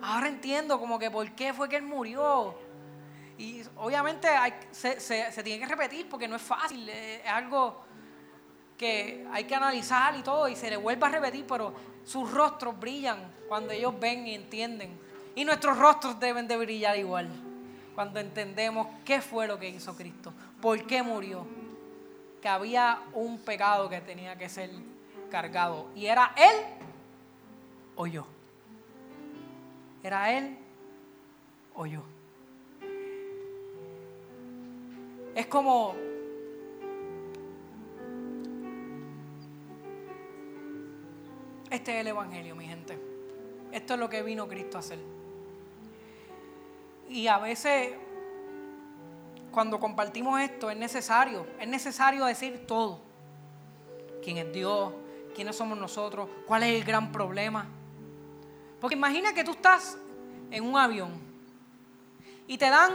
Ahora 0.00 0.28
entiendo 0.28 0.78
como 0.78 0.98
que 0.98 1.10
por 1.10 1.30
qué 1.32 1.52
fue 1.52 1.68
que 1.68 1.76
él 1.76 1.82
murió. 1.82 2.54
Y 3.36 3.62
obviamente 3.76 4.28
se, 4.72 5.00
se, 5.00 5.42
tiene 5.42 5.60
que 5.60 5.66
repetir 5.66 6.08
porque 6.08 6.26
no 6.26 6.36
es 6.36 6.42
fácil. 6.42 6.88
Es 6.88 7.26
algo 7.26 7.84
que 8.76 9.26
hay 9.32 9.44
que 9.44 9.54
analizar 9.54 10.16
y 10.16 10.22
todo. 10.22 10.48
Y 10.48 10.56
se 10.56 10.70
le 10.70 10.76
vuelve 10.76 11.06
a 11.06 11.10
repetir, 11.10 11.44
pero 11.46 11.74
sus 12.04 12.30
rostros 12.30 12.78
brillan 12.78 13.18
cuando 13.48 13.72
ellos 13.72 13.98
ven 13.98 14.26
y 14.26 14.34
entienden. 14.34 14.98
Y 15.34 15.44
nuestros 15.44 15.78
rostros 15.78 16.18
deben 16.18 16.48
de 16.48 16.56
brillar 16.56 16.96
igual. 16.98 17.28
Cuando 17.94 18.20
entendemos 18.20 18.86
qué 19.04 19.20
fue 19.20 19.46
lo 19.46 19.58
que 19.58 19.68
hizo 19.68 19.96
Cristo. 19.96 20.32
¿Por 20.60 20.86
qué 20.86 21.02
murió? 21.02 21.46
Que 22.40 22.48
había 22.48 23.02
un 23.14 23.38
pecado 23.38 23.88
que 23.88 24.00
tenía 24.00 24.36
que 24.36 24.48
ser 24.48 24.70
cargado. 25.30 25.88
Y 25.94 26.06
era 26.06 26.34
él 26.36 26.56
o 27.96 28.06
yo. 28.06 28.26
Era 30.02 30.36
él 30.36 30.56
o 31.74 31.86
yo. 31.86 32.02
Es 35.34 35.46
como 35.46 35.94
Este 41.70 41.94
es 41.94 42.00
el 42.00 42.06
Evangelio, 42.08 42.56
mi 42.56 42.66
gente. 42.66 42.98
Esto 43.72 43.94
es 43.94 44.00
lo 44.00 44.08
que 44.08 44.22
vino 44.22 44.48
Cristo 44.48 44.78
a 44.78 44.80
hacer. 44.80 44.98
Y 47.10 47.26
a 47.26 47.38
veces 47.38 47.92
cuando 49.50 49.78
compartimos 49.80 50.40
esto 50.40 50.70
es 50.70 50.76
necesario, 50.76 51.46
es 51.58 51.68
necesario 51.68 52.24
decir 52.24 52.66
todo. 52.66 53.00
¿Quién 54.22 54.38
es 54.38 54.52
Dios? 54.52 54.92
¿Quiénes 55.34 55.56
somos 55.56 55.78
nosotros? 55.78 56.28
¿Cuál 56.46 56.64
es 56.64 56.74
el 56.74 56.84
gran 56.84 57.12
problema? 57.12 57.66
Porque 58.80 58.94
imagina 58.94 59.32
que 59.32 59.44
tú 59.44 59.52
estás 59.52 59.96
en 60.50 60.64
un 60.64 60.76
avión 60.76 61.12
y 62.46 62.58
te 62.58 62.68
dan 62.68 62.92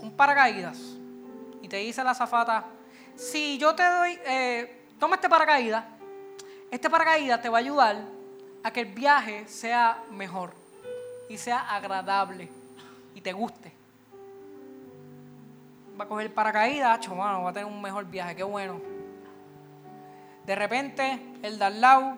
un 0.00 0.12
paracaídas 0.12 0.78
y 1.60 1.68
te 1.68 1.78
dice 1.78 2.04
la 2.04 2.14
zafata, 2.14 2.66
si 3.16 3.58
yo 3.58 3.74
te 3.74 3.82
doy, 3.82 4.18
eh, 4.24 4.86
toma 4.98 5.16
este 5.16 5.28
paracaídas, 5.28 5.84
este 6.70 6.88
paracaídas 6.88 7.42
te 7.42 7.48
va 7.48 7.58
a 7.58 7.60
ayudar 7.60 8.04
a 8.62 8.72
que 8.72 8.80
el 8.80 8.92
viaje 8.92 9.46
sea 9.48 10.02
mejor 10.10 10.52
y 11.28 11.36
sea 11.38 11.74
agradable 11.74 12.48
y 13.14 13.20
te 13.20 13.32
guste 13.32 13.77
va 15.98 16.04
a 16.04 16.08
coger 16.08 16.32
paracaídas, 16.32 17.00
chaval, 17.00 17.18
mano, 17.18 17.42
va 17.42 17.50
a 17.50 17.52
tener 17.52 17.66
un 17.66 17.82
mejor 17.82 18.04
viaje, 18.04 18.36
qué 18.36 18.44
bueno. 18.44 18.80
De 20.44 20.54
repente, 20.54 21.20
el 21.42 21.58
de 21.58 22.14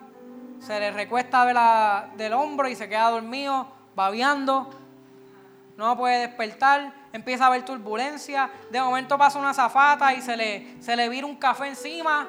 se 0.59 0.79
le 0.79 0.91
recuesta 0.91 2.07
del 2.15 2.33
hombro 2.33 2.67
y 2.67 2.75
se 2.75 2.87
queda 2.87 3.09
dormido, 3.09 3.67
babeando, 3.95 4.69
no 5.75 5.97
puede 5.97 6.27
despertar, 6.27 6.93
empieza 7.11 7.45
a 7.45 7.47
haber 7.47 7.65
turbulencia, 7.65 8.51
de 8.69 8.79
momento 8.79 9.17
pasa 9.17 9.39
una 9.39 9.53
zafata 9.53 10.13
y 10.13 10.21
se 10.21 10.37
le, 10.37 10.81
se 10.81 10.95
le 10.95 11.09
vira 11.09 11.25
un 11.25 11.35
café 11.37 11.67
encima 11.67 12.27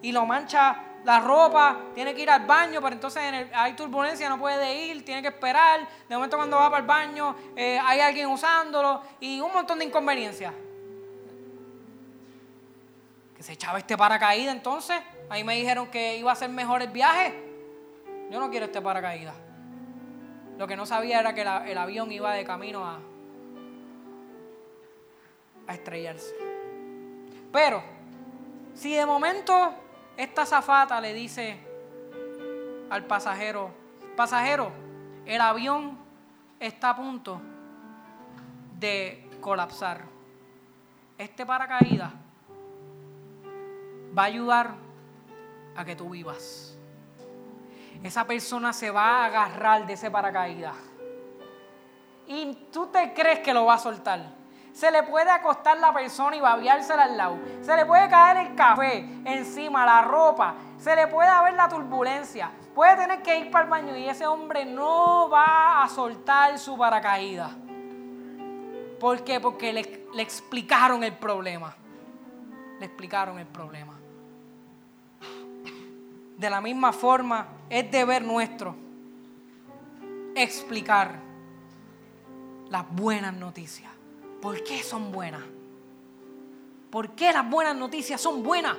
y 0.00 0.12
lo 0.12 0.24
mancha 0.24 0.76
la 1.04 1.20
ropa, 1.20 1.78
tiene 1.94 2.14
que 2.14 2.22
ir 2.22 2.30
al 2.30 2.46
baño, 2.46 2.80
pero 2.80 2.94
entonces 2.94 3.22
hay 3.52 3.72
turbulencia, 3.74 4.28
no 4.28 4.38
puede 4.38 4.86
ir, 4.86 5.04
tiene 5.04 5.20
que 5.20 5.28
esperar. 5.28 5.88
De 6.08 6.14
momento 6.14 6.36
cuando 6.36 6.56
va 6.56 6.70
para 6.70 6.80
el 6.80 6.86
baño 6.86 7.34
eh, 7.56 7.78
hay 7.82 8.00
alguien 8.00 8.28
usándolo 8.28 9.02
y 9.20 9.40
un 9.40 9.52
montón 9.52 9.78
de 9.78 9.86
inconveniencias. 9.86 10.54
Que 13.36 13.42
se 13.42 13.54
echaba 13.54 13.78
este 13.78 13.96
paracaídas 13.96 14.54
entonces. 14.54 15.00
Ahí 15.28 15.42
me 15.42 15.56
dijeron 15.56 15.88
que 15.88 16.16
iba 16.18 16.30
a 16.30 16.36
ser 16.36 16.50
mejor 16.50 16.82
el 16.82 16.90
viaje. 16.90 17.34
Yo 18.30 18.38
no 18.38 18.50
quiero 18.50 18.66
este 18.66 18.80
paracaídas. 18.80 19.34
Lo 20.56 20.66
que 20.68 20.76
no 20.76 20.86
sabía 20.86 21.18
era 21.18 21.34
que 21.34 21.40
el 21.40 21.78
avión 21.78 22.12
iba 22.12 22.32
de 22.34 22.44
camino 22.44 22.84
a, 22.86 23.00
a 25.66 25.74
estrellarse. 25.74 26.34
Pero, 27.50 27.82
si 28.74 28.94
de 28.94 29.04
momento 29.04 29.74
esta 30.16 30.46
zafata 30.46 31.00
le 31.00 31.14
dice 31.14 31.58
al 32.90 33.04
pasajero, 33.04 33.70
pasajero, 34.16 34.70
el 35.24 35.40
avión 35.40 35.98
está 36.60 36.90
a 36.90 36.96
punto 36.96 37.40
de 38.78 39.30
colapsar. 39.40 40.02
Este 41.16 41.46
paracaídas 41.46 42.12
va 44.16 44.22
a 44.22 44.26
ayudar 44.26 44.74
a 45.76 45.84
que 45.84 45.96
tú 45.96 46.10
vivas. 46.10 46.76
Esa 48.02 48.26
persona 48.26 48.72
se 48.72 48.90
va 48.90 49.22
a 49.22 49.26
agarrar 49.26 49.86
de 49.86 49.92
ese 49.92 50.10
paracaídas. 50.10 50.76
Y 52.26 52.66
tú 52.72 52.86
te 52.88 53.12
crees 53.14 53.40
que 53.40 53.54
lo 53.54 53.64
va 53.66 53.74
a 53.74 53.78
soltar. 53.78 54.41
Se 54.72 54.90
le 54.90 55.02
puede 55.02 55.30
acostar 55.30 55.78
la 55.78 55.92
persona 55.92 56.36
y 56.36 56.40
babiársela 56.40 57.04
al 57.04 57.16
lado. 57.16 57.38
Se 57.60 57.76
le 57.76 57.84
puede 57.84 58.08
caer 58.08 58.48
el 58.48 58.54
café 58.54 59.06
encima, 59.24 59.84
la 59.84 60.02
ropa. 60.02 60.54
Se 60.78 60.96
le 60.96 61.06
puede 61.08 61.28
haber 61.28 61.54
la 61.54 61.68
turbulencia. 61.68 62.50
Puede 62.74 62.96
tener 62.96 63.22
que 63.22 63.38
ir 63.38 63.50
para 63.50 63.64
el 63.64 63.70
baño 63.70 63.96
y 63.96 64.08
ese 64.08 64.26
hombre 64.26 64.64
no 64.64 65.28
va 65.28 65.82
a 65.82 65.88
soltar 65.88 66.58
su 66.58 66.76
paracaídas. 66.76 67.52
¿Por 68.98 69.22
qué? 69.24 69.40
Porque 69.40 69.72
le, 69.72 70.06
le 70.14 70.22
explicaron 70.22 71.04
el 71.04 71.12
problema. 71.12 71.74
Le 72.78 72.86
explicaron 72.86 73.38
el 73.38 73.46
problema. 73.46 73.92
De 76.38 76.50
la 76.50 76.60
misma 76.60 76.92
forma, 76.92 77.46
es 77.68 77.90
deber 77.90 78.22
nuestro 78.22 78.74
explicar 80.34 81.20
las 82.70 82.88
buenas 82.90 83.34
noticias. 83.34 83.91
¿Por 84.42 84.64
qué 84.64 84.82
son 84.82 85.12
buenas? 85.12 85.44
¿Por 86.90 87.10
qué 87.10 87.32
las 87.32 87.48
buenas 87.48 87.76
noticias 87.76 88.20
son 88.20 88.42
buenas? 88.42 88.76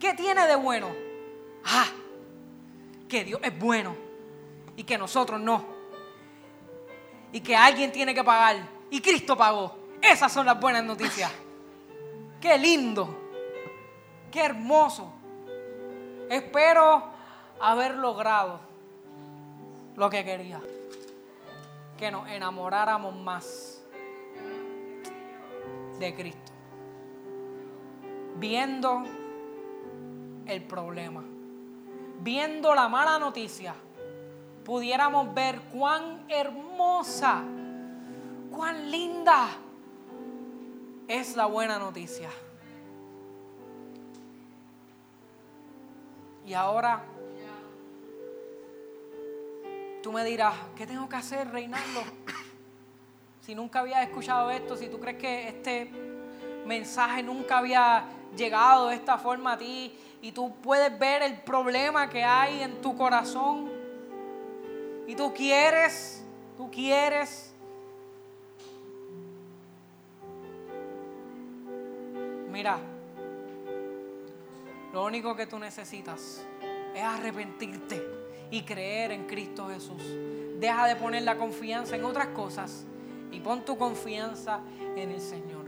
¿Qué 0.00 0.14
tiene 0.14 0.48
de 0.48 0.56
bueno? 0.56 0.88
Ah, 1.64 1.86
que 3.08 3.22
Dios 3.22 3.40
es 3.44 3.56
bueno 3.56 3.94
y 4.76 4.82
que 4.82 4.98
nosotros 4.98 5.40
no. 5.40 5.64
Y 7.32 7.40
que 7.40 7.54
alguien 7.54 7.92
tiene 7.92 8.12
que 8.12 8.24
pagar 8.24 8.56
y 8.90 9.00
Cristo 9.00 9.36
pagó. 9.36 9.76
Esas 10.02 10.32
son 10.32 10.44
las 10.44 10.58
buenas 10.58 10.82
noticias. 10.82 11.30
Qué 12.40 12.56
lindo, 12.56 13.14
qué 14.30 14.40
hermoso. 14.40 15.12
Espero 16.30 17.04
haber 17.60 17.96
logrado 17.96 18.58
lo 19.94 20.08
que 20.08 20.24
quería. 20.24 20.58
Que 21.98 22.10
nos 22.10 22.26
enamoráramos 22.30 23.14
más 23.14 23.79
de 26.00 26.14
Cristo. 26.14 26.52
Viendo 28.38 29.04
el 30.46 30.62
problema, 30.64 31.22
viendo 32.20 32.74
la 32.74 32.88
mala 32.88 33.18
noticia, 33.18 33.74
pudiéramos 34.64 35.32
ver 35.34 35.60
cuán 35.72 36.24
hermosa, 36.28 37.42
cuán 38.50 38.90
linda 38.90 39.48
es 41.06 41.36
la 41.36 41.46
buena 41.46 41.78
noticia. 41.78 42.30
Y 46.46 46.54
ahora 46.54 47.04
tú 50.02 50.12
me 50.12 50.24
dirás, 50.24 50.54
¿qué 50.76 50.86
tengo 50.86 51.08
que 51.08 51.16
hacer, 51.16 51.50
Reinaldo? 51.50 52.00
Si 53.40 53.54
nunca 53.54 53.80
habías 53.80 54.02
escuchado 54.02 54.50
esto, 54.50 54.76
si 54.76 54.88
tú 54.88 55.00
crees 55.00 55.18
que 55.18 55.48
este 55.48 55.90
mensaje 56.66 57.22
nunca 57.22 57.58
había 57.58 58.04
llegado 58.36 58.88
de 58.88 58.96
esta 58.96 59.18
forma 59.18 59.54
a 59.54 59.58
ti 59.58 59.92
y 60.22 60.32
tú 60.32 60.54
puedes 60.62 60.96
ver 60.98 61.22
el 61.22 61.40
problema 61.40 62.08
que 62.08 62.22
hay 62.22 62.62
en 62.62 62.80
tu 62.80 62.96
corazón 62.96 63.70
y 65.06 65.14
tú 65.14 65.32
quieres, 65.34 66.24
tú 66.56 66.70
quieres 66.70 67.50
Mira, 72.50 72.78
lo 74.92 75.04
único 75.04 75.36
que 75.36 75.46
tú 75.46 75.58
necesitas 75.58 76.44
es 76.94 77.02
arrepentirte 77.02 78.04
y 78.50 78.62
creer 78.62 79.12
en 79.12 79.26
Cristo 79.26 79.68
Jesús. 79.68 80.02
Deja 80.58 80.86
de 80.86 80.96
poner 80.96 81.22
la 81.22 81.36
confianza 81.36 81.94
en 81.94 82.04
otras 82.04 82.26
cosas 82.28 82.84
y 83.32 83.40
pon 83.40 83.64
tu 83.64 83.76
confianza 83.76 84.60
en 84.96 85.10
el 85.10 85.20
Señor. 85.20 85.64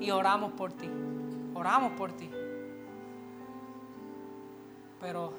Y 0.00 0.10
oramos 0.10 0.52
por 0.52 0.72
ti. 0.72 0.88
Oramos 1.54 1.92
por 1.92 2.12
ti. 2.12 2.30
Pero 5.00 5.32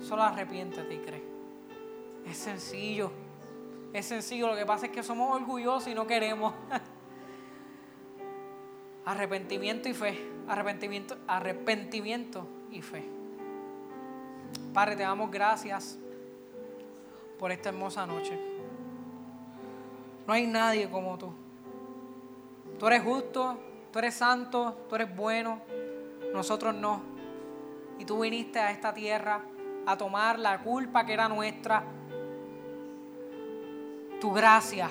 solo 0.00 0.22
arrepiéntete 0.22 0.94
y 0.94 0.98
cree. 0.98 1.24
Es 2.26 2.36
sencillo. 2.36 3.10
Es 3.92 4.06
sencillo. 4.06 4.48
Lo 4.48 4.56
que 4.56 4.66
pasa 4.66 4.86
es 4.86 4.92
que 4.92 5.02
somos 5.02 5.34
orgullosos 5.34 5.88
y 5.88 5.94
no 5.94 6.06
queremos. 6.06 6.52
arrepentimiento 9.04 9.88
y 9.88 9.94
fe. 9.94 10.30
Arrepentimiento, 10.48 11.16
arrepentimiento 11.26 12.46
y 12.70 12.82
fe. 12.82 13.04
Padre, 14.74 14.96
te 14.96 15.02
damos 15.02 15.30
gracias 15.30 15.98
por 17.38 17.52
esta 17.52 17.68
hermosa 17.68 18.06
noche. 18.06 18.38
No 20.26 20.32
hay 20.32 20.46
nadie 20.46 20.90
como 20.90 21.16
tú. 21.18 21.32
Tú 22.78 22.86
eres 22.86 23.02
justo, 23.02 23.58
tú 23.92 23.98
eres 23.98 24.14
santo, 24.14 24.76
tú 24.88 24.96
eres 24.96 25.14
bueno, 25.14 25.60
nosotros 26.32 26.74
no. 26.74 27.00
Y 27.98 28.04
tú 28.04 28.20
viniste 28.20 28.58
a 28.58 28.70
esta 28.70 28.92
tierra 28.92 29.40
a 29.86 29.96
tomar 29.96 30.38
la 30.38 30.58
culpa 30.58 31.06
que 31.06 31.12
era 31.12 31.28
nuestra. 31.28 31.84
Tu 34.20 34.32
gracia. 34.32 34.90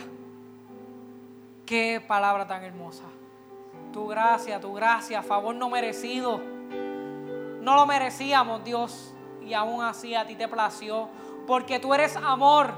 Qué 1.65 2.03
palabra 2.07 2.47
tan 2.47 2.63
hermosa. 2.63 3.03
Tu 3.91 4.07
gracia, 4.07 4.59
tu 4.59 4.73
gracia, 4.73 5.21
favor 5.21 5.55
no 5.55 5.69
merecido. 5.69 6.39
No 7.61 7.75
lo 7.75 7.85
merecíamos, 7.85 8.63
Dios. 8.63 9.13
Y 9.41 9.53
aún 9.53 9.83
así 9.83 10.15
a 10.15 10.25
ti 10.25 10.35
te 10.35 10.47
plació 10.47 11.09
porque 11.45 11.79
tú 11.79 11.93
eres 11.93 12.15
amor. 12.15 12.73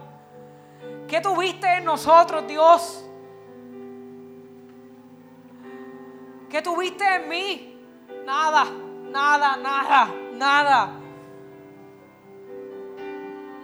¿Qué 1.08 1.22
tuviste 1.22 1.68
en 1.78 1.86
nosotros, 1.86 2.46
Dios? 2.48 3.04
¿Qué 6.50 6.62
tuviste 6.62 7.04
en 7.16 7.30
mí? 7.30 7.80
Nada, 8.26 8.66
nada, 9.12 9.58
nada, 9.58 10.10
nada. 10.34 10.90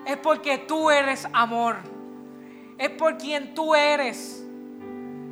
Es 0.06 0.18
porque 0.18 0.60
tú 0.60 0.90
eres 0.90 1.28
amor. 1.34 1.78
Es 2.78 2.90
por 2.90 3.18
quien 3.18 3.54
tú 3.54 3.76
eres. 3.76 4.46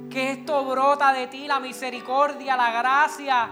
Que 0.10 0.32
esto 0.32 0.66
brota 0.66 1.14
de 1.14 1.28
ti, 1.28 1.48
la 1.48 1.60
misericordia, 1.60 2.58
la 2.58 2.72
gracia. 2.72 3.50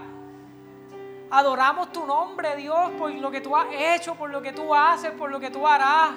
Adoramos 1.30 1.92
tu 1.92 2.04
nombre, 2.04 2.56
Dios, 2.56 2.90
por 2.98 3.12
lo 3.12 3.30
que 3.30 3.40
tú 3.40 3.56
has 3.56 3.68
hecho, 3.70 4.16
por 4.16 4.30
lo 4.30 4.42
que 4.42 4.52
tú 4.52 4.74
haces, 4.74 5.12
por 5.12 5.30
lo 5.30 5.38
que 5.38 5.50
tú 5.50 5.66
harás. 5.66 6.10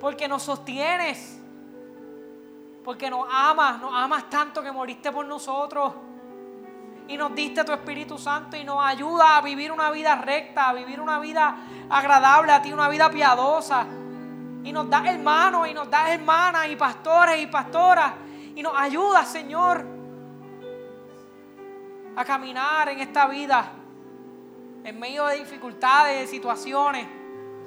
Porque 0.00 0.26
nos 0.26 0.42
sostienes. 0.42 1.38
Porque 2.82 3.10
nos 3.10 3.28
amas, 3.30 3.78
nos 3.78 3.92
amas 3.94 4.30
tanto 4.30 4.62
que 4.62 4.72
moriste 4.72 5.12
por 5.12 5.26
nosotros. 5.26 5.92
Y 7.06 7.18
nos 7.18 7.34
diste 7.34 7.62
tu 7.64 7.72
Espíritu 7.72 8.16
Santo 8.16 8.56
y 8.56 8.64
nos 8.64 8.82
ayuda 8.82 9.36
a 9.36 9.42
vivir 9.42 9.72
una 9.72 9.90
vida 9.90 10.14
recta, 10.14 10.70
a 10.70 10.72
vivir 10.72 10.98
una 10.98 11.18
vida 11.18 11.56
agradable 11.90 12.52
a 12.52 12.62
ti, 12.62 12.72
una 12.72 12.88
vida 12.88 13.10
piadosa. 13.10 13.84
Y 14.64 14.72
nos 14.72 14.88
das 14.88 15.04
hermanos 15.04 15.68
y 15.68 15.74
nos 15.74 15.90
das 15.90 16.08
hermanas 16.08 16.66
y 16.68 16.76
pastores 16.76 17.42
y 17.42 17.46
pastoras. 17.46 18.14
Y 18.54 18.62
nos 18.62 18.72
ayuda, 18.74 19.26
Señor 19.26 19.99
a 22.16 22.24
caminar 22.24 22.88
en 22.88 23.00
esta 23.00 23.26
vida 23.26 23.72
en 24.84 24.98
medio 24.98 25.26
de 25.26 25.38
dificultades, 25.38 26.20
de 26.20 26.26
situaciones. 26.26 27.06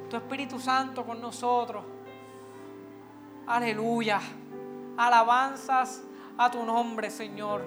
Tu 0.10 0.18
Espíritu 0.18 0.60
Santo 0.60 1.06
con 1.06 1.22
nosotros. 1.22 1.84
Aleluya. 3.48 4.20
Alabanzas 4.98 6.04
a 6.38 6.50
tu 6.52 6.64
nombre, 6.64 7.10
Señor. 7.10 7.66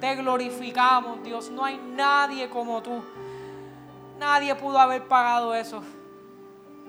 Te 0.00 0.14
glorificamos, 0.16 1.22
Dios. 1.22 1.50
No 1.50 1.64
hay 1.64 1.78
nadie 1.78 2.48
como 2.48 2.82
tú. 2.82 3.02
Nadie 4.18 4.54
pudo 4.54 4.78
haber 4.78 5.06
pagado 5.06 5.54
eso. 5.54 5.82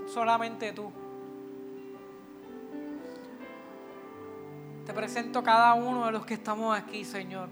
Solamente 0.07 0.71
tú. 0.73 0.91
Te 4.85 4.93
presento 4.93 5.43
cada 5.43 5.73
uno 5.73 6.05
de 6.05 6.11
los 6.13 6.25
que 6.25 6.35
estamos 6.35 6.77
aquí, 6.77 7.03
Señor. 7.03 7.49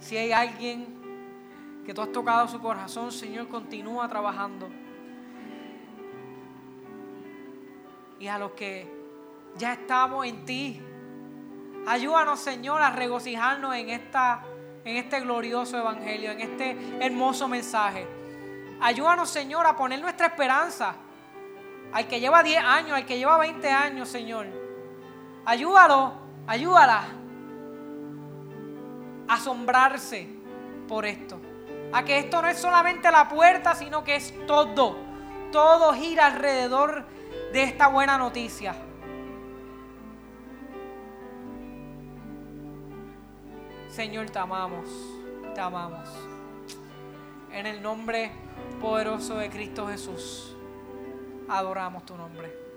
Si 0.00 0.16
hay 0.16 0.32
alguien 0.32 1.82
que 1.84 1.92
tú 1.92 2.02
has 2.02 2.12
tocado 2.12 2.46
su 2.48 2.60
corazón, 2.60 3.10
Señor, 3.10 3.48
continúa 3.48 4.08
trabajando. 4.08 4.68
Y 8.20 8.26
a 8.26 8.38
los 8.38 8.52
que 8.52 8.86
ya 9.56 9.72
estamos 9.72 10.26
en 10.26 10.44
ti, 10.44 10.80
ayúdanos, 11.86 12.40
Señor, 12.40 12.82
a 12.82 12.90
regocijarnos 12.90 13.74
en, 13.74 13.90
esta, 13.90 14.44
en 14.84 14.96
este 14.96 15.20
glorioso 15.20 15.78
evangelio, 15.78 16.30
en 16.32 16.40
este 16.40 16.76
hermoso 17.00 17.48
mensaje. 17.48 18.06
Ayúdanos, 18.80 19.28
Señor, 19.28 19.66
a 19.66 19.76
poner 19.76 20.00
nuestra 20.00 20.26
esperanza 20.26 20.94
al 21.92 22.06
que 22.06 22.20
lleva 22.20 22.42
10 22.42 22.62
años, 22.62 22.92
al 22.92 23.06
que 23.06 23.18
lleva 23.18 23.38
20 23.38 23.68
años, 23.70 24.08
Señor. 24.08 24.46
Ayúdalo, 25.44 26.12
ayúdala 26.46 27.18
asombrarse 29.28 30.28
por 30.88 31.06
esto. 31.06 31.38
A 31.92 32.04
que 32.04 32.18
esto 32.18 32.42
no 32.42 32.48
es 32.48 32.58
solamente 32.58 33.10
la 33.10 33.28
puerta, 33.28 33.74
sino 33.74 34.04
que 34.04 34.16
es 34.16 34.34
todo. 34.46 34.96
Todo 35.52 35.92
gira 35.94 36.26
alrededor 36.26 37.06
de 37.52 37.62
esta 37.62 37.88
buena 37.88 38.18
noticia. 38.18 38.74
Señor, 43.88 44.30
te 44.30 44.38
amamos, 44.38 44.88
te 45.54 45.60
amamos. 45.60 46.08
En 47.52 47.66
el 47.66 47.82
nombre 47.82 48.30
poderoso 48.80 49.36
de 49.36 49.48
Cristo 49.50 49.88
Jesús, 49.88 50.54
adoramos 51.48 52.04
tu 52.04 52.16
nombre. 52.16 52.67